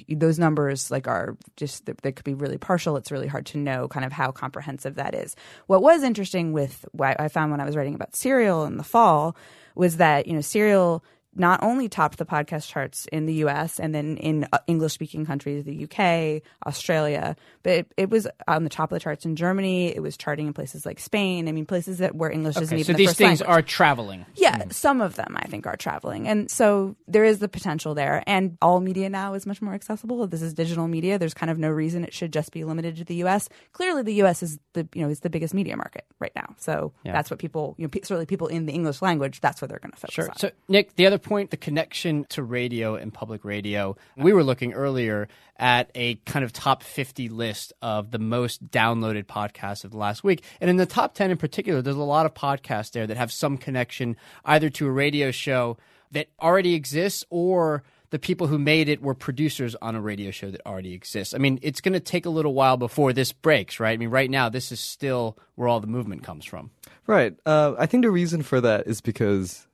those 0.09 0.39
numbers 0.39 0.89
like 0.89 1.07
are 1.07 1.37
just 1.57 1.85
they 1.85 2.11
could 2.11 2.25
be 2.25 2.33
really 2.33 2.57
partial. 2.57 2.95
It's 2.97 3.11
really 3.11 3.27
hard 3.27 3.45
to 3.47 3.57
know 3.57 3.87
kind 3.87 4.05
of 4.05 4.11
how 4.11 4.31
comprehensive 4.31 4.95
that 4.95 5.13
is. 5.13 5.35
What 5.67 5.81
was 5.81 6.03
interesting 6.03 6.53
with 6.53 6.85
what 6.91 7.19
i 7.19 7.27
found 7.27 7.51
when 7.51 7.61
i 7.61 7.65
was 7.65 7.75
writing 7.75 7.95
about 7.95 8.15
serial 8.15 8.65
in 8.65 8.77
the 8.77 8.83
fall 8.83 9.35
was 9.75 9.97
that 9.97 10.27
you 10.27 10.33
know 10.33 10.41
serial 10.41 11.03
not 11.35 11.63
only 11.63 11.87
topped 11.87 12.17
the 12.17 12.25
podcast 12.25 12.67
charts 12.67 13.05
in 13.11 13.25
the 13.25 13.35
US 13.45 13.79
and 13.79 13.95
then 13.95 14.17
in 14.17 14.47
uh, 14.51 14.59
English 14.67 14.93
speaking 14.93 15.25
countries, 15.25 15.63
the 15.63 15.83
UK, 15.85 16.41
Australia, 16.67 17.35
but 17.63 17.71
it, 17.73 17.91
it, 17.97 18.09
was 18.09 18.27
on 18.47 18.63
the 18.63 18.69
top 18.69 18.91
of 18.91 18.95
the 18.95 18.99
charts 18.99 19.25
in 19.25 19.35
Germany. 19.37 19.95
It 19.95 20.01
was 20.01 20.17
charting 20.17 20.47
in 20.47 20.53
places 20.53 20.85
like 20.85 20.99
Spain. 20.99 21.47
I 21.47 21.53
mean, 21.53 21.65
places 21.65 21.99
that 21.99 22.15
where 22.15 22.29
English 22.29 22.57
Okay, 22.57 22.63
isn't 22.63 22.77
even 22.77 22.85
so 22.85 22.91
the 22.93 22.97
these 22.97 23.09
first 23.09 23.17
things 23.17 23.39
language. 23.41 23.57
are 23.57 23.61
traveling. 23.61 24.25
Yeah, 24.35 24.57
mm-hmm. 24.59 24.71
some 24.71 24.99
of 24.99 25.15
them 25.15 25.37
I 25.37 25.47
think 25.47 25.65
are 25.67 25.77
traveling. 25.77 26.27
And 26.27 26.51
so 26.51 26.95
there 27.07 27.23
is 27.23 27.39
the 27.39 27.47
potential 27.47 27.93
there. 27.95 28.23
And 28.27 28.57
all 28.61 28.81
media 28.81 29.09
now 29.09 29.33
is 29.33 29.45
much 29.45 29.61
more 29.61 29.73
accessible. 29.73 30.27
This 30.27 30.41
is 30.41 30.53
digital 30.53 30.87
media. 30.89 31.17
There's 31.17 31.33
kind 31.33 31.49
of 31.49 31.57
no 31.57 31.69
reason 31.69 32.03
it 32.03 32.13
should 32.13 32.33
just 32.33 32.51
be 32.51 32.63
limited 32.65 32.97
to 32.97 33.05
the 33.05 33.15
US. 33.23 33.47
Clearly 33.71 34.03
the 34.03 34.21
US 34.23 34.43
is 34.43 34.59
the 34.73 34.87
you 34.93 35.01
know, 35.03 35.09
is 35.09 35.21
the 35.21 35.29
biggest 35.29 35.53
media 35.53 35.77
market 35.77 36.05
right 36.19 36.33
now. 36.35 36.55
So 36.57 36.91
Yeah. 37.03 37.13
that's 37.13 37.29
what 37.29 37.39
people 37.39 37.75
you 37.77 37.87
know, 37.87 37.91
certainly 38.03 38.25
people 38.25 38.47
in 38.47 38.65
the 38.65 38.73
English 38.73 39.01
language, 39.01 39.39
that's 39.39 39.61
what 39.61 39.69
they're 39.69 39.79
gonna 39.79 39.95
focus 39.95 40.13
Sure. 40.15 40.29
on. 40.29 40.37
So, 40.37 40.51
Nick, 40.67 40.95
the 40.95 41.05
other 41.05 41.20
point, 41.23 41.51
the 41.51 41.57
connection 41.57 42.25
to 42.29 42.43
radio 42.43 42.95
and 42.95 43.13
public 43.13 43.45
radio. 43.45 43.95
We 44.15 44.33
were 44.33 44.43
looking 44.43 44.73
earlier 44.73 45.27
at 45.57 45.91
a 45.95 46.15
kind 46.25 46.43
of 46.43 46.51
top 46.51 46.83
50 46.83 47.29
list 47.29 47.73
of 47.81 48.11
the 48.11 48.19
most 48.19 48.67
downloaded 48.69 49.25
podcasts 49.25 49.83
of 49.83 49.91
the 49.91 49.97
last 49.97 50.23
week. 50.23 50.43
And 50.59 50.69
in 50.69 50.77
the 50.77 50.85
top 50.85 51.13
10 51.13 51.31
in 51.31 51.37
particular, 51.37 51.81
there's 51.81 51.95
a 51.95 51.99
lot 51.99 52.25
of 52.25 52.33
podcasts 52.33 52.91
there 52.91 53.05
that 53.07 53.17
have 53.17 53.31
some 53.31 53.57
connection 53.57 54.17
either 54.43 54.69
to 54.71 54.87
a 54.87 54.91
radio 54.91 55.31
show 55.31 55.77
that 56.11 56.27
already 56.41 56.73
exists 56.73 57.23
or 57.29 57.83
the 58.11 58.19
people 58.19 58.47
who 58.47 58.59
made 58.59 58.89
it 58.89 59.01
were 59.01 59.15
producers 59.15 59.75
on 59.81 59.95
a 59.95 60.01
radio 60.01 60.31
show 60.31 60.51
that 60.51 60.61
already 60.65 60.93
exists. 60.93 61.33
I 61.33 61.37
mean, 61.37 61.59
it's 61.61 61.81
going 61.81 61.93
to 61.93 61.99
take 61.99 62.25
a 62.25 62.29
little 62.29 62.53
while 62.53 62.77
before 62.77 63.13
this 63.13 63.31
breaks, 63.31 63.79
right? 63.79 63.93
I 63.93 63.97
mean, 63.97 64.09
right 64.09 64.29
now, 64.29 64.49
this 64.49 64.71
is 64.71 64.79
still 64.79 65.37
where 65.55 65.67
all 65.67 65.79
the 65.79 65.87
movement 65.87 66.23
comes 66.23 66.45
from. 66.45 66.71
Right. 67.07 67.35
Uh, 67.45 67.73
I 67.79 67.85
think 67.85 68.03
the 68.03 68.11
reason 68.11 68.43
for 68.43 68.61
that 68.61 68.85
is 68.85 68.99
because, 69.01 69.65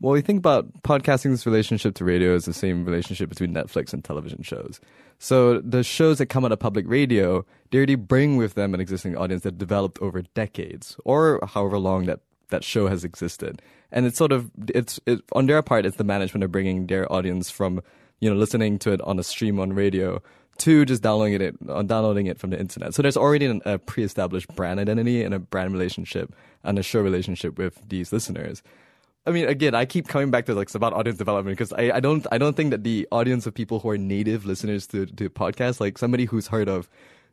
well, 0.00 0.12
we 0.12 0.20
think 0.20 0.38
about 0.38 0.82
podcasting's 0.82 1.46
relationship 1.46 1.94
to 1.96 2.04
radio 2.04 2.34
is 2.34 2.44
the 2.44 2.52
same 2.52 2.84
relationship 2.84 3.28
between 3.28 3.54
Netflix 3.54 3.92
and 3.92 4.04
television 4.04 4.42
shows. 4.42 4.80
So 5.18 5.60
the 5.60 5.82
shows 5.82 6.18
that 6.18 6.26
come 6.26 6.44
out 6.44 6.52
of 6.52 6.58
public 6.58 6.84
radio, 6.88 7.46
they 7.70 7.78
already 7.78 7.94
bring 7.94 8.36
with 8.36 8.54
them 8.54 8.74
an 8.74 8.80
existing 8.80 9.16
audience 9.16 9.44
that 9.44 9.56
developed 9.56 9.98
over 10.02 10.22
decades, 10.34 10.96
or 11.04 11.40
however 11.46 11.78
long 11.78 12.06
that 12.06 12.20
that 12.50 12.64
show 12.64 12.88
has 12.88 13.04
existed. 13.04 13.62
And 13.92 14.06
it's 14.06 14.18
sort 14.18 14.32
of 14.32 14.50
it's 14.68 15.00
it, 15.06 15.20
on 15.32 15.46
their 15.46 15.62
part, 15.62 15.86
it's 15.86 15.96
the 15.96 16.04
management 16.04 16.44
of 16.44 16.52
bringing 16.52 16.86
their 16.86 17.10
audience 17.12 17.50
from 17.50 17.80
you 18.20 18.28
know 18.28 18.36
listening 18.36 18.78
to 18.80 18.92
it 18.92 19.00
on 19.02 19.18
a 19.18 19.22
stream 19.22 19.60
on 19.60 19.72
radio 19.72 20.20
to 20.58 20.84
just 20.84 21.02
downloading 21.02 21.40
it 21.40 21.56
on 21.68 21.86
downloading 21.86 22.26
it 22.26 22.38
from 22.38 22.50
the 22.50 22.58
internet. 22.58 22.94
So 22.94 23.02
there's 23.02 23.16
already 23.16 23.46
an, 23.46 23.62
a 23.64 23.78
pre-established 23.78 24.54
brand 24.54 24.80
identity 24.80 25.22
and 25.22 25.34
a 25.34 25.38
brand 25.38 25.72
relationship 25.72 26.34
and 26.62 26.78
a 26.78 26.82
show 26.82 27.00
relationship 27.00 27.58
with 27.58 27.80
these 27.88 28.12
listeners. 28.12 28.62
I 29.26 29.30
mean, 29.30 29.46
again, 29.48 29.74
I 29.74 29.86
keep 29.86 30.06
coming 30.08 30.30
back 30.30 30.46
to 30.46 30.54
like 30.54 30.66
it's 30.66 30.74
about 30.74 30.92
audience 30.92 31.18
development 31.18 31.56
because 31.56 31.72
I, 31.72 31.96
I 31.96 32.00
don't 32.00 32.26
I 32.30 32.38
don't 32.38 32.54
think 32.56 32.70
that 32.72 32.84
the 32.84 33.08
audience 33.10 33.46
of 33.46 33.54
people 33.54 33.80
who 33.80 33.88
are 33.88 33.98
native 33.98 34.44
listeners 34.44 34.86
to 34.88 35.06
to 35.06 35.30
podcasts, 35.30 35.80
like 35.80 35.96
somebody 35.98 36.26
who's 36.26 36.48
heard 36.48 36.68
of, 36.68 36.88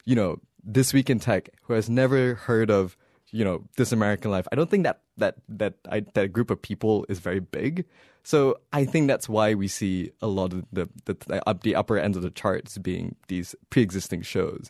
you 0.05 0.15
know, 0.15 0.39
this 0.63 0.93
week 0.93 1.09
in 1.09 1.19
tech, 1.19 1.49
who 1.63 1.73
has 1.73 1.89
never 1.89 2.35
heard 2.35 2.71
of, 2.71 2.95
you 3.31 3.43
know, 3.43 3.63
this 3.75 3.91
American 3.91 4.31
life, 4.31 4.47
I 4.51 4.55
don't 4.55 4.69
think 4.69 4.83
that 4.83 5.01
that 5.17 5.35
that 5.49 5.73
I, 5.89 6.05
that 6.13 6.31
group 6.31 6.49
of 6.49 6.61
people 6.61 7.05
is 7.09 7.19
very 7.19 7.39
big. 7.41 7.85
So 8.23 8.57
I 8.71 8.85
think 8.85 9.07
that's 9.07 9.27
why 9.27 9.55
we 9.55 9.67
see 9.67 10.11
a 10.21 10.27
lot 10.27 10.53
of 10.53 10.63
the 10.71 10.87
the, 11.05 11.17
the, 11.27 11.49
up, 11.49 11.63
the 11.63 11.75
upper 11.75 11.97
ends 11.97 12.15
of 12.15 12.23
the 12.23 12.29
charts 12.31 12.77
being 12.77 13.15
these 13.27 13.53
pre-existing 13.69 14.21
shows. 14.21 14.69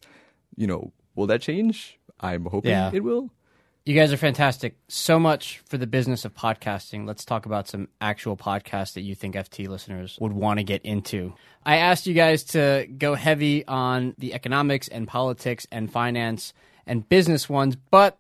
You 0.56 0.66
know, 0.68 0.92
will 1.16 1.28
that 1.28 1.42
change? 1.42 2.00
I'm 2.20 2.46
hoping 2.46 2.72
Yeah. 2.72 2.90
it 2.94 3.04
will. 3.04 3.30
You 3.92 3.98
guys 3.98 4.14
are 4.14 4.18
fantastic. 4.18 4.78
So 4.88 5.20
much 5.20 5.62
for 5.66 5.78
the 5.78 5.86
business 5.86 6.24
of 6.24 6.34
podcasting. 6.34 7.06
Let's 7.06 7.26
talk 7.26 7.46
about 7.46 7.68
some 7.68 7.90
actual 8.00 8.38
podcasts 8.38 8.94
that 8.94 9.02
you 9.02 9.16
think 9.16 9.36
FT 9.36 9.68
listeners 9.68 10.18
would 10.22 10.32
want 10.32 10.60
to 10.60 10.64
get 10.64 10.82
into. 10.84 11.34
I 11.66 11.76
asked 11.76 12.08
you 12.08 12.14
guys 12.14 12.46
to 12.46 12.88
go 12.98 13.16
heavy 13.16 13.68
on 13.68 14.16
the 14.18 14.34
economics 14.34 14.88
and 14.88 15.10
politics 15.10 15.68
and 15.74 15.92
finance 15.92 16.54
and 16.88 17.10
business 17.10 17.50
ones, 17.50 17.76
but 17.76 18.18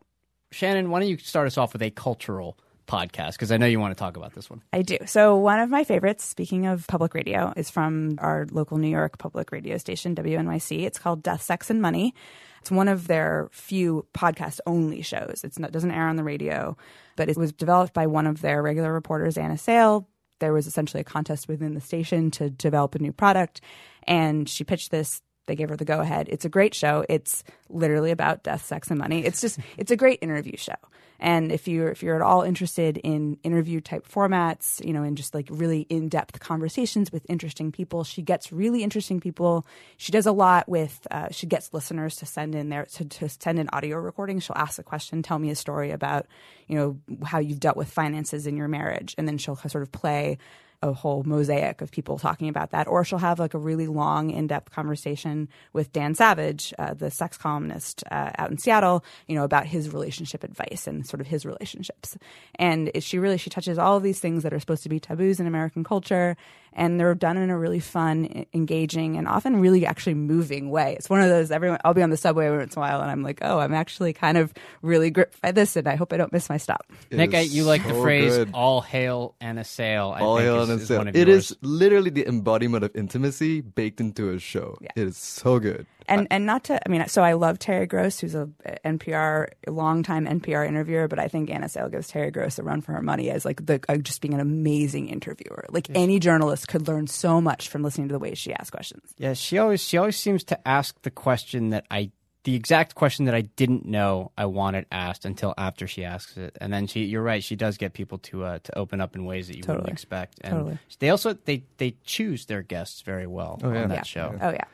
Shannon, 0.51 0.89
why 0.89 0.99
don't 0.99 1.07
you 1.07 1.17
start 1.17 1.47
us 1.47 1.57
off 1.57 1.71
with 1.71 1.83
a 1.83 1.89
cultural 1.89 2.57
podcast? 2.85 3.35
Because 3.35 3.53
I 3.53 3.55
know 3.55 3.65
you 3.65 3.79
want 3.79 3.95
to 3.95 3.99
talk 3.99 4.17
about 4.17 4.35
this 4.35 4.49
one. 4.49 4.61
I 4.73 4.81
do. 4.81 4.97
So 5.05 5.37
one 5.37 5.61
of 5.61 5.69
my 5.69 5.85
favorites, 5.85 6.25
speaking 6.25 6.65
of 6.65 6.85
public 6.87 7.13
radio, 7.13 7.53
is 7.55 7.69
from 7.69 8.17
our 8.17 8.45
local 8.51 8.77
New 8.77 8.89
York 8.89 9.19
public 9.19 9.53
radio 9.53 9.77
station, 9.77 10.15
WNYC. 10.15 10.83
It's 10.83 10.99
called 10.99 11.23
Death, 11.23 11.43
Sex, 11.43 11.69
and 11.69 11.81
Money. 11.81 12.13
It's 12.61 12.71
one 12.71 12.87
of 12.87 13.07
their 13.07 13.49
few 13.51 14.05
podcast 14.13 14.59
only 14.67 15.01
shows. 15.01 15.43
Not 15.57 15.71
doesn't 15.71 15.91
air 15.91 16.07
on 16.07 16.15
the 16.15 16.23
radio, 16.23 16.77
but 17.15 17.27
it 17.27 17.35
was 17.35 17.51
developed 17.51 17.93
by 17.93 18.05
one 18.05 18.27
of 18.27 18.41
their 18.41 18.61
regular 18.61 18.93
reporters, 18.93 19.37
Anna 19.37 19.57
Sale. 19.57 20.07
There 20.39 20.53
was 20.53 20.67
essentially 20.67 21.01
a 21.01 21.03
contest 21.03 21.47
within 21.47 21.73
the 21.73 21.81
station 21.81 22.29
to 22.31 22.49
develop 22.51 22.93
a 22.95 22.99
new 22.99 23.11
product, 23.11 23.61
and 24.03 24.47
she 24.47 24.63
pitched 24.63 24.91
this. 24.91 25.21
They 25.47 25.55
gave 25.55 25.69
her 25.69 25.75
the 25.75 25.85
go 25.85 26.01
ahead. 26.01 26.29
It's 26.29 26.45
a 26.45 26.49
great 26.49 26.75
show. 26.75 27.03
It's 27.09 27.43
literally 27.67 28.11
about 28.11 28.43
death, 28.43 28.63
sex, 28.63 28.89
and 28.89 28.99
money. 28.99 29.25
It's 29.25 29.41
just 29.41 29.59
it's 29.77 29.91
a 29.91 29.97
great 29.97 30.19
interview 30.21 30.55
show. 30.55 30.75
And 31.21 31.51
if 31.51 31.67
you're 31.67 31.89
if 31.89 32.01
you're 32.01 32.15
at 32.15 32.23
all 32.23 32.41
interested 32.41 32.97
in 32.97 33.37
interview 33.43 33.79
type 33.79 34.07
formats, 34.07 34.83
you 34.83 34.91
know, 34.91 35.03
and 35.03 35.15
just 35.15 35.35
like 35.35 35.47
really 35.51 35.81
in 35.81 36.09
depth 36.09 36.39
conversations 36.39 37.11
with 37.11 37.23
interesting 37.29 37.71
people, 37.71 38.03
she 38.03 38.23
gets 38.23 38.51
really 38.51 38.81
interesting 38.81 39.19
people. 39.19 39.65
She 39.97 40.11
does 40.11 40.25
a 40.25 40.31
lot 40.31 40.67
with 40.67 41.05
uh, 41.11 41.27
she 41.29 41.45
gets 41.45 41.73
listeners 41.73 42.15
to 42.17 42.25
send 42.25 42.55
in 42.55 42.69
their 42.69 42.85
to, 42.85 43.05
to 43.05 43.29
send 43.29 43.59
in 43.59 43.69
audio 43.71 43.97
recordings. 43.97 44.43
She'll 44.43 44.57
ask 44.57 44.79
a 44.79 44.83
question, 44.83 45.21
tell 45.21 45.37
me 45.37 45.51
a 45.51 45.55
story 45.55 45.91
about 45.91 46.25
you 46.67 46.75
know 46.75 46.97
how 47.23 47.37
you've 47.37 47.59
dealt 47.59 47.77
with 47.77 47.91
finances 47.91 48.47
in 48.47 48.57
your 48.57 48.67
marriage, 48.67 49.13
and 49.19 49.27
then 49.27 49.37
she'll 49.37 49.55
sort 49.55 49.83
of 49.83 49.91
play 49.91 50.39
a 50.81 50.93
whole 50.93 51.23
mosaic 51.23 51.81
of 51.81 51.91
people 51.91 52.17
talking 52.17 52.49
about 52.49 52.71
that. 52.71 52.87
Or 52.87 53.03
she'll 53.05 53.19
have 53.19 53.39
like 53.39 53.53
a 53.53 53.59
really 53.59 53.87
long, 53.87 54.31
in 54.31 54.47
depth 54.47 54.71
conversation 54.71 55.47
with 55.73 55.93
Dan 55.93 56.15
Savage, 56.15 56.73
uh, 56.79 56.93
the 56.93 57.11
sex 57.11 57.37
columnist 57.37 58.03
uh, 58.09 58.31
out 58.37 58.51
in 58.51 58.57
Seattle, 58.57 59.03
you 59.27 59.35
know, 59.35 59.43
about 59.43 59.65
his 59.65 59.93
relationship 59.93 60.43
advice 60.43 60.87
and 60.87 61.05
sort 61.05 61.21
of 61.21 61.27
his 61.27 61.45
relationships. 61.45 62.17
And 62.55 62.91
she 62.99 63.19
really, 63.19 63.37
she 63.37 63.49
touches 63.49 63.77
all 63.77 63.97
of 63.97 64.03
these 64.03 64.19
things 64.19 64.43
that 64.43 64.53
are 64.53 64.59
supposed 64.59 64.83
to 64.83 64.89
be 64.89 64.99
taboos 64.99 65.39
in 65.39 65.47
American 65.47 65.83
culture. 65.83 66.35
And 66.73 66.99
they're 66.99 67.13
done 67.15 67.35
in 67.37 67.49
a 67.49 67.57
really 67.57 67.79
fun, 67.81 68.45
engaging, 68.53 69.17
and 69.17 69.27
often 69.27 69.59
really 69.59 69.85
actually 69.85 70.13
moving 70.13 70.69
way. 70.69 70.95
It's 70.97 71.09
one 71.09 71.21
of 71.21 71.27
those, 71.27 71.51
everyone, 71.51 71.79
I'll 71.83 71.93
be 71.93 72.01
on 72.01 72.11
the 72.11 72.17
subway 72.17 72.49
once 72.49 72.75
in 72.75 72.79
a 72.79 72.81
while 72.81 73.01
and 73.01 73.11
I'm 73.11 73.23
like, 73.23 73.39
oh, 73.41 73.59
I'm 73.59 73.73
actually 73.73 74.13
kind 74.13 74.37
of 74.37 74.53
really 74.81 75.09
gripped 75.09 75.41
by 75.41 75.51
this 75.51 75.75
and 75.75 75.85
I 75.87 75.95
hope 75.95 76.13
I 76.13 76.17
don't 76.17 76.31
miss 76.31 76.47
my 76.49 76.57
stop. 76.57 76.85
Nick, 77.11 77.33
I, 77.35 77.41
you 77.41 77.65
like 77.65 77.85
the 77.85 77.93
phrase 77.95 78.37
good. 78.37 78.51
"all 78.53 78.79
hail 78.81 79.35
Anna 79.41 79.63
Sale." 79.65 80.13
I 80.15 80.21
All 80.21 80.37
think 80.37 80.45
hail 80.45 80.61
is, 80.61 80.69
and 80.69 80.81
is 80.81 80.87
sail. 80.87 80.97
one 80.99 81.07
of 81.09 81.15
It 81.15 81.27
yours. 81.27 81.51
is 81.51 81.57
literally 81.61 82.09
the 82.09 82.25
embodiment 82.27 82.83
of 82.85 82.95
intimacy 82.95 83.59
baked 83.61 83.99
into 83.99 84.31
a 84.31 84.39
show. 84.39 84.77
It 84.81 84.91
is 84.95 85.17
so 85.17 85.59
good. 85.59 85.85
And 86.07 86.27
and 86.31 86.45
not 86.45 86.63
to 86.65 86.79
I 86.85 86.89
mean 86.89 87.07
so 87.07 87.23
I 87.23 87.33
love 87.33 87.59
Terry 87.59 87.85
Gross 87.85 88.19
who's 88.19 88.35
a 88.35 88.49
NPR 88.85 89.47
a 89.67 89.71
longtime 89.71 90.25
NPR 90.25 90.67
interviewer 90.67 91.07
but 91.07 91.19
I 91.19 91.27
think 91.27 91.49
Anna 91.49 91.69
Sale 91.69 91.89
gives 91.89 92.07
Terry 92.07 92.31
Gross 92.31 92.59
a 92.59 92.63
run 92.63 92.81
for 92.81 92.93
her 92.93 93.01
money 93.01 93.29
as 93.29 93.45
like 93.45 93.65
the 93.65 93.79
uh, 93.89 93.97
just 93.97 94.21
being 94.21 94.33
an 94.33 94.39
amazing 94.39 95.07
interviewer 95.09 95.65
like 95.69 95.87
any 95.95 96.19
journalist 96.19 96.67
could 96.67 96.87
learn 96.87 97.07
so 97.07 97.39
much 97.41 97.69
from 97.69 97.83
listening 97.83 98.07
to 98.09 98.13
the 98.13 98.19
way 98.19 98.33
she 98.35 98.53
asks 98.53 98.69
questions 98.71 99.13
Yeah, 99.17 99.33
she 99.33 99.57
always 99.57 99.81
she 99.81 99.97
always 99.97 100.17
seems 100.17 100.43
to 100.45 100.67
ask 100.67 100.99
the 101.01 101.11
question 101.11 101.69
that 101.69 101.85
I 101.91 102.11
the 102.43 102.55
exact 102.55 102.95
question 102.95 103.25
that 103.25 103.35
I 103.35 103.41
didn't 103.41 103.85
know 103.85 104.31
I 104.35 104.47
wanted 104.47 104.87
asked 104.91 105.25
until 105.25 105.53
after 105.59 105.85
she 105.85 106.03
asks 106.03 106.37
it, 106.37 106.57
and 106.59 106.73
then 106.73 106.87
she 106.87 107.03
you're 107.05 107.21
right 107.21 107.43
she 107.43 107.55
does 107.55 107.77
get 107.77 107.93
people 107.93 108.17
to 108.17 108.43
uh, 108.43 108.59
to 108.63 108.77
open 108.79 108.99
up 108.99 109.15
in 109.15 109.25
ways 109.25 109.47
that 109.47 109.57
you 109.57 109.61
wouldn't 109.61 109.77
Totally. 109.81 109.91
expect, 109.93 110.39
and 110.43 110.53
Totally. 110.53 110.79
they 110.97 111.11
also 111.11 111.33
they 111.33 111.63
they 111.77 111.95
choose 112.03 112.47
their 112.47 112.63
guests 112.63 113.03
very 113.03 113.27
well 113.27 113.59
Oh, 113.63 113.71
yeah. 113.71 113.83
on 113.83 113.89
that 113.89 113.95
Yeah. 113.97 114.03
show. 114.03 114.35
oh 114.41 114.49
yeah 114.49 114.65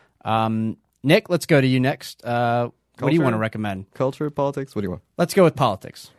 Um, 0.46 0.78
Nick, 1.08 1.30
let's 1.30 1.46
go 1.46 1.62
to 1.62 1.66
you 1.68 1.80
next. 1.80 2.24
Uh, 2.26 2.66
What 3.00 3.08
do 3.08 3.14
you 3.14 3.20
Culture? 3.20 3.24
want 3.24 3.34
to 3.36 3.38
recommend? 3.40 3.86
Culture, 3.94 4.30
politics. 4.30 4.76
What 4.76 4.82
do 4.82 4.88
you 4.88 4.90
want? 4.90 5.04
Let's 5.18 5.34
go 5.34 5.46
with 5.46 5.56
politics. 5.56 6.12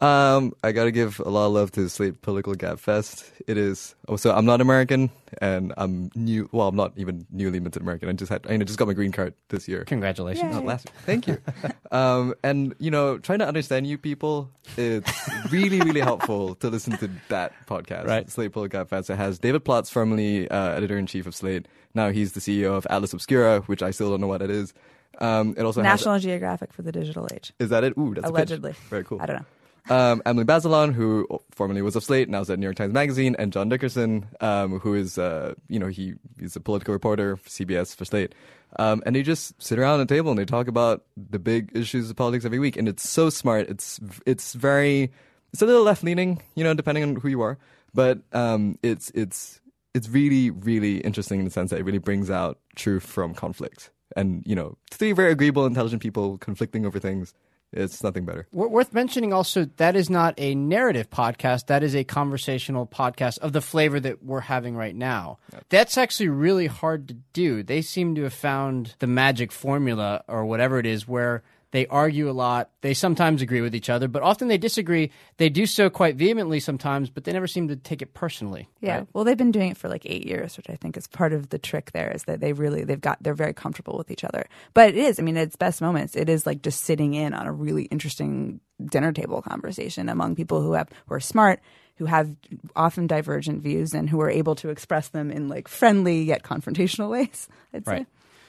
Um, 0.00 0.52
I 0.62 0.70
gotta 0.70 0.92
give 0.92 1.18
a 1.18 1.28
lot 1.28 1.46
of 1.46 1.52
love 1.52 1.72
to 1.72 1.88
Slate 1.88 2.22
Political 2.22 2.54
Gabfest. 2.54 3.32
It 3.48 3.58
is. 3.58 3.96
Oh, 4.06 4.14
so 4.14 4.32
I'm 4.32 4.44
not 4.44 4.60
American, 4.60 5.10
and 5.42 5.72
I'm 5.76 6.10
new. 6.14 6.48
Well, 6.52 6.68
I'm 6.68 6.76
not 6.76 6.92
even 6.96 7.26
newly 7.30 7.58
minted 7.58 7.82
American. 7.82 8.08
I 8.08 8.12
just 8.12 8.30
had. 8.30 8.46
I 8.46 8.50
mean, 8.50 8.62
I 8.62 8.64
just 8.64 8.78
got 8.78 8.86
my 8.86 8.94
green 8.94 9.10
card 9.10 9.34
this 9.48 9.66
year. 9.66 9.82
Congratulations. 9.84 10.54
Oh, 10.54 10.60
last. 10.60 10.88
Thank 11.04 11.26
you. 11.26 11.38
um, 11.90 12.34
and 12.44 12.76
you 12.78 12.92
know, 12.92 13.18
trying 13.18 13.40
to 13.40 13.48
understand 13.48 13.88
you 13.88 13.98
people, 13.98 14.50
it's 14.76 15.28
really, 15.50 15.80
really 15.80 16.00
helpful 16.00 16.54
to 16.56 16.68
listen 16.70 16.96
to 16.98 17.10
that 17.28 17.52
podcast. 17.66 18.06
Right. 18.06 18.30
Slate 18.30 18.52
Political 18.52 18.84
Gabfest. 18.84 19.10
It 19.10 19.16
has 19.16 19.40
David 19.40 19.64
Plotz, 19.64 19.90
formerly 19.90 20.48
uh, 20.48 20.70
editor 20.70 20.96
in 20.96 21.06
chief 21.06 21.26
of 21.26 21.34
Slate. 21.34 21.66
Now 21.94 22.10
he's 22.10 22.34
the 22.34 22.40
CEO 22.40 22.76
of 22.76 22.86
Atlas 22.88 23.12
Obscura, 23.12 23.62
which 23.62 23.82
I 23.82 23.90
still 23.90 24.10
don't 24.10 24.20
know 24.20 24.28
what 24.28 24.42
it 24.42 24.50
is. 24.50 24.74
Um, 25.20 25.54
it 25.58 25.64
also 25.64 25.82
has. 25.82 25.98
National 25.98 26.20
Geographic 26.20 26.72
for 26.72 26.82
the 26.82 26.92
digital 26.92 27.26
age. 27.34 27.52
Is 27.58 27.70
that 27.70 27.82
it? 27.82 27.98
Ooh, 27.98 28.14
that's 28.14 28.28
a 28.28 28.30
pitch. 28.30 28.36
Allegedly. 28.36 28.74
Very 28.88 29.02
cool. 29.02 29.20
I 29.20 29.26
don't 29.26 29.36
know. 29.38 29.46
Um, 29.90 30.22
Emily 30.26 30.44
Bazelon, 30.44 30.92
who 30.92 31.26
formerly 31.50 31.80
was 31.80 31.96
of 31.96 32.04
Slate, 32.04 32.28
now 32.28 32.40
is 32.40 32.50
at 32.50 32.58
New 32.58 32.66
York 32.66 32.76
Times 32.76 32.92
Magazine, 32.92 33.34
and 33.38 33.52
John 33.52 33.68
Dickerson, 33.70 34.28
um, 34.40 34.80
who 34.80 34.94
is, 34.94 35.16
uh, 35.16 35.54
you 35.68 35.78
know, 35.78 35.86
he, 35.86 36.14
he's 36.38 36.56
a 36.56 36.60
political 36.60 36.92
reporter 36.92 37.36
for 37.36 37.48
CBS 37.48 37.96
for 37.96 38.04
Slate. 38.04 38.34
Um, 38.78 39.02
and 39.06 39.16
they 39.16 39.22
just 39.22 39.60
sit 39.62 39.78
around 39.78 40.00
a 40.00 40.06
table 40.06 40.30
and 40.30 40.38
they 40.38 40.44
talk 40.44 40.68
about 40.68 41.04
the 41.16 41.38
big 41.38 41.70
issues 41.74 42.10
of 42.10 42.16
politics 42.16 42.44
every 42.44 42.58
week. 42.58 42.76
And 42.76 42.86
it's 42.86 43.08
so 43.08 43.30
smart. 43.30 43.68
It's, 43.70 43.98
it's 44.26 44.52
very, 44.52 45.10
it's 45.52 45.62
a 45.62 45.66
little 45.66 45.84
left 45.84 46.04
leaning, 46.04 46.42
you 46.54 46.64
know, 46.64 46.74
depending 46.74 47.02
on 47.02 47.16
who 47.16 47.28
you 47.28 47.40
are. 47.40 47.56
But, 47.94 48.20
um, 48.32 48.78
it's, 48.82 49.10
it's, 49.10 49.60
it's 49.94 50.08
really, 50.10 50.50
really 50.50 50.98
interesting 50.98 51.38
in 51.38 51.46
the 51.46 51.50
sense 51.50 51.70
that 51.70 51.80
it 51.80 51.84
really 51.84 51.98
brings 51.98 52.30
out 52.30 52.58
truth 52.76 53.06
from 53.06 53.32
conflict. 53.32 53.90
And, 54.16 54.42
you 54.46 54.54
know, 54.54 54.76
three 54.90 55.12
very 55.12 55.32
agreeable, 55.32 55.64
intelligent 55.64 56.02
people 56.02 56.36
conflicting 56.38 56.84
over 56.84 56.98
things. 56.98 57.32
It's 57.72 58.02
nothing 58.02 58.24
better. 58.24 58.46
W- 58.52 58.70
Worth 58.70 58.94
mentioning 58.94 59.32
also 59.32 59.66
that 59.76 59.94
is 59.94 60.08
not 60.08 60.34
a 60.38 60.54
narrative 60.54 61.10
podcast. 61.10 61.66
That 61.66 61.82
is 61.82 61.94
a 61.94 62.04
conversational 62.04 62.86
podcast 62.86 63.38
of 63.40 63.52
the 63.52 63.60
flavor 63.60 64.00
that 64.00 64.22
we're 64.22 64.40
having 64.40 64.74
right 64.74 64.94
now. 64.96 65.38
That's 65.68 65.98
actually 65.98 66.28
really 66.30 66.66
hard 66.66 67.08
to 67.08 67.14
do. 67.32 67.62
They 67.62 67.82
seem 67.82 68.14
to 68.14 68.22
have 68.22 68.32
found 68.32 68.94
the 69.00 69.06
magic 69.06 69.52
formula 69.52 70.24
or 70.28 70.46
whatever 70.46 70.78
it 70.78 70.86
is 70.86 71.06
where 71.06 71.42
they 71.70 71.86
argue 71.86 72.30
a 72.30 72.32
lot. 72.32 72.70
They 72.80 72.94
sometimes 72.94 73.42
agree 73.42 73.60
with 73.60 73.74
each 73.74 73.90
other, 73.90 74.08
but 74.08 74.22
often 74.22 74.48
they 74.48 74.56
disagree. 74.56 75.10
They 75.36 75.50
do 75.50 75.66
so 75.66 75.90
quite 75.90 76.16
vehemently 76.16 76.60
sometimes, 76.60 77.10
but 77.10 77.24
they 77.24 77.32
never 77.32 77.46
seem 77.46 77.68
to 77.68 77.76
take 77.76 78.00
it 78.00 78.14
personally. 78.14 78.68
Yeah. 78.80 79.04
Well, 79.12 79.24
they've 79.24 79.36
been 79.36 79.52
doing 79.52 79.72
it 79.72 79.76
for 79.76 79.88
like 79.88 80.06
eight 80.06 80.26
years, 80.26 80.56
which 80.56 80.70
I 80.70 80.76
think 80.76 80.96
is 80.96 81.06
part 81.06 81.32
of 81.32 81.50
the 81.50 81.58
trick. 81.58 81.92
There 81.92 82.10
is 82.10 82.24
that 82.24 82.40
they 82.40 82.54
really 82.54 82.84
they've 82.84 83.00
got 83.00 83.22
they're 83.22 83.34
very 83.34 83.52
comfortable 83.52 83.98
with 83.98 84.10
each 84.10 84.24
other. 84.24 84.46
But 84.72 84.90
it 84.90 84.96
is. 84.96 85.18
I 85.18 85.22
mean, 85.22 85.36
at 85.36 85.48
its 85.48 85.56
best 85.56 85.82
moments, 85.82 86.16
it 86.16 86.28
is 86.28 86.46
like 86.46 86.62
just 86.62 86.84
sitting 86.84 87.12
in 87.14 87.34
on 87.34 87.46
a 87.46 87.52
really 87.52 87.84
interesting 87.84 88.60
dinner 88.82 89.12
table 89.12 89.42
conversation 89.42 90.08
among 90.08 90.36
people 90.36 90.62
who 90.62 90.72
have 90.72 90.88
who 91.06 91.14
are 91.14 91.20
smart, 91.20 91.60
who 91.96 92.06
have 92.06 92.34
often 92.76 93.06
divergent 93.06 93.62
views, 93.62 93.92
and 93.92 94.08
who 94.08 94.20
are 94.22 94.30
able 94.30 94.54
to 94.54 94.70
express 94.70 95.08
them 95.08 95.30
in 95.30 95.48
like 95.48 95.68
friendly 95.68 96.22
yet 96.22 96.42
confrontational 96.42 97.10
ways. 97.10 97.46
I'd 97.74 97.84
say. 97.84 98.06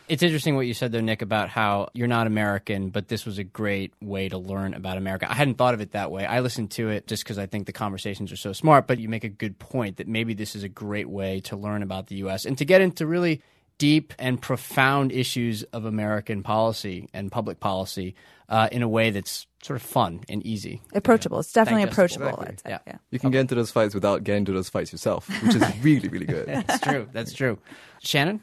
Right. 0.10 0.14
It's 0.14 0.24
interesting 0.24 0.56
what 0.56 0.66
you 0.66 0.74
said 0.74 0.92
though, 0.92 1.02
Nick, 1.02 1.22
about 1.22 1.50
how 1.50 1.90
you're 1.94 2.08
not 2.08 2.28
American, 2.28 2.90
but 2.90 3.08
this 3.08 3.26
was 3.26 3.38
a 3.38 3.44
great 3.44 3.94
way 4.02 4.30
to 4.30 4.38
learn 4.38 4.74
about 4.74 4.98
America. 4.98 5.30
I 5.30 5.36
hadn't 5.36 5.56
thought 5.56 5.74
of 5.74 5.82
it 5.82 5.92
that 5.92 6.12
way. 6.12 6.26
I 6.26 6.40
listened 6.40 6.72
to 6.72 6.90
it 6.90 7.08
just 7.08 7.24
because 7.24 7.38
I 7.38 7.46
think 7.46 7.66
the 7.66 7.74
conversations 7.74 8.32
are 8.32 8.38
so 8.38 8.54
smart, 8.54 8.88
but 8.88 9.00
you 9.00 9.10
make 9.10 9.24
a 9.24 9.30
good 9.30 9.60
point 9.60 9.98
that 9.98 10.08
maybe 10.08 10.34
this 10.34 10.56
is 10.56 10.64
a 10.64 10.70
great 10.70 11.10
way 11.10 11.42
to 11.42 11.56
learn 11.56 11.84
about 11.84 12.08
the 12.08 12.16
U.S. 12.18 12.46
and 12.46 12.58
to 12.58 12.66
get 12.66 12.82
into 12.82 13.06
really 13.06 13.42
deep 13.78 14.14
and 14.20 14.42
profound 14.42 15.12
issues 15.12 15.64
of 15.64 15.86
American 15.86 16.44
policy 16.44 17.10
and 17.14 17.32
public 17.32 17.60
policy 17.60 18.14
uh, 18.50 18.68
in 18.72 18.82
a 18.84 18.88
way 18.88 19.10
that's 19.10 19.48
sort 19.64 19.78
of 19.78 19.82
fun 19.82 20.22
and 20.28 20.46
easy. 20.46 20.82
Approachable. 20.94 21.40
It's 21.40 21.54
definitely 21.54 21.86
Digestible. 21.86 22.28
approachable. 22.28 22.50
I'd 22.50 22.60
say. 22.60 22.70
Yeah. 22.72 22.80
yeah. 22.86 22.98
You 23.12 23.20
can 23.20 23.32
get 23.32 23.42
into 23.42 23.56
those 23.56 23.72
fights 23.72 23.94
without 23.94 24.24
getting 24.24 24.42
into 24.42 24.52
those 24.52 24.70
fights 24.70 24.92
yourself, 24.92 25.30
which 25.44 25.56
is 25.56 25.64
really, 25.82 26.10
really 26.10 26.26
good. 26.26 26.48
That's 26.48 26.80
true. 26.80 27.08
That's 27.12 27.34
true. 27.34 27.58
Shannon? 28.02 28.42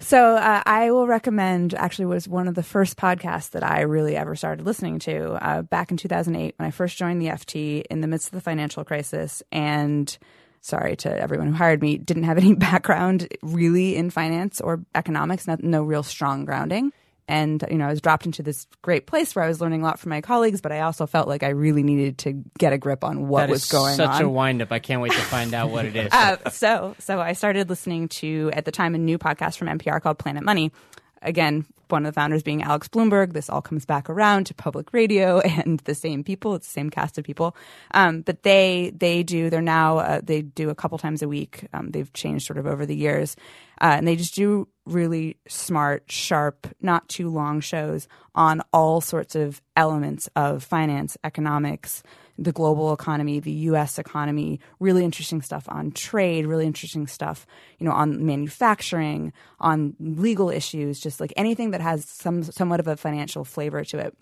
So 0.00 0.36
uh, 0.36 0.62
I 0.66 0.90
will 0.90 1.06
recommend. 1.06 1.74
Actually, 1.74 2.06
was 2.06 2.28
one 2.28 2.48
of 2.48 2.54
the 2.54 2.62
first 2.62 2.96
podcasts 2.96 3.50
that 3.50 3.62
I 3.62 3.82
really 3.82 4.16
ever 4.16 4.34
started 4.34 4.66
listening 4.66 4.98
to 5.00 5.32
uh, 5.34 5.62
back 5.62 5.90
in 5.90 5.96
2008 5.96 6.54
when 6.56 6.66
I 6.66 6.70
first 6.70 6.96
joined 6.96 7.22
the 7.22 7.26
FT 7.26 7.84
in 7.90 8.00
the 8.00 8.06
midst 8.06 8.28
of 8.28 8.32
the 8.32 8.40
financial 8.40 8.84
crisis. 8.84 9.42
And 9.52 10.16
sorry 10.60 10.96
to 10.96 11.20
everyone 11.20 11.48
who 11.48 11.54
hired 11.54 11.80
me, 11.80 11.96
didn't 11.98 12.24
have 12.24 12.38
any 12.38 12.54
background 12.56 13.28
really 13.42 13.96
in 13.96 14.10
finance 14.10 14.60
or 14.60 14.84
economics, 14.94 15.46
not, 15.46 15.62
no 15.62 15.82
real 15.82 16.02
strong 16.02 16.44
grounding. 16.44 16.92
And 17.26 17.64
you 17.70 17.78
know, 17.78 17.86
I 17.86 17.90
was 17.90 18.00
dropped 18.02 18.26
into 18.26 18.42
this 18.42 18.66
great 18.82 19.06
place 19.06 19.34
where 19.34 19.44
I 19.44 19.48
was 19.48 19.60
learning 19.60 19.80
a 19.80 19.84
lot 19.84 19.98
from 19.98 20.10
my 20.10 20.20
colleagues, 20.20 20.60
but 20.60 20.72
I 20.72 20.80
also 20.80 21.06
felt 21.06 21.26
like 21.26 21.42
I 21.42 21.48
really 21.50 21.82
needed 21.82 22.18
to 22.18 22.44
get 22.58 22.72
a 22.74 22.78
grip 22.78 23.02
on 23.02 23.28
what 23.28 23.40
That 23.46 23.50
was 23.50 23.70
going 23.70 23.96
such 23.96 24.08
on. 24.08 24.22
a 24.22 24.28
windup. 24.28 24.70
I 24.70 24.78
can't 24.78 25.00
wait 25.00 25.12
to 25.12 25.18
find 25.18 25.54
out 25.54 25.70
what 25.70 25.86
it 25.86 25.96
is. 25.96 26.08
Uh, 26.12 26.36
so 26.50 26.94
so 26.98 27.20
I 27.20 27.32
started 27.32 27.68
listening 27.70 28.08
to 28.08 28.50
at 28.52 28.64
the 28.66 28.72
time 28.72 28.94
a 28.94 28.98
new 28.98 29.18
podcast 29.18 29.56
from 29.56 29.68
NPR 29.68 30.00
called 30.02 30.18
Planet 30.18 30.42
Money. 30.44 30.70
Again, 31.22 31.64
one 31.88 32.04
of 32.04 32.12
the 32.12 32.20
founders 32.20 32.42
being 32.42 32.62
Alex 32.62 32.88
Blumberg. 32.88 33.32
This 33.32 33.48
all 33.48 33.62
comes 33.62 33.86
back 33.86 34.10
around 34.10 34.44
to 34.46 34.54
public 34.54 34.92
radio 34.92 35.40
and 35.64 35.80
the 35.80 35.94
same 35.94 36.22
people. 36.24 36.54
It's 36.54 36.66
the 36.66 36.72
same 36.72 36.90
cast 36.90 37.16
of 37.16 37.24
people. 37.24 37.56
Um, 37.92 38.20
but 38.20 38.42
they 38.42 38.92
they 38.94 39.22
do. 39.22 39.48
They're 39.48 39.62
now 39.62 39.98
uh, 39.98 40.20
they 40.22 40.42
do 40.42 40.68
a 40.68 40.74
couple 40.74 40.98
times 40.98 41.22
a 41.22 41.28
week. 41.28 41.66
Um, 41.72 41.90
they've 41.92 42.12
changed 42.12 42.46
sort 42.46 42.58
of 42.58 42.66
over 42.66 42.84
the 42.84 42.94
years, 42.96 43.36
uh, 43.80 43.94
and 43.96 44.06
they 44.06 44.16
just 44.16 44.34
do 44.34 44.68
really 44.86 45.36
smart, 45.48 46.04
sharp, 46.10 46.66
not 46.80 47.08
too 47.08 47.28
long 47.28 47.60
shows 47.60 48.08
on 48.34 48.62
all 48.72 49.00
sorts 49.00 49.34
of 49.34 49.62
elements 49.76 50.28
of 50.36 50.62
finance, 50.62 51.16
economics, 51.24 52.02
the 52.38 52.52
global 52.52 52.92
economy, 52.92 53.40
the 53.40 53.52
U.S. 53.52 53.98
economy. 53.98 54.60
Really 54.80 55.04
interesting 55.04 55.40
stuff 55.40 55.64
on 55.68 55.92
trade. 55.92 56.46
Really 56.46 56.66
interesting 56.66 57.06
stuff, 57.06 57.46
you 57.78 57.86
know, 57.86 57.92
on 57.92 58.26
manufacturing, 58.26 59.32
on 59.60 59.94
legal 60.00 60.50
issues, 60.50 61.00
just 61.00 61.20
like 61.20 61.32
anything 61.36 61.70
that 61.70 61.80
has 61.80 62.04
some 62.04 62.42
somewhat 62.42 62.80
of 62.80 62.88
a 62.88 62.96
financial 62.96 63.44
flavor 63.44 63.84
to 63.84 63.98
it. 63.98 64.16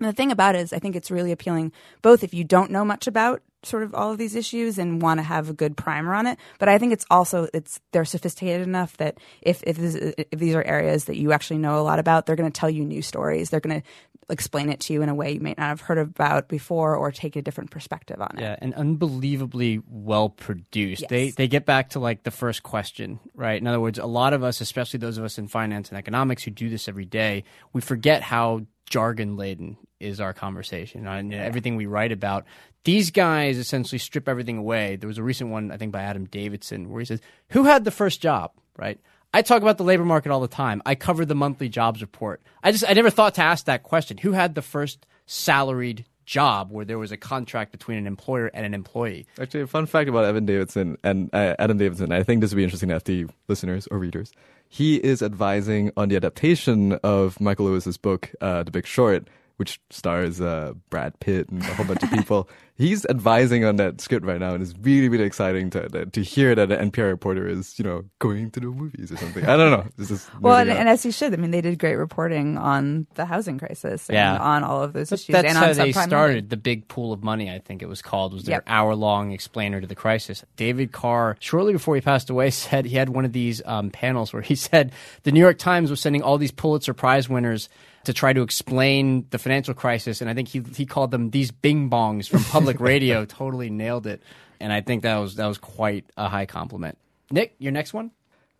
And 0.00 0.08
the 0.08 0.12
thing 0.12 0.32
about 0.32 0.56
it 0.56 0.62
is, 0.62 0.72
I 0.72 0.80
think 0.80 0.96
it's 0.96 1.10
really 1.10 1.30
appealing 1.30 1.72
both 2.02 2.24
if 2.24 2.34
you 2.34 2.42
don't 2.42 2.70
know 2.70 2.84
much 2.84 3.06
about 3.06 3.42
sort 3.64 3.82
of 3.82 3.94
all 3.94 4.10
of 4.12 4.18
these 4.18 4.34
issues 4.34 4.78
and 4.78 5.00
want 5.02 5.18
to 5.18 5.22
have 5.22 5.50
a 5.50 5.52
good 5.52 5.76
primer 5.76 6.14
on 6.14 6.26
it, 6.26 6.38
but 6.58 6.68
I 6.68 6.78
think 6.78 6.92
it's 6.92 7.06
also 7.10 7.48
it's 7.52 7.80
they're 7.92 8.04
sophisticated 8.04 8.66
enough 8.66 8.96
that 8.98 9.18
if 9.42 9.62
if, 9.66 9.76
this, 9.76 9.94
if 9.94 10.38
these 10.38 10.54
are 10.54 10.62
areas 10.62 11.06
that 11.06 11.16
you 11.16 11.32
actually 11.32 11.58
know 11.58 11.78
a 11.78 11.82
lot 11.82 11.98
about, 11.98 12.26
they're 12.26 12.36
going 12.36 12.50
to 12.50 12.60
tell 12.60 12.70
you 12.70 12.84
new 12.84 13.02
stories. 13.02 13.50
They're 13.50 13.60
going 13.60 13.80
to 13.80 13.86
explain 14.30 14.70
it 14.70 14.80
to 14.80 14.92
you 14.92 15.02
in 15.02 15.08
a 15.08 15.14
way 15.14 15.32
you 15.32 15.40
may 15.40 15.54
not 15.56 15.68
have 15.68 15.80
heard 15.82 15.98
about 15.98 16.48
before 16.48 16.96
or 16.96 17.10
take 17.10 17.36
a 17.36 17.42
different 17.42 17.70
perspective 17.70 18.20
on 18.20 18.38
it. 18.38 18.40
Yeah, 18.40 18.56
and 18.58 18.74
unbelievably 18.74 19.82
well 19.86 20.28
produced. 20.28 21.02
Yes. 21.02 21.10
They 21.10 21.30
they 21.30 21.48
get 21.48 21.66
back 21.66 21.90
to 21.90 22.00
like 22.00 22.22
the 22.22 22.30
first 22.30 22.62
question, 22.62 23.20
right? 23.34 23.60
In 23.60 23.66
other 23.66 23.80
words, 23.80 23.98
a 23.98 24.06
lot 24.06 24.32
of 24.32 24.42
us, 24.42 24.60
especially 24.60 24.98
those 24.98 25.18
of 25.18 25.24
us 25.24 25.38
in 25.38 25.48
finance 25.48 25.88
and 25.88 25.98
economics 25.98 26.42
who 26.42 26.50
do 26.50 26.68
this 26.68 26.88
every 26.88 27.04
day, 27.04 27.44
we 27.72 27.80
forget 27.80 28.22
how 28.22 28.66
jargon 28.88 29.36
laden 29.36 29.76
is 30.04 30.20
our 30.20 30.32
conversation 30.32 31.06
and 31.06 31.34
everything 31.34 31.76
we 31.76 31.86
write 31.86 32.12
about. 32.12 32.44
These 32.84 33.10
guys 33.10 33.56
essentially 33.58 33.98
strip 33.98 34.28
everything 34.28 34.58
away. 34.58 34.96
There 34.96 35.08
was 35.08 35.18
a 35.18 35.22
recent 35.22 35.50
one, 35.50 35.70
I 35.72 35.78
think, 35.78 35.92
by 35.92 36.02
Adam 36.02 36.26
Davidson, 36.26 36.90
where 36.90 37.00
he 37.00 37.06
says, 37.06 37.20
"Who 37.50 37.64
had 37.64 37.84
the 37.84 37.90
first 37.90 38.20
job?" 38.20 38.52
Right. 38.76 39.00
I 39.32 39.42
talk 39.42 39.62
about 39.62 39.78
the 39.78 39.84
labor 39.84 40.04
market 40.04 40.30
all 40.30 40.40
the 40.40 40.48
time. 40.48 40.80
I 40.86 40.94
cover 40.94 41.24
the 41.24 41.34
monthly 41.34 41.68
jobs 41.68 42.00
report. 42.02 42.40
I 42.62 42.70
just 42.70 42.84
I 42.88 42.92
never 42.92 43.10
thought 43.10 43.34
to 43.34 43.42
ask 43.42 43.64
that 43.64 43.82
question. 43.82 44.18
Who 44.18 44.32
had 44.32 44.54
the 44.54 44.62
first 44.62 45.06
salaried 45.26 46.04
job 46.24 46.70
where 46.70 46.84
there 46.84 46.98
was 46.98 47.12
a 47.12 47.16
contract 47.16 47.72
between 47.72 47.98
an 47.98 48.06
employer 48.06 48.50
and 48.54 48.64
an 48.64 48.74
employee? 48.74 49.26
Actually, 49.40 49.62
a 49.62 49.66
fun 49.66 49.86
fact 49.86 50.08
about 50.08 50.24
Evan 50.24 50.46
Davidson 50.46 50.98
and 51.02 51.30
uh, 51.32 51.54
Adam 51.58 51.78
Davidson, 51.78 52.12
I 52.12 52.22
think 52.22 52.40
this 52.40 52.50
would 52.50 52.56
be 52.56 52.64
interesting 52.64 52.90
to 52.90 53.00
FT 53.00 53.30
listeners 53.48 53.86
or 53.88 53.98
readers. 53.98 54.32
He 54.68 54.96
is 54.96 55.22
advising 55.22 55.92
on 55.96 56.08
the 56.08 56.16
adaptation 56.16 56.92
of 57.04 57.40
Michael 57.40 57.66
Lewis's 57.66 57.96
book, 57.96 58.30
uh, 58.40 58.62
The 58.62 58.70
Big 58.70 58.86
Short, 58.86 59.28
which 59.56 59.80
stars 59.90 60.40
uh, 60.40 60.72
Brad 60.90 61.18
Pitt 61.20 61.48
and 61.48 61.62
a 61.62 61.74
whole 61.74 61.86
bunch 61.86 62.02
of 62.02 62.10
people. 62.10 62.48
He's 62.76 63.06
advising 63.06 63.64
on 63.64 63.76
that 63.76 64.00
script 64.00 64.26
right 64.26 64.40
now, 64.40 64.52
and 64.52 64.60
it's 64.60 64.74
really, 64.80 65.08
really 65.08 65.22
exciting 65.22 65.70
to 65.70 66.06
to 66.06 66.22
hear 66.22 66.56
that 66.56 66.72
an 66.72 66.90
NPR 66.90 67.06
reporter 67.08 67.46
is, 67.46 67.78
you 67.78 67.84
know, 67.84 68.02
going 68.18 68.50
to 68.50 68.58
the 68.58 68.66
movies 68.66 69.12
or 69.12 69.16
something. 69.16 69.44
I 69.46 69.56
don't 69.56 69.70
know. 69.70 69.86
This 69.96 70.10
is 70.10 70.28
Well, 70.40 70.56
and, 70.56 70.70
and 70.70 70.88
as 70.88 71.04
he 71.04 71.12
should. 71.12 71.32
I 71.32 71.36
mean, 71.36 71.52
they 71.52 71.60
did 71.60 71.78
great 71.78 71.94
reporting 71.94 72.58
on 72.58 73.06
the 73.14 73.26
housing 73.26 73.58
crisis 73.60 74.08
and 74.08 74.14
Yeah. 74.16 74.36
on 74.38 74.64
all 74.64 74.82
of 74.82 74.92
those 74.92 75.10
But 75.10 75.20
issues. 75.20 75.32
that's 75.34 75.46
and 75.48 75.56
how 75.56 75.70
on 75.70 75.76
they 75.76 75.92
started. 75.92 76.16
lending. 76.34 76.48
The 76.48 76.56
big 76.56 76.88
pool 76.88 77.12
of 77.12 77.22
money, 77.22 77.48
I 77.48 77.60
think 77.60 77.80
it 77.80 77.86
was 77.88 78.02
called, 78.02 78.32
was 78.34 78.42
their 78.42 78.56
Yep. 78.56 78.64
hour-long 78.66 79.30
explainer 79.30 79.80
to 79.80 79.86
the 79.86 79.94
crisis. 79.94 80.44
David 80.56 80.90
Carr, 80.90 81.36
shortly 81.38 81.74
before 81.74 81.94
he 81.94 82.00
passed 82.00 82.28
away, 82.28 82.50
said 82.64 82.86
he 82.86 82.96
had 82.96 83.08
one 83.10 83.24
of 83.24 83.32
these 83.32 83.62
um, 83.66 83.90
panels 83.90 84.32
where 84.32 84.42
he 84.42 84.56
said 84.56 84.90
the 85.22 85.30
New 85.30 85.38
York 85.38 85.58
Times 85.58 85.90
was 85.90 86.00
sending 86.00 86.22
all 86.22 86.38
these 86.38 86.50
Pulitzer 86.50 86.92
Prize 86.92 87.28
winners 87.28 87.68
to 88.04 88.12
try 88.12 88.32
to 88.32 88.42
explain 88.42 89.26
the 89.30 89.38
financial 89.38 89.74
crisis, 89.74 90.20
and 90.20 90.30
I 90.30 90.34
think 90.34 90.48
he 90.48 90.62
he 90.74 90.86
called 90.86 91.10
them 91.10 91.30
these 91.30 91.50
bing 91.50 91.90
bongs 91.90 92.28
from 92.28 92.44
public 92.44 92.80
radio. 92.80 93.24
totally 93.26 93.70
nailed 93.70 94.06
it, 94.06 94.22
and 94.60 94.72
I 94.72 94.80
think 94.80 95.02
that 95.02 95.16
was 95.16 95.36
that 95.36 95.46
was 95.46 95.58
quite 95.58 96.06
a 96.16 96.28
high 96.28 96.46
compliment. 96.46 96.98
Nick, 97.30 97.54
your 97.58 97.72
next 97.72 97.92
one. 97.92 98.10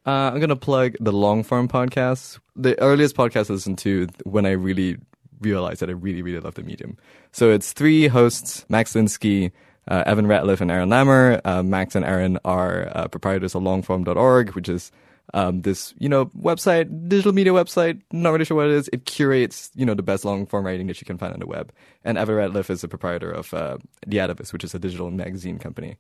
Uh, 0.07 0.30
I'm 0.32 0.40
gonna 0.40 0.57
plug 0.57 0.97
the 1.01 1.12
long 1.12 1.42
form 1.42 1.68
podcast. 1.68 2.38
The 2.57 2.78
earliest 2.80 3.16
podcast 3.16 3.51
I 3.51 3.55
listened 3.55 3.78
to 3.78 4.09
when 4.24 4.47
I 4.47 4.51
really 4.51 4.99
realized 5.40 5.80
that 5.80 5.88
I 5.88 5.92
really, 5.92 6.22
really 6.22 6.40
love 6.40 6.55
the 6.55 6.62
medium. 6.62 6.97
So 7.32 7.51
it's 7.51 7.72
three 7.72 8.09
hosts, 8.09 8.64
Max 8.68 8.95
Linsky, 8.95 9.53
uh, 9.88 10.03
Evan 10.07 10.26
Ratliff, 10.26 10.61
and 10.61 10.70
Aaron 10.70 10.88
Lammer. 10.88 11.40
Uh, 11.45 11.62
Max 11.62 11.95
and 11.95 12.05
Aaron 12.05 12.38
are 12.45 12.90
uh, 12.95 13.09
proprietors 13.09 13.55
of 13.55 13.62
longform.org, 13.62 14.51
which 14.51 14.68
is 14.68 14.90
um, 15.35 15.62
this, 15.62 15.93
you 15.99 16.09
know, 16.09 16.26
website, 16.26 17.09
digital 17.09 17.32
media 17.32 17.53
website. 17.53 18.01
Not 18.12 18.30
really 18.30 18.45
sure 18.45 18.57
what 18.57 18.66
it 18.66 18.72
is. 18.72 18.89
It 18.93 19.05
curates, 19.05 19.70
you 19.74 19.85
know, 19.85 19.95
the 19.95 20.03
best 20.03 20.24
long 20.24 20.47
form 20.47 20.64
writing 20.64 20.87
that 20.87 21.01
you 21.01 21.05
can 21.05 21.18
find 21.18 21.35
on 21.35 21.41
the 21.41 21.47
web. 21.47 21.72
And 22.05 22.16
Evan 22.16 22.37
Ratliff 22.37 22.70
is 22.70 22.82
the 22.82 22.89
proprietor 22.89 23.32
of 23.32 23.53
uh, 23.53 23.78
The 24.07 24.18
Atavist, 24.18 24.53
which 24.53 24.62
is 24.62 24.74
a 24.74 24.78
digital 24.78 25.11
magazine 25.11 25.59
company. 25.59 25.97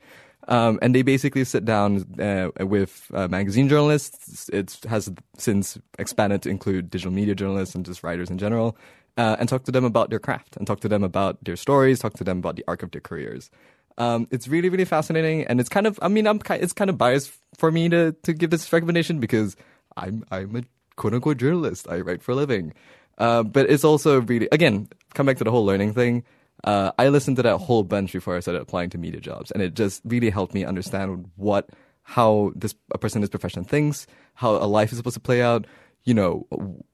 Um, 0.46 0.78
and 0.82 0.94
they 0.94 1.02
basically 1.02 1.44
sit 1.44 1.64
down 1.64 2.06
uh, 2.20 2.50
with 2.64 3.10
uh, 3.12 3.26
magazine 3.26 3.68
journalists. 3.68 4.48
It 4.50 4.78
has 4.88 5.10
since 5.36 5.78
expanded 5.98 6.42
to 6.42 6.48
include 6.48 6.88
digital 6.88 7.12
media 7.12 7.34
journalists 7.34 7.74
and 7.74 7.84
just 7.84 8.04
writers 8.04 8.30
in 8.30 8.38
general, 8.38 8.76
uh, 9.16 9.36
and 9.40 9.48
talk 9.48 9.64
to 9.64 9.72
them 9.72 9.84
about 9.84 10.10
their 10.10 10.20
craft 10.20 10.56
and 10.56 10.66
talk 10.66 10.80
to 10.80 10.88
them 10.88 11.02
about 11.02 11.42
their 11.44 11.56
stories, 11.56 11.98
talk 11.98 12.14
to 12.14 12.24
them 12.24 12.38
about 12.38 12.54
the 12.54 12.64
arc 12.68 12.84
of 12.84 12.92
their 12.92 13.00
careers. 13.00 13.50
Um, 13.96 14.26
it's 14.30 14.48
really, 14.48 14.68
really 14.68 14.84
fascinating, 14.84 15.44
and 15.44 15.60
it's 15.60 15.68
kind 15.68 15.86
of, 15.86 15.98
I 16.02 16.08
mean, 16.08 16.26
I'm 16.26 16.40
it's 16.50 16.72
kind 16.72 16.90
of 16.90 16.98
biased 16.98 17.32
for 17.56 17.70
me 17.70 17.88
to 17.88 18.12
to 18.22 18.32
give 18.32 18.50
this 18.50 18.72
recommendation 18.72 19.20
because 19.20 19.56
I'm 19.96 20.24
I'm 20.30 20.56
a 20.56 20.62
quote 20.96 21.14
unquote 21.14 21.36
journalist. 21.36 21.88
I 21.88 22.00
write 22.00 22.22
for 22.22 22.32
a 22.32 22.34
living, 22.34 22.74
uh, 23.18 23.44
but 23.44 23.70
it's 23.70 23.84
also 23.84 24.20
really 24.22 24.48
again 24.50 24.88
come 25.14 25.26
back 25.26 25.36
to 25.38 25.44
the 25.44 25.50
whole 25.50 25.64
learning 25.64 25.94
thing. 25.94 26.24
Uh, 26.64 26.92
I 26.98 27.08
listened 27.08 27.36
to 27.36 27.42
that 27.42 27.58
whole 27.58 27.84
bunch 27.84 28.12
before 28.12 28.36
I 28.36 28.40
started 28.40 28.62
applying 28.62 28.90
to 28.90 28.98
media 28.98 29.20
jobs, 29.20 29.50
and 29.52 29.62
it 29.62 29.74
just 29.74 30.02
really 30.04 30.30
helped 30.30 30.54
me 30.54 30.64
understand 30.64 31.30
what 31.36 31.70
how 32.02 32.52
this 32.56 32.74
a 32.92 32.98
person 32.98 33.18
in 33.18 33.20
this 33.22 33.30
profession 33.30 33.64
thinks, 33.64 34.06
how 34.34 34.56
a 34.56 34.66
life 34.66 34.90
is 34.90 34.98
supposed 34.98 35.14
to 35.14 35.20
play 35.20 35.40
out. 35.40 35.66
You 36.02 36.14
know, 36.14 36.46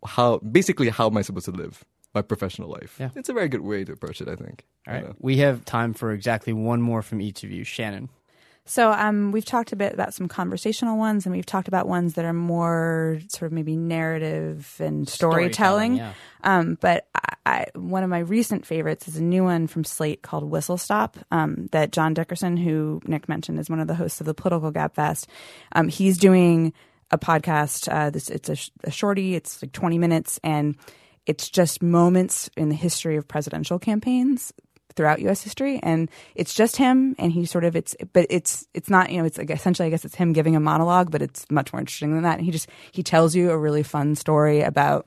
how 0.06 0.38
basically 0.38 0.88
how 0.90 1.06
am 1.06 1.16
I 1.16 1.22
supposed 1.22 1.46
to 1.46 1.52
live 1.52 1.84
my 2.14 2.22
professional 2.22 2.68
life? 2.68 2.96
Yeah. 2.98 3.10
It's 3.14 3.28
a 3.28 3.32
very 3.32 3.48
good 3.48 3.62
way 3.62 3.84
to 3.84 3.92
approach 3.92 4.20
it, 4.20 4.28
I 4.28 4.36
think. 4.36 4.64
All 4.86 4.94
You 4.94 5.00
right. 5.00 5.08
know. 5.08 5.14
We 5.18 5.38
have 5.38 5.64
time 5.64 5.94
for 5.94 6.12
exactly 6.12 6.52
one 6.52 6.80
more 6.82 7.02
from 7.02 7.20
each 7.20 7.44
of 7.44 7.50
you. 7.50 7.64
Shannon. 7.64 8.08
So 8.66 8.92
um, 8.92 9.32
we've 9.32 9.44
talked 9.44 9.72
a 9.72 9.76
bit 9.76 9.94
about 9.94 10.14
some 10.14 10.28
conversational 10.28 10.96
ones, 10.96 11.26
and 11.26 11.34
we've 11.34 11.46
talked 11.46 11.66
about 11.66 11.88
ones 11.88 12.14
that 12.14 12.24
are 12.24 12.32
more 12.32 13.18
sort 13.28 13.48
of 13.48 13.52
maybe 13.52 13.74
narrative 13.74 14.76
and 14.78 15.08
storytelling. 15.08 15.96
Storytelling, 15.96 15.96
yeah. 15.96 16.12
Um, 16.44 16.78
but 16.80 17.08
I, 17.14 17.34
I, 17.46 17.66
one 17.74 18.04
of 18.04 18.10
my 18.10 18.20
recent 18.20 18.66
favorites 18.66 19.08
is 19.08 19.16
a 19.16 19.22
new 19.22 19.42
one 19.42 19.66
from 19.66 19.82
Slate 19.82 20.22
called 20.22 20.44
Whistle 20.44 20.78
Stop 20.78 21.16
um, 21.32 21.68
that 21.72 21.90
John 21.90 22.14
Dickerson, 22.14 22.56
who 22.56 23.00
Nick 23.06 23.28
mentioned, 23.28 23.58
is 23.58 23.68
one 23.70 23.80
of 23.80 23.88
the 23.88 23.94
hosts 23.94 24.20
of 24.20 24.26
the 24.26 24.34
Political 24.34 24.72
Gabfest. 24.72 25.26
Um, 25.72 25.88
he's 25.88 26.16
doing 26.18 26.72
a 27.10 27.18
podcast. 27.18 27.92
Uh, 27.92 28.10
this 28.10 28.28
it's 28.28 28.50
a, 28.50 28.56
sh- 28.56 28.70
a 28.84 28.90
shorty. 28.92 29.34
It's 29.34 29.60
like 29.62 29.72
twenty 29.72 29.98
minutes, 29.98 30.38
and 30.44 30.76
it's 31.26 31.48
just 31.48 31.82
moments 31.82 32.50
in 32.56 32.68
the 32.68 32.74
history 32.74 33.16
of 33.16 33.28
presidential 33.28 33.78
campaigns 33.78 34.52
throughout 34.96 35.20
U.S. 35.20 35.42
history, 35.42 35.80
and 35.82 36.10
it's 36.34 36.54
just 36.54 36.76
him, 36.76 37.14
and 37.18 37.32
he 37.32 37.46
sort 37.46 37.64
of 37.64 37.76
it's, 37.76 37.94
but 38.12 38.26
it's 38.28 38.66
it's 38.74 38.90
not 38.90 39.10
you 39.10 39.18
know 39.18 39.24
it's 39.24 39.38
like 39.38 39.50
essentially 39.50 39.86
I 39.86 39.90
guess 39.90 40.04
it's 40.04 40.16
him 40.16 40.32
giving 40.32 40.56
a 40.56 40.60
monologue, 40.60 41.10
but 41.10 41.22
it's 41.22 41.46
much 41.50 41.72
more 41.72 41.80
interesting 41.80 42.12
than 42.14 42.22
that. 42.22 42.38
And 42.38 42.44
he 42.44 42.50
just 42.50 42.68
he 42.92 43.02
tells 43.02 43.34
you 43.34 43.50
a 43.50 43.58
really 43.58 43.82
fun 43.82 44.14
story 44.14 44.62
about 44.62 45.06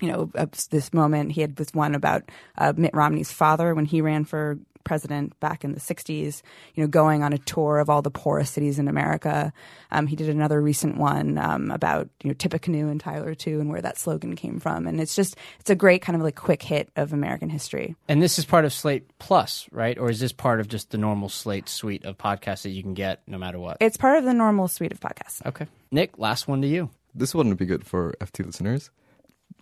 you 0.00 0.08
know 0.08 0.30
this 0.70 0.92
moment. 0.92 1.32
He 1.32 1.40
had 1.40 1.56
this 1.56 1.70
one 1.72 1.94
about 1.94 2.22
uh, 2.58 2.72
Mitt 2.76 2.94
Romney's 2.94 3.32
father 3.32 3.74
when 3.74 3.84
he 3.84 4.00
ran 4.00 4.24
for 4.24 4.58
president 4.84 5.38
back 5.40 5.64
in 5.64 5.72
the 5.72 5.80
60s, 5.80 6.42
you 6.74 6.82
know, 6.82 6.86
going 6.86 7.22
on 7.22 7.32
a 7.32 7.38
tour 7.38 7.78
of 7.78 7.90
all 7.90 8.02
the 8.02 8.10
poorest 8.10 8.52
cities 8.52 8.78
in 8.78 8.86
America. 8.86 9.52
Um, 9.90 10.06
he 10.06 10.14
did 10.14 10.28
another 10.28 10.60
recent 10.60 10.96
one 10.96 11.38
um, 11.38 11.70
about, 11.70 12.08
you 12.22 12.28
know, 12.28 12.34
Tippecanoe 12.34 12.88
and 12.88 13.00
Tyler 13.00 13.34
too, 13.34 13.60
and 13.60 13.70
where 13.70 13.82
that 13.82 13.98
slogan 13.98 14.36
came 14.36 14.60
from. 14.60 14.86
And 14.86 15.00
it's 15.00 15.16
just, 15.16 15.36
it's 15.58 15.70
a 15.70 15.74
great 15.74 16.02
kind 16.02 16.14
of 16.14 16.22
like 16.22 16.36
quick 16.36 16.62
hit 16.62 16.90
of 16.96 17.12
American 17.12 17.48
history. 17.48 17.96
And 18.08 18.22
this 18.22 18.38
is 18.38 18.44
part 18.44 18.64
of 18.64 18.72
Slate 18.72 19.06
Plus, 19.18 19.66
right? 19.72 19.98
Or 19.98 20.10
is 20.10 20.20
this 20.20 20.32
part 20.32 20.60
of 20.60 20.68
just 20.68 20.90
the 20.90 20.98
normal 20.98 21.28
Slate 21.28 21.68
suite 21.68 22.04
of 22.04 22.18
podcasts 22.18 22.62
that 22.62 22.70
you 22.70 22.82
can 22.82 22.94
get 22.94 23.22
no 23.26 23.38
matter 23.38 23.58
what? 23.58 23.78
It's 23.80 23.96
part 23.96 24.18
of 24.18 24.24
the 24.24 24.34
normal 24.34 24.68
suite 24.68 24.92
of 24.92 25.00
podcasts. 25.00 25.44
Okay. 25.46 25.66
Nick, 25.90 26.18
last 26.18 26.46
one 26.46 26.62
to 26.62 26.68
you. 26.68 26.90
This 27.14 27.34
one 27.34 27.46
wouldn't 27.46 27.60
be 27.60 27.66
good 27.66 27.86
for 27.86 28.14
FT 28.20 28.44
listeners. 28.44 28.90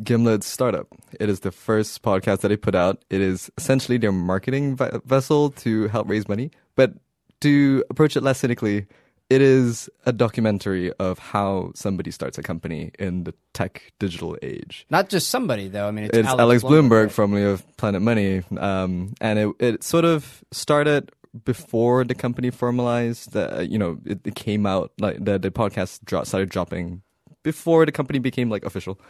Gimlet's 0.02 0.46
startup. 0.46 0.88
It 1.20 1.28
is 1.28 1.40
the 1.40 1.52
first 1.52 2.02
podcast 2.02 2.40
that 2.40 2.48
they 2.48 2.56
put 2.56 2.74
out. 2.74 3.04
It 3.10 3.20
is 3.20 3.50
essentially 3.58 3.98
their 3.98 4.12
marketing 4.12 4.76
ve- 4.76 5.00
vessel 5.04 5.50
to 5.50 5.88
help 5.88 6.08
raise 6.08 6.28
money. 6.28 6.50
But 6.76 6.94
to 7.40 7.84
approach 7.90 8.16
it 8.16 8.22
less 8.22 8.38
cynically, 8.38 8.86
it 9.30 9.40
is 9.40 9.88
a 10.04 10.12
documentary 10.12 10.92
of 10.94 11.18
how 11.18 11.72
somebody 11.74 12.10
starts 12.10 12.36
a 12.38 12.42
company 12.42 12.90
in 12.98 13.24
the 13.24 13.34
tech 13.54 13.92
digital 13.98 14.36
age. 14.42 14.86
Not 14.90 15.08
just 15.08 15.28
somebody, 15.28 15.68
though. 15.68 15.88
I 15.88 15.90
mean, 15.90 16.04
it's, 16.04 16.16
It's 16.18 16.28
Alex, 16.28 16.62
Blumberg, 16.62 17.04
right? 17.04 17.12
formerly 17.12 17.44
of 17.44 17.64
Planet 17.76 18.02
Money, 18.02 18.42
um, 18.58 19.14
and 19.20 19.38
it 19.38 19.48
it 19.58 19.82
sort 19.84 20.04
of 20.04 20.44
started 20.50 21.10
before 21.44 22.04
the 22.04 22.14
company 22.14 22.50
formalized. 22.50 23.34
Uh, 23.36 23.60
you 23.60 23.78
know, 23.78 23.98
it, 24.04 24.20
it 24.26 24.34
came 24.34 24.66
out 24.66 24.92
like 24.98 25.24
the 25.24 25.38
the 25.38 25.50
podcast 25.50 26.00
dro- 26.04 26.24
started 26.24 26.50
dropping 26.50 27.02
before 27.42 27.86
the 27.86 27.92
company 27.92 28.18
became 28.18 28.50
like 28.50 28.64
official. 28.64 29.00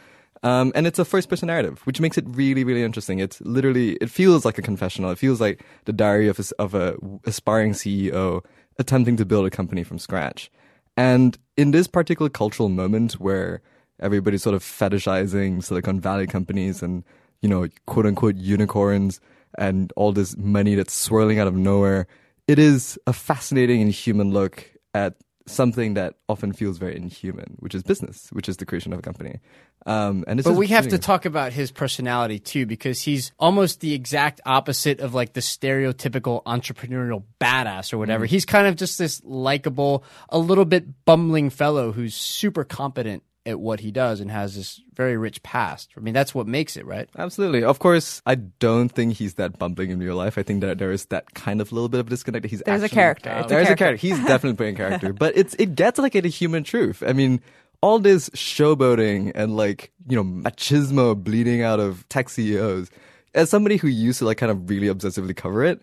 Um, 0.43 0.72
and 0.74 0.86
it's 0.86 0.99
a 0.99 1.05
first 1.05 1.28
person 1.28 1.47
narrative, 1.47 1.80
which 1.84 2.01
makes 2.01 2.18
it 2.18 2.24
really, 2.26 2.64
really 2.64 2.82
interesting. 2.82 3.20
It's 3.20 3.40
literally, 3.43 3.93
it 4.01 4.11
feels 4.11 4.45
like 4.45 4.59
a 4.59 4.62
confessional. 4.62 5.11
It 5.11 5.18
feels 5.18 5.40
like 5.40 5.64
the 5.84 5.93
diary 5.93 6.28
of 6.28 6.38
a, 6.38 6.45
of 6.59 6.74
a 6.74 6.97
aspiring 7.24 7.72
CEO 7.72 8.45
attempting 8.78 9.16
to 9.18 9.24
build 9.24 9.47
a 9.47 9.51
company 9.51 9.84
from 9.84 9.99
scratch. 9.99 10.51
And 10.97 11.38
in 11.57 11.70
this 11.70 11.86
particular 11.86 12.28
cultural 12.28 12.68
moment 12.68 13.14
where 13.14 13.62
everybody's 14.01 14.43
sort 14.43 14.55
of 14.55 14.62
fetishizing 14.62 15.62
Silicon 15.62 16.01
Valley 16.01 16.26
companies 16.26 16.82
and, 16.82 17.05
you 17.40 17.49
know, 17.49 17.68
quote 17.86 18.07
unquote 18.07 18.36
unicorns 18.36 19.20
and 19.59 19.93
all 19.97 20.12
this 20.12 20.36
money 20.36 20.74
that's 20.74 20.93
swirling 20.93 21.38
out 21.38 21.47
of 21.47 21.55
nowhere, 21.55 22.07
it 22.49 22.59
is 22.59 22.99
a 23.07 23.12
fascinating 23.12 23.80
and 23.80 23.93
human 23.93 24.32
look 24.32 24.68
at 24.93 25.14
something 25.47 25.95
that 25.95 26.14
often 26.28 26.53
feels 26.53 26.78
very 26.78 26.97
inhuman, 26.97 27.57
which 27.59 27.74
is 27.74 27.82
business, 27.82 28.28
which 28.32 28.49
is 28.49 28.57
the 28.59 28.66
creation 28.66 28.93
of 28.93 28.99
a 28.99 29.03
company. 29.03 29.40
Um, 29.86 30.24
and 30.28 30.38
it's 30.38 30.49
But 30.49 30.57
we 30.57 30.68
have 30.68 30.88
to 30.88 30.99
talk 30.99 31.24
about 31.24 31.53
his 31.53 31.72
personality 31.72 32.38
too, 32.38 32.66
because 32.66 33.03
he's 33.03 33.32
almost 33.38 33.80
the 33.80 33.95
exact 33.95 34.40
opposite 34.47 35.01
of 35.01 35.14
like 35.14 35.32
the 35.32 35.40
stereotypical 35.40 36.43
entrepreneurial 36.45 37.24
badass 37.40 37.93
or 37.93 37.99
whatever. 37.99 38.26
Mm. 38.26 38.30
He's 38.30 38.45
kind 38.45 38.66
of 38.66 38.76
just 38.76 38.99
this 38.99 39.20
likable, 39.24 40.05
a 40.28 40.38
little 40.38 40.64
bit 40.64 41.05
bumbling 41.05 41.51
fellow 41.51 41.93
who's 41.93 42.14
super 42.14 42.64
competent 42.64 43.22
at 43.45 43.59
what 43.59 43.80
he 43.80 43.90
does 43.90 44.20
and 44.20 44.30
has 44.30 44.55
this 44.55 44.80
very 44.95 45.16
rich 45.16 45.43
past. 45.43 45.90
I 45.97 46.01
mean, 46.01 46.14
that's 46.14 46.34
what 46.34 46.47
makes 46.47 46.76
it, 46.76 46.86
right? 46.86 47.09
Absolutely. 47.18 47.64
Of 47.64 47.78
course, 47.80 48.22
I 48.24 48.36
don't 48.36 48.88
think 48.88 49.14
he's 49.14 49.34
that 49.34 49.59
bumbling 49.59 49.90
in 49.90 49.99
real 49.99 50.14
life. 50.16 50.38
I 50.38 50.43
think 50.43 50.61
that 50.61 50.78
there 50.78 50.93
is 50.93 51.07
that 51.07 51.34
kind 51.34 51.61
of 51.61 51.72
little 51.72 51.88
bit 51.88 52.01
of 52.01 52.09
disconnect. 52.09 52.43
that 52.43 52.51
He's 52.51 52.62
There's 52.64 52.82
a 52.82 52.88
character. 52.88 53.30
It's 53.30 53.49
There's 53.49 53.62
a 53.68 53.74
character. 53.74 53.84
character. 53.84 54.07
He's 54.07 54.18
definitely 54.18 54.57
playing 54.57 54.76
character, 54.76 55.12
but 55.24 55.36
it's 55.36 55.55
it 55.55 55.74
gets 55.74 55.99
like 55.99 56.14
at 56.14 56.24
a 56.24 56.28
human 56.28 56.62
truth. 56.62 57.03
I 57.05 57.12
mean, 57.12 57.40
all 57.80 57.99
this 57.99 58.30
showboating 58.30 59.32
and 59.34 59.57
like 59.57 59.90
you 60.09 60.16
know 60.16 60.24
machismo 60.24 61.16
bleeding 61.20 61.62
out 61.62 61.80
of 61.80 62.09
tech 62.09 62.28
CEOs. 62.28 62.90
As 63.34 63.49
somebody 63.51 63.76
who 63.76 63.88
used 63.88 64.18
to 64.20 64.24
like 64.26 64.38
kind 64.38 64.53
of 64.53 64.68
really 64.68 64.88
obsessively 64.88 65.34
cover 65.34 65.64
it, 65.64 65.80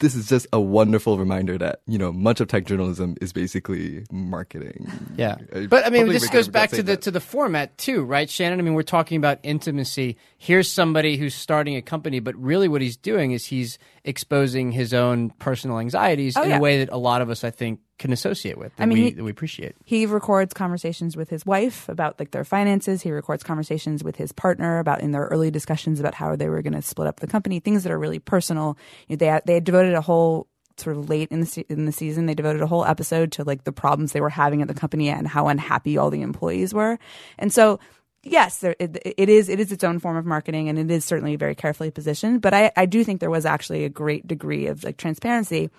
this 0.00 0.14
is 0.14 0.28
just 0.28 0.46
a 0.52 0.60
wonderful 0.60 1.18
reminder 1.18 1.58
that 1.58 1.80
you 1.86 1.98
know 1.98 2.12
much 2.12 2.40
of 2.40 2.48
tech 2.48 2.64
journalism 2.66 3.16
is 3.20 3.32
basically 3.32 4.04
marketing. 4.10 4.90
Yeah, 5.16 5.36
but 5.68 5.86
I 5.86 5.90
mean, 5.90 6.02
probably 6.02 6.12
this 6.18 6.28
goes 6.30 6.48
back 6.48 6.70
to 6.70 6.76
the 6.76 6.82
that. 6.92 7.02
to 7.02 7.10
the 7.10 7.20
format 7.20 7.76
too, 7.78 8.02
right, 8.04 8.28
Shannon? 8.28 8.58
I 8.58 8.62
mean, 8.62 8.74
we're 8.74 8.82
talking 8.82 9.16
about 9.16 9.38
intimacy. 9.42 10.16
Here's 10.38 10.70
somebody 10.70 11.16
who's 11.16 11.34
starting 11.34 11.76
a 11.76 11.82
company, 11.82 12.20
but 12.20 12.34
really, 12.36 12.68
what 12.68 12.80
he's 12.80 12.96
doing 12.96 13.32
is 13.32 13.46
he's 13.46 13.78
exposing 14.04 14.72
his 14.72 14.94
own 14.94 15.30
personal 15.38 15.78
anxieties 15.78 16.36
Oh, 16.36 16.42
in 16.42 16.50
yeah. 16.50 16.58
a 16.58 16.60
way 16.60 16.78
that 16.78 16.90
a 16.92 16.96
lot 16.98 17.20
of 17.22 17.30
us, 17.30 17.44
I 17.44 17.50
think, 17.50 17.80
can 17.98 18.12
associate 18.12 18.56
with. 18.56 18.72
I 18.78 18.86
mean, 18.86 18.98
we, 18.98 19.10
he- 19.10 19.20
we 19.22 19.30
appreciate. 19.30 19.74
He 19.84 20.06
records 20.06 20.54
conversations 20.54 21.16
with 21.16 21.28
his 21.30 21.44
wife 21.44 21.88
about 21.88 22.18
like 22.18 22.30
their 22.30 22.44
finances. 22.44 23.02
He 23.02 23.10
records 23.10 23.42
conversations 23.42 24.04
with 24.04 24.16
his 24.16 24.32
partner 24.32 24.78
about 24.78 25.00
in 25.00 25.10
their 25.10 25.24
early 25.26 25.50
discussions 25.50 26.00
about 26.00 26.14
how 26.14 26.36
they 26.36 26.48
were 26.48 26.62
going 26.62 26.74
to 26.74 26.82
split 26.82 27.08
up 27.08 27.20
the 27.20 27.26
company. 27.26 27.60
Things 27.60 27.82
that 27.82 27.92
are 27.92 27.98
really 27.98 28.20
personal. 28.20 28.78
You 29.08 29.14
know, 29.14 29.18
they 29.18 29.26
had, 29.26 29.42
they 29.46 29.54
had 29.54 29.64
devoted 29.64 29.94
a 29.94 30.00
whole 30.00 30.46
sort 30.76 30.96
of 30.96 31.08
late 31.10 31.28
in 31.30 31.40
the 31.40 31.66
in 31.68 31.86
the 31.86 31.92
season. 31.92 32.26
They 32.26 32.34
devoted 32.34 32.62
a 32.62 32.66
whole 32.68 32.84
episode 32.84 33.32
to 33.32 33.44
like 33.44 33.64
the 33.64 33.72
problems 33.72 34.12
they 34.12 34.20
were 34.20 34.30
having 34.30 34.62
at 34.62 34.68
the 34.68 34.74
company 34.74 35.08
and 35.08 35.26
how 35.26 35.48
unhappy 35.48 35.98
all 35.98 36.10
the 36.10 36.22
employees 36.22 36.72
were. 36.72 36.98
And 37.38 37.52
so. 37.52 37.80
Yes, 38.24 38.58
there, 38.58 38.74
it, 38.80 39.00
it 39.04 39.28
is. 39.28 39.48
It 39.48 39.60
is 39.60 39.70
its 39.70 39.84
own 39.84 40.00
form 40.00 40.16
of 40.16 40.26
marketing, 40.26 40.68
and 40.68 40.76
it 40.76 40.90
is 40.90 41.04
certainly 41.04 41.36
very 41.36 41.54
carefully 41.54 41.92
positioned. 41.92 42.42
But 42.42 42.52
I, 42.52 42.72
I 42.76 42.84
do 42.84 43.04
think 43.04 43.20
there 43.20 43.30
was 43.30 43.46
actually 43.46 43.84
a 43.84 43.88
great 43.88 44.26
degree 44.26 44.66
of 44.66 44.82
like 44.82 44.96
transparency 44.96 45.70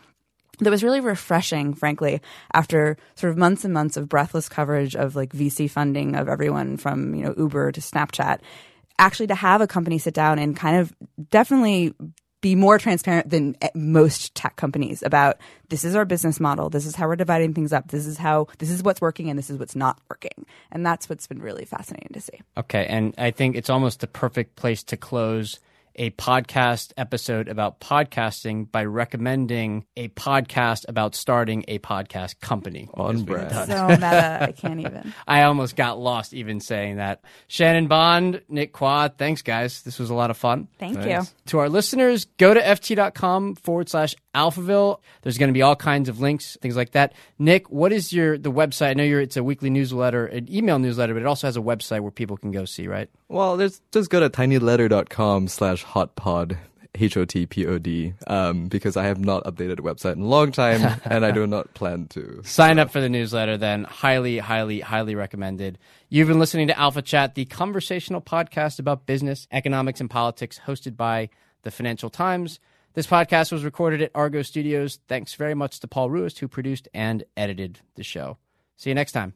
that 0.60 0.70
was 0.70 0.84
really 0.84 1.00
refreshing, 1.00 1.74
frankly, 1.74 2.22
after 2.54 2.98
sort 3.16 3.32
of 3.32 3.38
months 3.38 3.64
and 3.64 3.74
months 3.74 3.98
of 3.98 4.10
breathless 4.10 4.50
coverage 4.50 4.96
of 4.96 5.16
like 5.16 5.32
VC 5.34 5.70
funding 5.70 6.16
of 6.16 6.28
everyone 6.28 6.78
from, 6.78 7.16
you 7.16 7.24
know, 7.24 7.34
Uber 7.38 7.72
to 7.72 7.82
Snapchat, 7.82 8.40
actually 8.98 9.28
to 9.28 9.36
have 9.36 9.62
a 9.62 9.68
company 9.68 9.98
sit 9.98 10.14
down 10.14 10.40
and 10.40 10.56
kind 10.56 10.78
of 10.78 10.94
definitely 11.30 11.94
be 12.42 12.56
more 12.56 12.78
transparent 12.78 13.30
than 13.30 13.56
eh, 13.62 13.70
most 13.76 14.34
tech 14.34 14.56
companies 14.56 15.04
about 15.04 15.38
this 15.70 15.84
is 15.84 15.96
our 15.96 16.06
business 16.06 16.40
model, 16.40 16.70
this 16.70 16.86
is 16.86 16.96
how 16.96 17.08
we're 17.08 17.16
dividing 17.16 17.54
things 17.54 17.74
up, 17.74 17.90
this 17.90 18.06
is 18.06 18.18
how 18.18 18.48
this 18.60 18.70
is 18.70 18.82
what's 18.82 19.02
working 19.02 19.30
and 19.30 19.38
this 19.38 19.50
is 19.50 19.58
what's 19.58 19.76
not 19.76 20.00
working. 20.10 20.46
And 20.72 20.86
that's 20.86 21.10
what's 21.10 21.28
been 21.28 21.42
really 21.42 21.66
fascinating 21.66 22.12
to 22.14 22.22
see. 22.22 22.40
Okay, 22.58 22.86
and 22.86 23.14
I 23.18 23.32
think 23.32 23.56
it's 23.56 23.70
almost 23.70 24.00
the 24.00 24.08
perfect 24.08 24.56
place 24.56 24.84
to 24.84 24.98
close 24.98 25.60
a 25.96 26.12
podcast 26.12 26.94
episode 26.98 27.48
about 27.48 27.80
podcasting 27.80 28.72
by 28.72 28.86
recommending 28.86 29.86
a 29.98 30.08
podcast 30.10 30.86
about 30.88 31.16
starting 31.16 31.66
a 31.68 31.80
podcast 31.80 32.40
company. 32.40 32.90
On 32.94 33.24
brand. 33.24 33.52
So 33.52 33.88
meta, 33.90 34.38
I 34.42 34.52
can't 34.52 34.80
even. 34.80 35.14
I 35.28 35.44
almost 35.44 35.76
got 35.76 36.00
lost 36.00 36.34
even 36.34 36.60
saying 36.60 36.98
that. 36.98 37.24
Shannon 37.48 37.88
Bond, 37.88 38.42
Nick 38.50 38.74
Quah, 38.74 39.10
thanks 39.18 39.42
guys. 39.42 39.82
This 39.82 40.00
was 40.00 40.10
a 40.10 40.16
lot 40.16 40.32
of 40.32 40.38
fun. 40.38 40.68
Thank 40.78 41.04
you. 41.06 41.22
To 41.48 41.60
our 41.60 41.70
listeners, 41.70 42.26
go 42.38 42.54
to 42.54 42.62
ft.com 42.62 43.56
forward 43.56 43.90
slash 43.90 44.16
alphaville. 44.36 45.00
There's 45.22 45.38
going 45.38 45.50
to 45.50 45.54
be 45.54 45.62
all 45.62 45.76
kinds 45.76 46.10
of 46.10 46.20
links, 46.20 46.58
things 46.62 46.76
like 46.76 46.92
that. 46.92 47.14
Nick, 47.38 47.70
what 47.70 47.92
is 47.92 48.14
your 48.14 48.38
the 48.38 48.52
website? 48.52 48.90
I 48.90 48.94
know 48.94 49.04
you're 49.04 49.22
it's 49.22 49.38
a 49.38 49.44
weekly 49.44 49.70
newsletter, 49.70 50.26
an 50.26 50.52
email 50.54 50.80
newsletter, 50.80 51.14
but 51.14 51.22
it 51.22 51.26
also 51.26 51.48
has 51.48 51.58
a 51.58 51.62
website 51.62 52.02
where 52.02 52.12
people 52.12 52.38
can 52.38 52.52
go 52.52 52.66
see, 52.66 52.88
right? 52.88 53.10
Well, 53.30 53.58
there's 53.58 53.80
just 53.92 54.10
go 54.10 54.20
to 54.20 54.30
tinyletter.com 54.30 55.48
slash 55.48 55.86
hotpod. 55.86 56.58
H 56.96 57.16
O 57.18 57.24
T 57.24 57.46
P 57.46 57.68
O 57.68 57.78
D, 57.78 58.14
um, 58.26 58.68
because 58.68 58.98
I 58.98 59.06
have 59.06 59.20
not 59.20 59.44
updated 59.44 59.78
the 59.78 59.84
website 59.84 60.14
in 60.14 60.22
a 60.22 60.26
long 60.26 60.52
time, 60.52 61.00
and 61.06 61.24
I 61.24 61.32
do 61.32 61.46
not 61.46 61.74
plan 61.76 62.08
to. 62.10 62.42
Sign 62.44 62.80
up 62.80 62.90
for 62.90 63.00
the 63.00 63.10
newsletter 63.10 63.58
then. 63.58 63.84
Highly, 63.84 64.40
highly, 64.40 64.80
highly 64.80 65.14
recommended. 65.14 65.78
You've 66.10 66.28
been 66.28 66.40
listening 66.40 66.68
to 66.68 66.78
Alpha 66.78 67.04
Chat, 67.04 67.36
the 67.36 67.46
conversational 67.46 68.22
podcast 68.22 68.80
about 68.80 69.06
business, 69.06 69.48
economics, 69.52 70.02
and 70.02 70.10
politics, 70.10 70.60
hosted 70.66 70.98
by 70.98 71.30
the 71.62 71.72
Financial 71.72 72.10
Times. 72.10 72.60
This 72.94 73.06
podcast 73.06 73.52
was 73.52 73.64
recorded 73.64 74.02
at 74.02 74.12
Argo 74.16 74.42
Studios. 74.42 75.00
Thanks 75.08 75.36
very 75.36 75.54
much 75.54 75.80
to 75.82 75.88
Paul 75.88 76.10
Ruist, 76.10 76.40
who 76.40 76.48
produced 76.48 76.88
and 76.94 77.24
edited 77.38 77.80
the 77.96 78.04
show. 78.04 78.38
See 78.78 78.90
you 78.90 78.96
next 78.96 79.12
time. 79.12 79.36